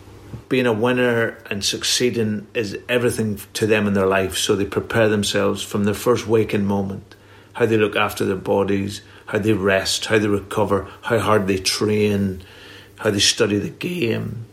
being 0.49 0.67
a 0.67 0.73
winner 0.73 1.39
and 1.49 1.65
succeeding 1.65 2.47
is 2.55 2.77
everything 2.89 3.41
to 3.55 3.67
them 3.67 3.87
in 3.87 3.95
their 3.95 4.07
life. 4.07 4.37
So 4.37 4.57
they 4.57 4.65
prepare 4.65 5.09
themselves 5.09 5.63
from 5.63 5.85
their 5.85 5.95
first 5.95 6.27
waking 6.27 6.65
moment, 6.65 7.15
how 7.53 7.67
they 7.67 7.77
look 7.77 7.95
after 7.95 8.25
their 8.25 8.37
bodies, 8.37 9.03
how 9.27 9.39
they 9.39 9.53
rest, 9.53 10.07
how 10.07 10.19
they 10.19 10.27
recover, 10.27 10.89
how 11.03 11.21
hard 11.21 11.47
they 11.47 11.59
train, 11.59 12.43
how 12.99 13.11
they 13.11 13.21
study 13.21 13.59
the 13.59 13.71
game, 13.71 14.47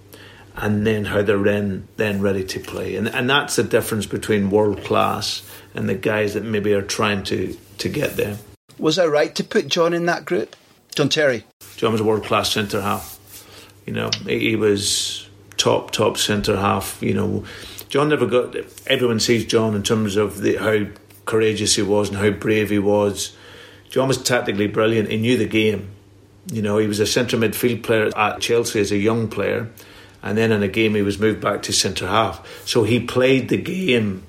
and 0.56 0.86
then 0.86 1.06
how 1.06 1.22
they're 1.22 1.42
then, 1.42 1.88
then 1.98 2.22
ready 2.22 2.44
to 2.44 2.60
play. 2.60 2.96
And, 2.96 3.08
and 3.08 3.30
that's 3.30 3.56
the 3.56 3.64
difference 3.64 4.06
between 4.06 4.50
world 4.52 4.84
class 4.84 5.42
and 5.78 5.88
the 5.88 5.96
guys 5.96 6.34
that 6.34 6.44
maybe 6.44 6.74
are 6.74 6.82
trying 6.82 7.24
to, 7.24 7.58
to 7.78 7.88
get 7.88 8.18
there. 8.18 8.38
Was 8.78 9.00
I 9.00 9.06
right 9.06 9.34
to 9.36 9.44
put 9.44 9.70
John 9.70 9.94
in 9.94 10.06
that 10.08 10.26
group? 10.26 10.56
John 10.96 11.08
Terry? 11.08 11.46
John 11.78 11.94
was 11.94 12.02
a 12.02 12.04
world 12.04 12.26
class 12.26 12.52
centre 12.52 12.82
half. 12.82 13.18
You 13.86 13.94
know, 13.94 14.10
he 14.26 14.58
was 14.58 15.30
top, 15.56 15.92
top 15.92 16.18
centre 16.18 16.58
half. 16.58 17.02
You 17.02 17.14
know, 17.14 17.46
John 17.88 18.10
never 18.10 18.26
got. 18.26 18.56
Everyone 18.88 19.22
sees 19.22 19.46
John 19.46 19.76
in 19.76 19.84
terms 19.84 20.18
of 20.18 20.42
the, 20.42 20.58
how 20.58 20.92
courageous 21.26 21.76
he 21.76 21.82
was 21.82 22.10
and 22.10 22.18
how 22.18 22.32
brave 22.32 22.70
he 22.70 22.80
was 22.80 23.38
John 23.90 24.08
was 24.08 24.22
tactically 24.22 24.68
brilliant. 24.68 25.10
He 25.10 25.18
knew 25.18 25.38
the 25.38 25.46
game. 25.46 25.90
You 26.52 26.62
know, 26.62 26.78
he 26.78 26.88
was 26.88 27.00
a 27.00 27.06
centre 27.06 27.38
midfield 27.38 27.84
player 27.84 28.16
at 28.18 28.40
Chelsea 28.42 28.80
as 28.80 28.92
a 28.92 28.98
young 28.98 29.28
player, 29.28 29.70
and 30.24 30.38
then 30.38 30.52
in 30.52 30.64
a 30.64 30.68
game 30.68 30.96
he 30.96 31.02
was 31.02 31.20
moved 31.20 31.42
back 31.42 31.62
to 31.64 31.74
centre 31.74 32.08
half. 32.08 32.66
So 32.66 32.84
he 32.84 33.00
played 33.00 33.50
the 33.50 33.58
game 33.58 34.24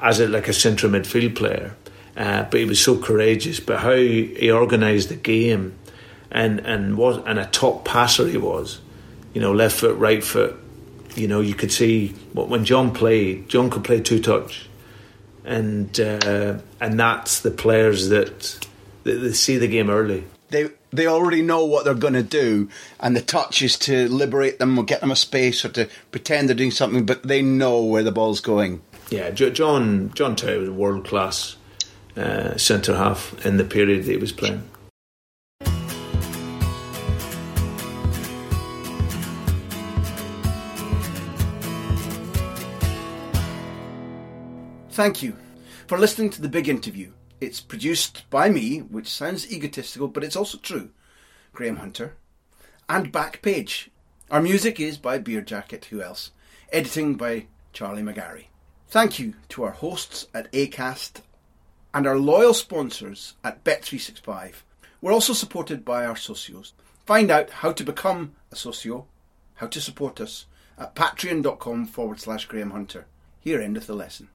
as 0.00 0.20
a, 0.20 0.28
like 0.28 0.48
a 0.48 0.52
centre 0.52 0.88
midfield 0.88 1.36
player. 1.36 1.76
Uh, 2.16 2.42
but 2.44 2.60
he 2.60 2.66
was 2.66 2.80
so 2.80 2.98
courageous. 2.98 3.60
But 3.60 3.80
how 3.80 3.94
he 3.94 4.50
organised 4.50 5.08
the 5.08 5.16
game, 5.16 5.74
and 6.30 6.60
and 6.60 6.96
what 6.96 7.26
and 7.26 7.38
a 7.38 7.46
top 7.46 7.84
passer 7.84 8.26
he 8.26 8.36
was. 8.36 8.80
You 9.32 9.40
know, 9.40 9.52
left 9.52 9.76
foot, 9.76 9.96
right 9.96 10.22
foot. 10.22 10.56
You 11.14 11.28
know, 11.28 11.40
you 11.40 11.54
could 11.54 11.72
see 11.72 12.08
when 12.34 12.64
John 12.64 12.92
played. 12.92 13.48
John 13.48 13.70
could 13.70 13.84
play 13.84 14.00
two 14.00 14.20
touch, 14.20 14.68
and 15.44 15.98
uh, 15.98 16.58
and 16.80 16.98
that's 16.98 17.40
the 17.40 17.50
players 17.50 18.08
that 18.08 18.66
they, 19.04 19.14
they 19.14 19.32
see 19.32 19.56
the 19.56 19.68
game 19.68 19.88
early. 19.88 20.24
They 20.48 20.70
they 20.92 21.06
already 21.06 21.42
know 21.42 21.64
what 21.64 21.84
they're 21.84 21.94
going 21.94 22.14
to 22.14 22.22
do, 22.22 22.68
and 22.98 23.16
the 23.16 23.22
touch 23.22 23.62
is 23.62 23.78
to 23.80 24.08
liberate 24.08 24.58
them 24.58 24.76
or 24.76 24.84
get 24.84 25.00
them 25.00 25.12
a 25.12 25.16
space 25.16 25.64
or 25.64 25.68
to 25.70 25.88
pretend 26.10 26.48
they're 26.48 26.56
doing 26.56 26.72
something, 26.72 27.06
but 27.06 27.22
they 27.22 27.42
know 27.42 27.82
where 27.84 28.02
the 28.02 28.12
ball's 28.12 28.40
going. 28.40 28.82
Yeah, 29.10 29.30
John 29.30 30.12
John 30.14 30.36
Terry 30.36 30.58
was 30.58 30.68
a 30.68 30.72
world 30.72 31.04
class 31.04 31.56
uh, 32.16 32.56
centre 32.56 32.96
half 32.96 33.44
in 33.44 33.56
the 33.56 33.64
period 33.64 34.04
that 34.04 34.12
he 34.12 34.16
was 34.16 34.30
playing. 34.30 34.62
Thank 44.90 45.22
you 45.22 45.36
for 45.88 45.98
listening 45.98 46.30
to 46.30 46.42
the 46.42 46.48
big 46.48 46.68
interview. 46.68 47.10
It's 47.40 47.60
produced 47.60 48.28
by 48.30 48.48
me, 48.48 48.78
which 48.78 49.08
sounds 49.08 49.50
egotistical, 49.50 50.06
but 50.06 50.22
it's 50.22 50.36
also 50.36 50.58
true, 50.58 50.90
Graham 51.52 51.76
Hunter, 51.76 52.14
and 52.88 53.12
Backpage. 53.12 53.88
Our 54.30 54.42
music 54.42 54.78
is 54.78 54.98
by 54.98 55.18
Beerjacket, 55.18 55.86
who 55.86 56.00
else? 56.00 56.30
Editing 56.70 57.14
by 57.14 57.46
Charlie 57.72 58.02
McGarry. 58.02 58.49
Thank 58.90 59.20
you 59.20 59.34
to 59.50 59.62
our 59.62 59.70
hosts 59.70 60.26
at 60.34 60.50
ACAST 60.50 61.20
and 61.94 62.08
our 62.08 62.18
loyal 62.18 62.52
sponsors 62.52 63.34
at 63.44 63.62
Bet365. 63.62 64.54
We're 65.00 65.12
also 65.12 65.32
supported 65.32 65.84
by 65.84 66.04
our 66.04 66.16
socios. 66.16 66.72
Find 67.06 67.30
out 67.30 67.50
how 67.50 67.70
to 67.70 67.84
become 67.84 68.32
a 68.50 68.56
socio, 68.56 69.06
how 69.54 69.68
to 69.68 69.80
support 69.80 70.20
us 70.20 70.46
at 70.76 70.96
patreon.com 70.96 71.86
forward 71.86 72.18
slash 72.18 72.46
Graham 72.46 72.72
Hunter. 72.72 73.06
Here 73.38 73.60
endeth 73.60 73.86
the 73.86 73.94
lesson. 73.94 74.30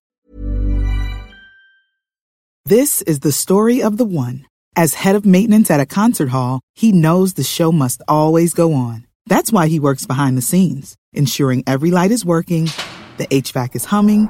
This 2.64 3.01
is 3.01 3.20
the 3.20 3.34
story 3.34 3.84
of 3.84 3.97
the 3.97 4.06
one. 4.06 4.45
As 4.78 4.93
head 4.93 5.18
of 5.18 5.26
maintenance 5.26 5.70
at 5.70 5.82
a 5.82 5.86
concert 5.86 6.30
hall, 6.30 6.62
he 6.74 6.93
knows 6.93 7.34
the 7.34 7.43
show 7.43 7.74
must 7.74 8.01
always 8.08 8.53
go 8.53 8.72
on. 8.74 9.06
That's 9.26 9.51
why 9.51 9.68
he 9.68 9.82
works 9.82 10.06
behind 10.06 10.38
the 10.38 10.41
scenes, 10.41 10.95
ensuring 11.12 11.66
every 11.68 11.91
light 11.91 12.12
is 12.12 12.24
working, 12.24 12.70
the 13.18 13.28
HVAC 13.28 13.76
is 13.76 13.86
humming, 13.86 14.30